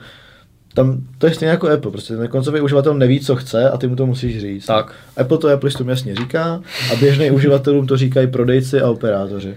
tam 0.76 0.98
to 1.18 1.28
je 1.28 1.34
stejně 1.34 1.52
jako 1.52 1.70
Apple, 1.70 1.92
prostě 1.92 2.16
ten 2.18 2.28
koncový 2.28 2.62
uživatel 2.62 2.94
neví, 2.94 3.20
co 3.20 3.36
chce 3.36 3.70
a 3.70 3.78
ty 3.78 3.88
mu 3.88 3.96
to 3.96 4.06
musíš 4.06 4.42
říct. 4.42 4.66
Tak. 4.66 4.94
Apple 5.18 5.38
to 5.38 5.50
Applistům 5.50 5.90
jasně 5.90 6.16
říká 6.16 6.62
a 6.94 6.96
běžným 6.96 7.34
uživatelům 7.34 7.88
to 7.88 7.98
říkají 7.98 8.28
prodejci 8.28 8.82
a 8.82 8.90
operátoři. 8.90 9.56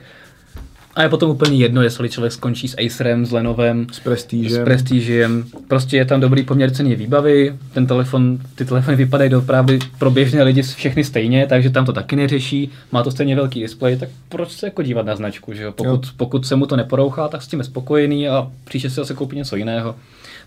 A 0.94 1.02
je 1.02 1.08
potom 1.08 1.30
úplně 1.30 1.56
jedno, 1.56 1.82
jestli 1.82 2.08
člověk 2.08 2.32
skončí 2.32 2.68
s 2.68 2.76
Acerem, 2.86 3.26
s 3.26 3.32
Lenovem, 3.32 3.86
S 3.92 4.00
prestížem. 4.00 4.62
s 4.62 4.64
Prestigiem. 4.64 5.44
Prostě 5.68 5.96
je 5.96 6.04
tam 6.04 6.20
dobrý 6.20 6.42
poměr 6.42 6.70
ceny 6.70 6.94
výbavy, 6.96 7.54
ten 7.74 7.86
telefon, 7.86 8.38
ty 8.54 8.64
telefony 8.64 8.96
vypadají 8.96 9.34
opravdu 9.34 9.74
pro 9.98 10.10
běžné 10.10 10.42
lidi 10.42 10.62
všechny 10.62 11.04
stejně, 11.04 11.46
takže 11.46 11.70
tam 11.70 11.84
to 11.86 11.92
taky 11.92 12.16
neřeší, 12.16 12.70
má 12.92 13.02
to 13.02 13.10
stejně 13.10 13.36
velký 13.36 13.60
displej, 13.60 13.96
tak 13.96 14.08
proč 14.28 14.50
se 14.50 14.66
jako 14.66 14.82
dívat 14.82 15.06
na 15.06 15.16
značku, 15.16 15.52
že 15.52 15.62
jo? 15.62 15.72
Pokud, 15.72 16.04
Jo. 16.04 16.12
pokud 16.16 16.46
se 16.46 16.56
mu 16.56 16.66
to 16.66 16.76
neporouchá, 16.76 17.28
tak 17.28 17.42
s 17.42 17.48
tím 17.48 17.58
je 17.58 17.64
spokojený 17.64 18.28
a 18.28 18.50
příště 18.64 18.90
si 18.90 18.96
zase 18.96 19.14
koupí 19.14 19.36
něco 19.36 19.56
jiného. 19.56 19.94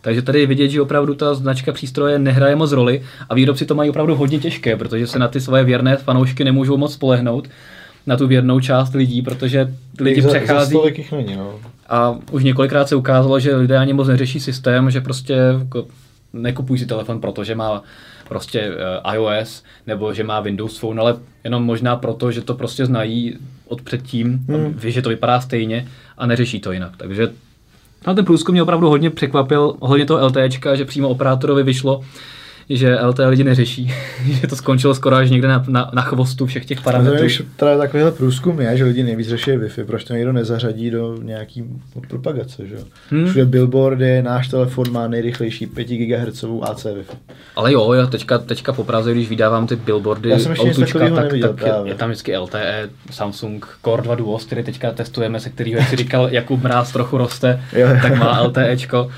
Takže 0.01 0.21
tady 0.21 0.39
je 0.39 0.47
vidět, 0.47 0.69
že 0.69 0.81
opravdu 0.81 1.15
ta 1.15 1.33
značka 1.33 1.71
přístroje 1.71 2.19
nehraje 2.19 2.55
moc 2.55 2.71
roli 2.71 3.01
a 3.29 3.35
výrobci 3.35 3.65
to 3.65 3.75
mají 3.75 3.89
opravdu 3.89 4.15
hodně 4.15 4.39
těžké, 4.39 4.75
protože 4.75 5.07
se 5.07 5.19
na 5.19 5.27
ty 5.27 5.41
svoje 5.41 5.63
věrné 5.63 5.97
fanoušky 5.97 6.43
nemůžou 6.43 6.77
moc 6.77 6.93
spolehnout, 6.93 7.47
na 8.07 8.17
tu 8.17 8.27
věrnou 8.27 8.59
část 8.59 8.93
lidí, 8.93 9.21
protože 9.21 9.73
lidi 9.99 10.21
za, 10.21 10.29
přechází 10.29 10.75
Za 10.75 10.87
jich 10.97 11.11
není, 11.11 11.35
no. 11.35 11.55
a 11.89 12.19
už 12.31 12.43
několikrát 12.43 12.89
se 12.89 12.95
ukázalo, 12.95 13.39
že 13.39 13.55
lidé 13.55 13.77
ani 13.77 13.93
moc 13.93 14.07
neřeší 14.07 14.39
systém, 14.39 14.91
že 14.91 15.01
prostě 15.01 15.33
jako 15.59 15.85
nekupují 16.33 16.79
si 16.79 16.85
telefon, 16.85 17.21
protože 17.21 17.55
má 17.55 17.83
prostě 18.27 18.59
eh, 18.59 19.15
iOS 19.15 19.63
nebo 19.87 20.13
že 20.13 20.23
má 20.23 20.39
Windows 20.39 20.77
Phone, 20.77 21.01
ale 21.01 21.15
jenom 21.43 21.63
možná 21.63 21.95
proto, 21.95 22.31
že 22.31 22.41
to 22.41 22.53
prostě 22.53 22.85
znají 22.85 23.35
od 23.67 23.81
předtím, 23.81 24.45
hmm. 24.47 24.73
ví, 24.77 24.91
že 24.91 25.01
to 25.01 25.09
vypadá 25.09 25.41
stejně 25.41 25.87
a 26.17 26.25
neřeší 26.25 26.59
to 26.59 26.71
jinak. 26.71 26.91
Takže 26.97 27.29
na 28.07 28.13
ten 28.13 28.25
průzkum 28.25 28.53
mě 28.53 28.63
opravdu 28.63 28.89
hodně 28.89 29.09
překvapil, 29.09 29.75
hodně 29.79 30.05
toho 30.05 30.25
LTEčka, 30.25 30.75
že 30.75 30.85
přímo 30.85 31.09
operátorovi 31.09 31.63
vyšlo, 31.63 32.01
že 32.77 32.99
LTE 33.01 33.27
lidi 33.27 33.43
neřeší, 33.43 33.93
že 34.41 34.47
to 34.47 34.55
skončilo 34.55 34.95
skoro 34.95 35.15
až 35.15 35.29
někde 35.29 35.47
na, 35.47 35.65
na, 35.67 35.91
na 35.93 36.01
chvostu 36.01 36.45
všech 36.45 36.65
těch 36.65 36.81
parametrů. 36.81 37.19
když 37.19 37.43
teda 37.55 37.77
takovýhle 37.77 38.11
průzkum 38.11 38.61
je, 38.61 38.77
že 38.77 38.83
lidi 38.83 39.03
nejvíc 39.03 39.27
řeší 39.27 39.51
Wi-Fi, 39.51 39.85
proč 39.85 40.03
to 40.03 40.13
někdo 40.13 40.33
nezařadí 40.33 40.91
do 40.91 41.17
nějaký 41.23 41.63
propagace, 42.07 42.67
že 42.67 42.75
jo? 42.75 42.81
Hmm. 43.09 43.25
Všude 43.27 43.45
billboardy, 43.45 44.21
náš 44.21 44.47
telefon 44.47 44.91
má 44.91 45.07
nejrychlejší 45.07 45.65
5 45.67 45.87
GHz 45.87 46.43
AC 46.61 46.83
Wi-Fi. 46.85 47.15
Ale 47.55 47.73
jo, 47.73 47.93
já 47.93 48.05
teďka, 48.07 48.37
teďka 48.37 48.73
po 48.73 48.83
Praze, 48.83 49.11
když 49.11 49.29
vydávám 49.29 49.67
ty 49.67 49.75
billboardy, 49.75 50.29
Já 50.29 50.39
jsem 50.39 50.51
ještě 50.51 50.67
autučka, 50.69 50.99
tak, 50.99 51.13
neviděl 51.13 51.49
tak 51.53 51.57
je, 51.67 51.71
právě. 51.71 51.91
je, 51.91 51.95
tam 51.95 52.09
vždycky 52.09 52.37
LTE, 52.37 52.89
Samsung 53.11 53.67
Core 53.85 54.03
2 54.03 54.15
Duos, 54.15 54.45
který 54.45 54.63
teďka 54.63 54.91
testujeme, 54.91 55.39
se 55.39 55.49
kterého, 55.49 55.77
jak 55.79 55.89
si 55.89 55.95
říkal, 55.95 56.27
Jakub 56.31 56.63
Mráz 56.63 56.91
trochu 56.91 57.17
roste, 57.17 57.61
Jo, 57.73 57.87
jo. 57.87 57.97
tak 58.01 58.17
má 58.17 58.41
LTEčko. 58.41 59.09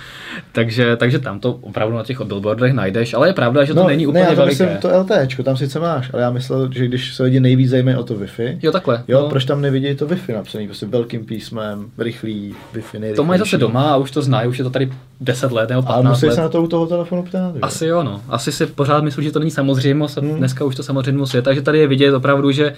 Takže, 0.52 0.96
takže 0.96 1.20
tam 1.20 1.40
to 1.40 1.52
opravdu 1.52 1.96
na 1.98 2.04
těch 2.04 2.22
billboardech 2.22 2.74
najdeš, 2.74 3.14
ale 3.14 3.30
je 3.30 3.34
pravda, 3.44 3.64
že 3.66 3.74
to 3.74 3.88
není 3.88 4.08
úplně 4.08 4.20
No, 4.20 4.26
ne, 4.26 4.30
já 4.32 4.36
to 4.36 4.42
veliké. 4.42 4.64
myslím, 4.66 4.82
to 4.82 5.00
LTEčko 5.00 5.44
tam 5.44 5.58
sice 5.58 5.80
máš, 5.80 6.10
ale 6.14 6.22
já 6.22 6.32
myslel, 6.32 6.70
že 6.74 6.86
když 6.86 7.14
se 7.16 7.24
lidi 7.24 7.40
nejvíc 7.40 7.70
zajímají 7.70 7.98
o 7.98 8.04
to 8.04 8.14
Wi-Fi, 8.16 8.58
Jo, 8.62 8.72
takhle. 8.72 9.04
jo, 9.08 9.22
no. 9.22 9.30
proč 9.30 9.46
tam 9.46 9.62
nevidí 9.62 9.96
to 9.96 10.08
Wi-Fi 10.08 10.34
napsaný, 10.36 10.68
prostě 10.68 10.86
velkým 10.86 11.26
písmem, 11.26 11.86
rychlý, 11.98 12.56
Wi-Fi 12.74 13.00
nejrychlejší. 13.00 13.16
To 13.16 13.24
mají 13.24 13.40
zase 13.40 13.58
doma 13.58 13.94
a 13.94 13.98
už 13.98 14.12
to 14.12 14.22
znají, 14.22 14.48
už 14.50 14.58
je 14.58 14.64
to 14.64 14.70
tady 14.70 14.92
10 15.22 15.52
let 15.52 15.70
nebo 15.70 15.82
15 15.82 15.96
Ale 16.06 16.10
musí 16.10 16.26
let. 16.26 16.36
se 16.36 16.42
na 16.42 16.50
to 16.50 16.64
u 16.64 16.68
toho 16.68 16.88
telefonu 16.88 17.24
ptát. 17.24 17.54
že? 17.56 17.62
Asi 17.62 17.86
jo, 17.86 18.04
no. 18.04 18.22
Asi 18.30 18.52
si 18.52 18.66
pořád 18.66 19.04
myslím, 19.04 19.24
že 19.24 19.32
to 19.32 19.40
není 19.40 19.52
samozřejmost 19.52 20.18
a 20.18 20.22
Hmm. 20.22 20.36
dneska 20.36 20.66
už 20.66 20.76
to 20.76 20.84
samozřejmost 20.84 21.34
je. 21.36 21.42
Takže 21.42 21.62
tady 21.62 21.80
je 21.80 21.88
vidět 21.88 22.14
opravdu, 22.14 22.52
že 22.52 22.74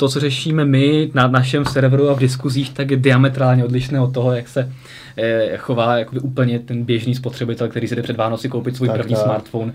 to, 0.00 0.08
co 0.08 0.20
řešíme 0.20 0.64
my 0.64 1.10
na 1.14 1.28
našem 1.28 1.64
serveru 1.64 2.08
a 2.10 2.14
v 2.14 2.18
diskuzích, 2.18 2.72
tak 2.72 2.90
je 2.90 2.96
diametrálně 2.96 3.64
odlišné 3.64 4.00
od 4.00 4.14
toho, 4.14 4.32
jak 4.32 4.48
se 4.48 4.72
eh, 5.16 5.56
chová 5.56 5.98
jakoby 5.98 6.20
úplně 6.20 6.58
ten 6.58 6.84
běžný 6.84 7.14
spotřebitel, 7.14 7.68
který 7.68 7.88
si 7.88 7.96
jde 7.96 8.02
před 8.02 8.16
Vánoci 8.16 8.48
koupit 8.48 8.76
svůj 8.76 8.88
Tak, 8.88 8.96
první 8.96 9.14
tak. 9.14 9.24
smartphone. 9.24 9.72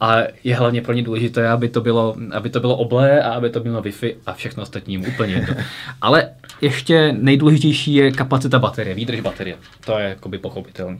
A 0.00 0.16
je 0.44 0.56
hlavně 0.56 0.82
pro 0.82 0.92
ně 0.92 1.02
důležité, 1.02 1.48
aby 1.48 1.68
to 1.68 1.80
bylo, 1.80 2.16
aby 2.32 2.50
to 2.50 2.60
bylo 2.60 2.76
oblé 2.76 3.22
a 3.22 3.32
aby 3.32 3.50
to 3.50 3.60
bylo 3.60 3.82
Wi-Fi 3.82 4.14
a 4.26 4.32
všechno 4.32 4.62
ostatní 4.62 4.94
jim 4.94 5.04
úplně 5.06 5.34
jedno. 5.34 5.54
Ale 6.00 6.30
ještě 6.60 7.12
nejdůležitější 7.12 7.94
je 7.94 8.12
kapacita 8.12 8.58
baterie, 8.58 8.94
výdrž 8.94 9.20
baterie. 9.20 9.56
To 9.84 9.98
je 9.98 10.08
jakoby 10.08 10.38
pochopitelné. 10.38 10.98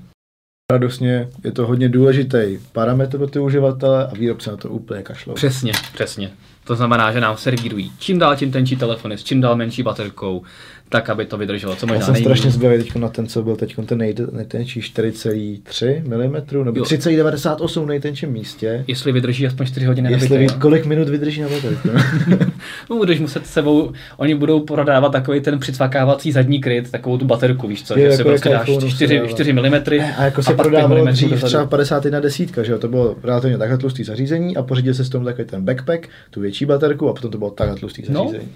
Radostně 0.73 1.29
je 1.45 1.53
to 1.53 1.67
hodně 1.67 1.89
důležitý 1.89 2.59
parametr 2.73 3.19
pro 3.19 3.27
ty 3.27 3.39
uživatele 3.39 4.07
a 4.07 4.15
výrobce 4.15 4.51
na 4.51 4.57
to 4.57 4.69
úplně 4.69 5.03
kašlou. 5.03 5.35
Přesně, 5.35 5.73
přesně. 5.95 6.31
To 6.65 6.77
znamená, 6.77 7.13
že 7.13 7.21
nám 7.21 7.37
servírují 7.37 7.93
čím 7.99 8.19
dál 8.19 8.37
tím 8.37 8.53
tenčí 8.53 8.77
telefony 8.77 9.19
s 9.19 9.25
čím 9.25 9.41
dál 9.41 9.57
menší 9.57 9.83
baterkou, 9.83 10.43
tak, 10.89 11.11
aby 11.11 11.27
to 11.27 11.37
vydrželo 11.39 11.77
co 11.77 11.87
Já 11.87 11.93
možná 11.93 12.05
jsem 12.07 12.13
nejméně. 12.15 12.25
strašně 12.37 12.51
zvědavý 12.51 12.83
teď 12.83 12.95
na 12.97 13.09
ten, 13.09 13.27
co 13.27 13.43
byl 13.43 13.57
teď 13.57 13.77
ten 13.87 13.99
nej, 13.99 14.15
nejtenčí 14.33 14.81
4,3 14.81 16.03
mm, 16.03 16.65
nebo 16.65 16.79
Jo. 16.79 16.85
3,98 16.85 17.83
v 17.85 17.87
nejtenčím 17.87 18.31
místě. 18.31 18.85
Jestli 18.87 19.13
vydrží 19.13 19.47
aspoň 19.47 19.67
4 19.67 19.87
hodiny 19.87 20.13
Jestli 20.13 20.29
nabité, 20.37 20.55
kolik 20.61 20.87
minut 20.87 21.09
vydrží 21.09 21.41
na 21.41 21.49
baterku. 21.49 21.89
no, 22.91 22.97
budeš 22.97 23.21
muset 23.21 23.47
s 23.47 23.51
sebou, 23.51 23.93
oni 24.17 24.35
budou 24.35 24.61
prodávat 24.61 25.13
takový 25.13 25.41
ten 25.41 25.59
přicvakávací 25.59 26.33
zadní 26.33 26.61
kryt, 26.61 26.91
takovou 26.91 27.19
tu 27.19 27.25
baterku, 27.25 27.69
víš 27.69 27.83
co, 27.83 27.99
Jo, 27.99 28.05
že 28.11 28.13
si 28.13 28.21
jako 28.21 28.29
prostě 28.31 28.49
jak 28.49 28.59
dáš 28.59 28.69
iPhoneu 28.69 28.91
se 28.91 28.97
4, 28.97 29.17
dává. 29.17 29.29
4 29.29 29.53
mm 29.53 29.75
a 30.17 30.25
jako 30.25 30.43
se 30.43 30.55
pak 30.55 30.57
5 30.67 30.71
prodávalo 30.73 31.05
dřív 31.07 31.31
dozadu. 31.31 31.47
třeba 31.47 31.67
51 31.67 32.21
desítka, 32.21 32.63
že 32.63 32.73
jo, 32.73 32.79
to 32.79 32.89
bylo 32.89 33.17
relativně 33.23 33.59
takhle 33.59 33.79
tlustý 33.79 34.05
zařízení 34.05 34.57
a 34.57 34.63
pořídil 34.63 34.95
se 34.95 35.05
s 35.05 35.09
tom 35.09 35.25
takový 35.25 35.49
ten 35.49 35.65
backpack, 35.65 36.09
tu 36.31 36.41
větší 36.41 36.65
baterku 36.67 37.09
a 37.09 37.13
potom 37.13 37.31
to 37.31 37.39
bylo 37.39 37.51
takhle 37.51 37.77
tlustý 37.77 38.03
No. 38.09 38.21
zařízení. 38.25 38.49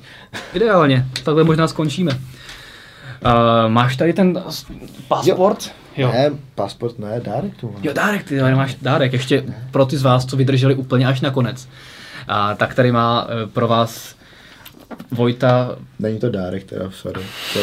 Ideálně, 0.54 1.04
takhle 1.24 1.44
možná 1.44 1.68
skončíme. 1.68 2.12
Uh, 3.24 3.70
máš 3.72 3.96
tady 3.96 4.12
ten 4.12 4.42
pasport? 5.08 5.70
Jo. 5.96 6.12
Ne, 6.12 6.30
pasport 6.54 6.98
ne, 6.98 7.20
dárek 7.20 7.56
tu 7.56 7.70
mám. 7.70 7.80
Jo, 7.82 7.92
dárek, 7.92 8.24
ty 8.24 8.38
tady 8.38 8.54
máš 8.54 8.74
dárek. 8.82 9.12
Ještě 9.12 9.44
pro 9.70 9.86
ty 9.86 9.96
z 9.96 10.02
vás, 10.02 10.26
co 10.26 10.36
vydrželi 10.36 10.74
úplně 10.74 11.06
až 11.06 11.20
na 11.20 11.30
konec. 11.30 11.68
A, 12.28 12.54
tak 12.54 12.74
tady 12.74 12.92
má 12.92 13.26
eh, 13.28 13.46
pro 13.46 13.68
vás 13.68 14.18
Vojta 15.10 15.76
Není 15.98 16.18
to 16.18 16.30
dárek 16.30 16.64
teda, 16.64 16.90
sorry. 16.90 17.20
To 17.52 17.58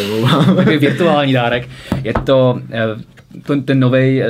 je 0.72 0.78
virtuální 0.80 1.34
dárek. 1.34 1.70
Je 2.04 2.14
to 2.14 2.60
eh, 2.72 3.15
ten, 3.44 3.64
ten 3.64 3.80
nový 3.80 4.22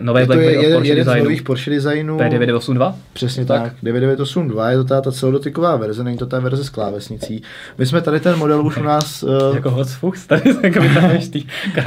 nový 0.00 0.20
Je 0.20 0.26
to 0.26 0.32
BlackBerry 0.32 0.44
je 0.44 0.62
jeden, 0.62 0.72
Porsche 0.72 0.88
jeden 0.88 1.04
z 1.04 1.06
designu. 1.06 1.24
nových 1.24 1.42
Porsche 1.42 1.70
designů. 1.70 2.18
P982? 2.18 2.94
Přesně 3.12 3.44
Tak. 3.44 3.62
tak. 3.62 3.72
tak. 3.72 3.82
9982 3.82 4.70
je 4.70 4.76
to 4.76 4.84
ta, 4.84 5.00
ta 5.00 5.12
celodotyková 5.12 5.76
verze, 5.76 6.04
není 6.04 6.18
to 6.18 6.26
ta 6.26 6.40
verze 6.40 6.64
s 6.64 6.70
klávesnicí. 6.70 7.42
My 7.78 7.86
jsme 7.86 8.00
tady 8.00 8.20
ten 8.20 8.38
model 8.38 8.66
už 8.66 8.76
u 8.76 8.82
nás, 8.82 9.22
uh, 9.22 9.30
Jako 9.54 9.70
hot 9.70 9.88
fuchs, 9.88 10.26
tady 10.26 10.54
jako 10.62 10.80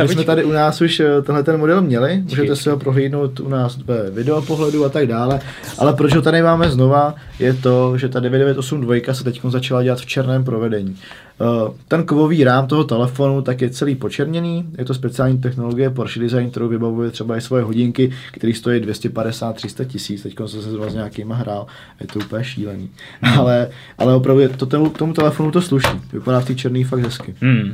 my 0.02 0.08
jsme 0.08 0.24
tady 0.24 0.44
u 0.44 0.52
nás 0.52 0.82
už 0.82 1.00
eh, 1.00 1.22
tenhle 1.22 1.44
ten 1.44 1.58
model 1.58 1.82
měli, 1.82 2.24
můžete 2.30 2.56
si 2.56 2.70
ho 2.70 2.78
prohlídnout 2.78 3.40
u 3.40 3.50
nás 3.50 3.78
ve 3.86 4.10
videopohledu 4.10 4.86
a 4.86 4.90
tak 4.90 5.08
dále, 5.08 5.40
ale 5.78 5.94
proč 5.94 6.16
ho 6.16 6.22
tady 6.22 6.42
máme 6.42 6.70
znova, 6.70 7.16
je 7.40 7.54
to, 7.54 7.98
že 7.98 8.10
ta 8.10 8.20
9982 8.20 9.14
se 9.14 9.24
teď 9.24 9.42
začala 9.50 9.84
dělat 9.84 10.00
v 10.00 10.06
černém 10.06 10.44
provedení. 10.44 10.98
Eh, 11.42 11.72
Ten 11.88 12.04
kovový 12.04 12.44
rám 12.44 12.68
toho 12.68 12.84
telefonu 12.84 13.42
tak 13.42 13.62
je 13.62 13.70
celý 13.70 13.96
počerněný, 13.96 14.66
je 14.78 14.86
to 14.86 14.94
speciální 14.94 15.38
technologie 15.38 15.90
Porsche 15.90 16.20
Design, 16.20 16.52
kterou 16.52 16.68
vybavuje 16.68 17.12
třeba 17.12 17.38
i 17.38 17.42
svoje 17.42 17.64
hodinky, 17.64 18.12
které 18.32 18.54
stojí 18.54 18.82
250-300 18.82 19.86
tisíc, 19.86 20.24
teď 20.24 20.36
jsem 20.38 20.62
se 20.62 20.72
zrovna 20.72 20.92
s 20.92 20.94
nějakýma 20.94 21.36
hrál, 21.36 21.66
je 22.02 22.08
to 22.08 22.20
úplně 22.20 22.44
šílený. 22.44 22.90
Ale, 23.38 23.70
ale 23.98 24.16
opravdu 24.16 24.48
to 24.58 24.66
tomu, 24.66 24.90
tomu 24.90 25.14
telefonu 25.14 25.52
to 25.52 25.62
sluší, 25.62 26.02
vypadá 26.14 26.40
v 26.40 26.46
té 26.46 26.56
černý 26.56 26.84
fakt 26.84 27.00
hezky. 27.00 27.36
Hmm. 27.42 27.74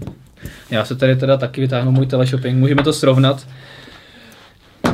Já 0.72 0.86
se 0.86 0.96
tady 0.96 1.16
teda 1.16 1.38
taky 1.38 1.62
vytáhnu 1.62 1.92
můj 1.92 2.06
teleshopping, 2.06 2.58
můžeme 2.58 2.84
to 2.84 2.94
srovnat. 2.94 3.48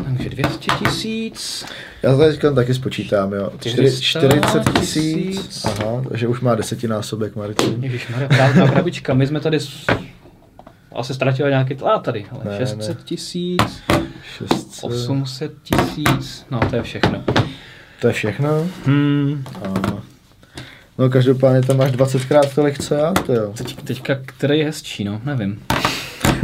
Takže 0.03 0.29
200 0.29 0.71
tisíc, 0.85 1.65
Já 2.03 2.11
to 2.11 2.17
teďka 2.17 2.51
taky 2.51 2.73
spočítám, 2.73 3.33
jo. 3.33 3.49
Čtyři- 3.59 4.01
400 4.01 4.63
40 4.63 4.79
tisíc, 4.79 5.65
aha, 5.65 6.03
takže 6.09 6.27
už 6.27 6.39
má 6.41 6.55
desetinásobek 6.55 7.35
Martin. 7.35 7.83
Ježišmarja, 7.83 8.27
právě 8.27 8.67
krabička, 8.67 9.13
my 9.13 9.27
jsme 9.27 9.39
tady 9.39 9.59
s... 9.59 9.85
asi 10.95 11.13
ztratili 11.13 11.49
nějaký, 11.49 11.75
a 11.85 11.99
tady, 11.99 12.25
ale 12.31 12.41
Ne, 12.45 12.57
600 12.57 12.97
ne. 12.97 13.03
tisíc, 13.05 13.81
600, 14.37 14.67
800 14.83 15.51
tisíc, 15.63 16.45
no 16.51 16.59
to 16.69 16.75
je 16.75 16.83
všechno. 16.83 17.23
to 18.01 18.07
je 18.07 18.13
všechno. 18.13 18.67
Hmm. 18.85 19.43
A... 19.63 19.93
No 20.97 21.09
každopádně 21.09 21.61
tam 21.61 21.77
máš 21.77 21.91
20krát 21.91 22.55
tolik 22.55 22.79
co 22.79 22.93
já, 22.95 23.11
to 23.11 23.33
jo. 23.33 23.53
Teď, 23.57 23.75
teďka, 23.83 24.15
který 24.25 24.59
je 24.59 24.65
hezčí, 24.65 25.03
no, 25.03 25.21
nevím. 25.25 25.59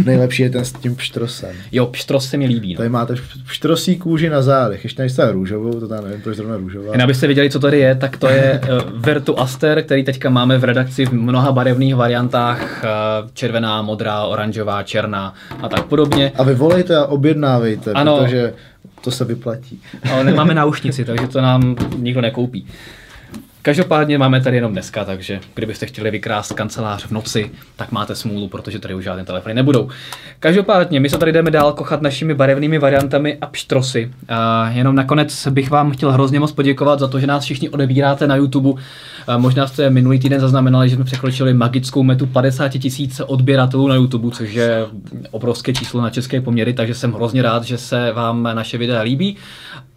Nejlepší 0.06 0.44
je 0.44 0.50
ten 0.50 0.66
s 0.66 0.72
tím 0.74 0.96
pštrosem. 0.96 1.56
Jo, 1.72 1.86
pštros 1.86 2.30
se 2.30 2.38
mi 2.38 2.46
líbí, 2.46 2.74
no. 2.74 2.78
Tady 2.78 2.90
máte 2.90 3.14
pš- 3.14 3.44
pštrosí 3.48 3.96
kůži 3.98 4.30
na 4.30 4.42
zádech, 4.42 4.84
ještě 4.84 5.02
nejste 5.02 5.32
růžovou, 5.32 5.80
to 5.80 5.88
tam 5.88 6.04
nevím, 6.04 6.22
proč 6.22 6.36
zrovna 6.36 6.58
růžová. 6.58 6.92
Jen 6.92 7.02
abyste 7.02 7.28
věděli, 7.28 7.50
co 7.50 7.60
tady 7.60 7.80
je, 7.80 7.96
tak 7.96 8.18
to 8.18 8.28
je 8.30 8.62
uh, 8.64 9.00
Vertu 9.02 9.40
Aster, 9.40 9.84
který 9.84 10.04
teďka 10.04 10.30
máme 10.30 10.58
v 10.58 10.64
redakci 10.64 11.06
v 11.06 11.12
mnoha 11.14 11.52
barevných 11.52 11.96
variantách. 11.96 12.84
Uh, 13.24 13.30
červená, 13.34 13.82
modrá, 13.82 14.24
oranžová, 14.24 14.84
černá 14.84 15.34
a 15.62 15.70
tak 15.70 15.86
podobně. 15.86 16.32
A 16.36 16.44
vy 16.44 16.56
volejte 16.56 16.96
a 16.98 17.06
objednávejte, 17.06 17.92
Ano. 17.92 18.18
protože 18.18 18.54
to 19.04 19.12
se 19.12 19.26
vyplatí. 19.26 19.82
Ale 20.14 20.24
nemáme 20.24 20.54
náušnici, 20.54 21.06
takže 21.06 21.28
to 21.28 21.42
nám 21.42 21.76
nikdo 21.98 22.22
nekoupí. 22.22 22.66
Každopádně 23.70 24.18
máme 24.18 24.42
tady 24.42 24.58
jenom 24.58 24.72
dneska, 24.72 25.06
takže 25.06 25.40
kdybyste 25.56 25.86
chtěli 25.86 26.12
vykrást 26.12 26.54
kancelář 26.54 27.06
v 27.06 27.12
noci, 27.12 27.52
tak 27.76 27.92
máte 27.92 28.16
smůlu, 28.16 28.48
protože 28.48 28.80
tady 28.80 28.94
už 28.94 29.04
žádné 29.04 29.26
telefony 29.26 29.56
nebudou. 29.56 29.90
Každopádně, 30.40 31.00
my 31.00 31.10
se 31.10 31.18
tady 31.18 31.32
jdeme 31.32 31.52
dál 31.52 31.74
kochat 31.74 32.02
našimi 32.02 32.34
barevnými 32.34 32.80
variantami 32.80 33.38
a 33.42 33.46
pštrosy. 33.46 34.12
A 34.30 34.70
jenom 34.70 34.96
nakonec 34.96 35.48
bych 35.48 35.70
vám 35.70 35.92
chtěl 35.92 36.12
hrozně 36.12 36.40
moc 36.40 36.52
poděkovat 36.52 37.00
za 37.00 37.08
to, 37.08 37.20
že 37.20 37.28
nás 37.28 37.44
všichni 37.44 37.70
odebíráte 37.70 38.28
na 38.28 38.36
YouTube. 38.36 38.82
Možná 39.38 39.68
jste 39.68 39.90
minulý 39.90 40.20
týden 40.20 40.40
zaznamenali, 40.40 40.90
že 40.90 40.96
jsme 40.96 41.04
překročili 41.04 41.54
magickou 41.54 42.04
metu 42.04 42.26
50 42.26 42.70
tisíc 42.70 43.22
odběratelů 43.28 43.88
na 43.88 43.96
YouTube, 43.96 44.32
což 44.32 44.54
je 44.54 44.86
obrovské 45.32 45.74
číslo 45.74 46.02
na 46.02 46.10
české 46.10 46.42
poměry, 46.42 46.74
takže 46.74 46.96
jsem 46.96 47.14
hrozně 47.14 47.42
rád, 47.42 47.64
že 47.64 47.78
se 47.78 48.12
vám 48.12 48.44
naše 48.44 48.78
videa 48.78 49.02
líbí. 49.02 49.36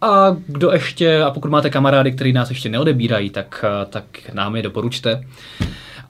A 0.01 0.35
kdo 0.47 0.71
ještě, 0.71 1.23
a 1.23 1.31
pokud 1.31 1.51
máte 1.51 1.69
kamarády, 1.69 2.11
kteří 2.11 2.33
nás 2.33 2.49
ještě 2.49 2.69
neodebírají, 2.69 3.29
tak, 3.29 3.65
tak 3.89 4.05
nám 4.33 4.55
je 4.55 4.61
doporučte. 4.61 5.23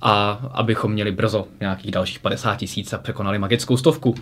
A 0.06 0.40
abychom 0.54 0.92
měli 0.92 1.12
brzo 1.12 1.46
nějakých 1.60 1.92
dalších 1.92 2.20
50 2.20 2.56
tisíc 2.56 2.94
a 2.94 2.98
překonali 2.98 3.40
magickou 3.40 3.78
stovku. 3.78 4.16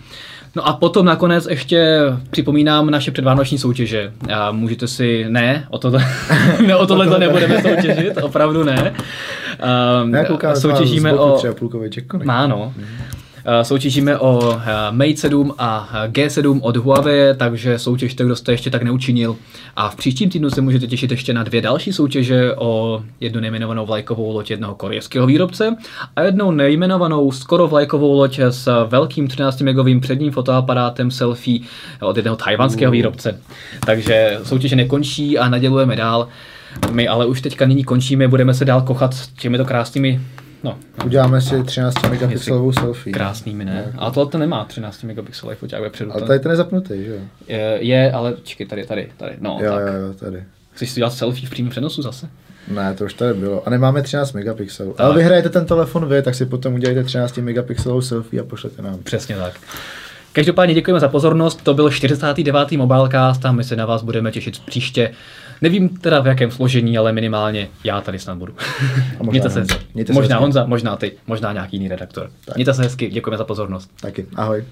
No 0.56 0.68
a 0.68 0.72
potom 0.72 1.06
nakonec 1.06 1.46
ještě 1.50 1.98
připomínám 2.30 2.90
naše 2.90 3.10
předvánoční 3.10 3.58
soutěže. 3.58 4.12
A 4.34 4.52
můžete 4.52 4.88
si, 4.88 5.26
ne, 5.28 5.66
o 5.70 5.78
tohle, 5.78 6.04
ne, 6.66 6.76
o 6.76 6.86
tohle 6.86 7.06
to 7.06 7.18
nebudeme 7.18 7.62
soutěžit, 7.62 8.16
opravdu 8.22 8.64
ne. 8.64 8.94
Um, 10.04 10.14
soutěžíme 10.54 11.12
o... 11.12 11.38
Má, 12.24 12.46
no. 12.46 12.74
Eh, 12.82 13.01
Soutěžíme 13.62 14.18
o 14.18 14.60
eh, 14.60 14.72
Mate 14.90 15.16
7 15.16 15.54
a 15.58 15.88
eh, 15.92 16.08
G7 16.08 16.60
od 16.62 16.76
Huawei, 16.76 17.34
takže 17.36 17.78
soutěžte, 17.78 18.24
kdo 18.24 18.36
jste 18.36 18.52
ještě 18.52 18.70
tak 18.70 18.82
neučinil. 18.82 19.36
A 19.76 19.88
v 19.88 19.96
příštím 19.96 20.30
týdnu 20.30 20.50
se 20.50 20.60
můžete 20.60 20.86
těšit 20.86 21.10
ještě 21.10 21.34
na 21.34 21.42
dvě 21.42 21.60
další 21.60 21.92
soutěže 21.92 22.54
o 22.54 23.02
jednu 23.20 23.40
nejmenovanou 23.40 23.86
vlajkovou 23.86 24.32
loď 24.32 24.50
jednoho 24.50 24.74
korejského 24.74 25.26
výrobce 25.26 25.76
a 26.16 26.22
jednou 26.22 26.50
nejmenovanou 26.50 27.32
skoro 27.32 27.68
vlajkovou 27.68 28.12
loď 28.12 28.38
s 28.38 28.86
velkým 28.86 29.28
13-megovým 29.28 30.00
předním 30.00 30.32
fotoaparátem 30.32 31.10
selfie 31.10 31.60
od 32.00 32.16
jednoho 32.16 32.36
tajvanského 32.36 32.92
výrobce. 32.92 33.40
Takže 33.86 34.38
soutěže 34.42 34.76
nekončí 34.76 35.38
a 35.38 35.48
nadělujeme 35.48 35.96
dál. 35.96 36.28
My 36.90 37.08
ale 37.08 37.26
už 37.26 37.40
teďka 37.40 37.66
nyní 37.66 37.84
končíme, 37.84 38.28
budeme 38.28 38.54
se 38.54 38.64
dál 38.64 38.82
kochat 38.82 39.14
s 39.14 39.28
těmito 39.28 39.64
krásnými 39.64 40.20
No, 40.64 40.78
Uděláme 41.04 41.40
si 41.40 41.62
13 41.62 42.08
megapixelovou 42.10 42.72
selfie. 42.72 43.12
Krásnými, 43.14 43.64
ne? 43.64 43.92
A 43.98 44.10
tohle 44.10 44.30
to 44.30 44.38
nemá 44.38 44.64
13 44.64 45.02
megapixelový 45.02 45.56
foťák 45.56 45.82
vepředu. 45.82 46.12
Ale 46.12 46.22
tady 46.22 46.40
ten 46.40 46.50
je 46.50 46.56
zapnutý, 46.56 47.04
že 47.04 47.10
jo? 47.10 47.20
je, 47.48 47.78
je, 47.80 48.12
ale 48.12 48.34
čekej, 48.42 48.66
tady, 48.66 48.86
tady, 48.86 49.08
tady. 49.16 49.32
No, 49.40 49.58
Jo, 49.62 49.72
tak. 49.72 49.86
jo, 49.86 49.92
jo, 49.92 50.14
tady. 50.14 50.44
Chceš 50.72 50.90
si 50.90 51.00
dělat 51.00 51.12
selfie 51.12 51.46
v 51.46 51.50
přímém 51.50 51.70
přenosu 51.70 52.02
zase? 52.02 52.28
Ne, 52.68 52.94
to 52.94 53.04
už 53.04 53.14
tady 53.14 53.34
bylo. 53.34 53.66
A 53.66 53.70
nemáme 53.70 54.02
13 54.02 54.32
megapixelů. 54.32 54.94
Ale 54.98 55.14
vyhrajete 55.16 55.48
ten 55.48 55.66
telefon 55.66 56.08
vy, 56.08 56.22
tak 56.22 56.34
si 56.34 56.46
potom 56.46 56.74
udělejte 56.74 57.04
13 57.04 57.36
megapixelovou 57.38 58.00
selfie 58.00 58.42
a 58.42 58.44
pošlete 58.44 58.82
nám. 58.82 58.98
Přesně 59.02 59.36
tak. 59.36 59.54
Každopádně 60.32 60.74
děkujeme 60.74 61.00
za 61.00 61.08
pozornost, 61.08 61.62
to 61.62 61.74
byl 61.74 61.90
49. 61.90 62.72
Mobilecast 62.72 63.44
a 63.46 63.52
my 63.52 63.64
se 63.64 63.76
na 63.76 63.86
vás 63.86 64.02
budeme 64.02 64.32
těšit 64.32 64.58
příště. 64.58 65.10
Nevím 65.62 65.88
teda 65.88 66.20
v 66.20 66.26
jakém 66.26 66.50
složení, 66.50 66.98
ale 66.98 67.12
minimálně 67.12 67.68
já 67.84 68.00
tady 68.00 68.18
snad 68.18 68.38
budu. 68.38 68.54
A 69.20 69.22
možná 69.22 69.30
Mějte 69.30 69.50
se 69.50 69.60
hezky. 69.60 69.84
Mějte 69.94 70.12
se 70.12 70.20
Možná 70.20 70.36
hezky. 70.36 70.42
Honza, 70.42 70.64
možná 70.66 70.96
ty, 70.96 71.12
možná 71.26 71.52
nějaký 71.52 71.76
jiný 71.76 71.88
redaktor. 71.88 72.30
Tak. 72.44 72.54
Mějte 72.54 72.74
se 72.74 72.82
hezky, 72.82 73.10
děkujeme 73.10 73.38
za 73.38 73.44
pozornost. 73.44 73.90
Taky. 74.00 74.26
Ahoj. 74.36 74.64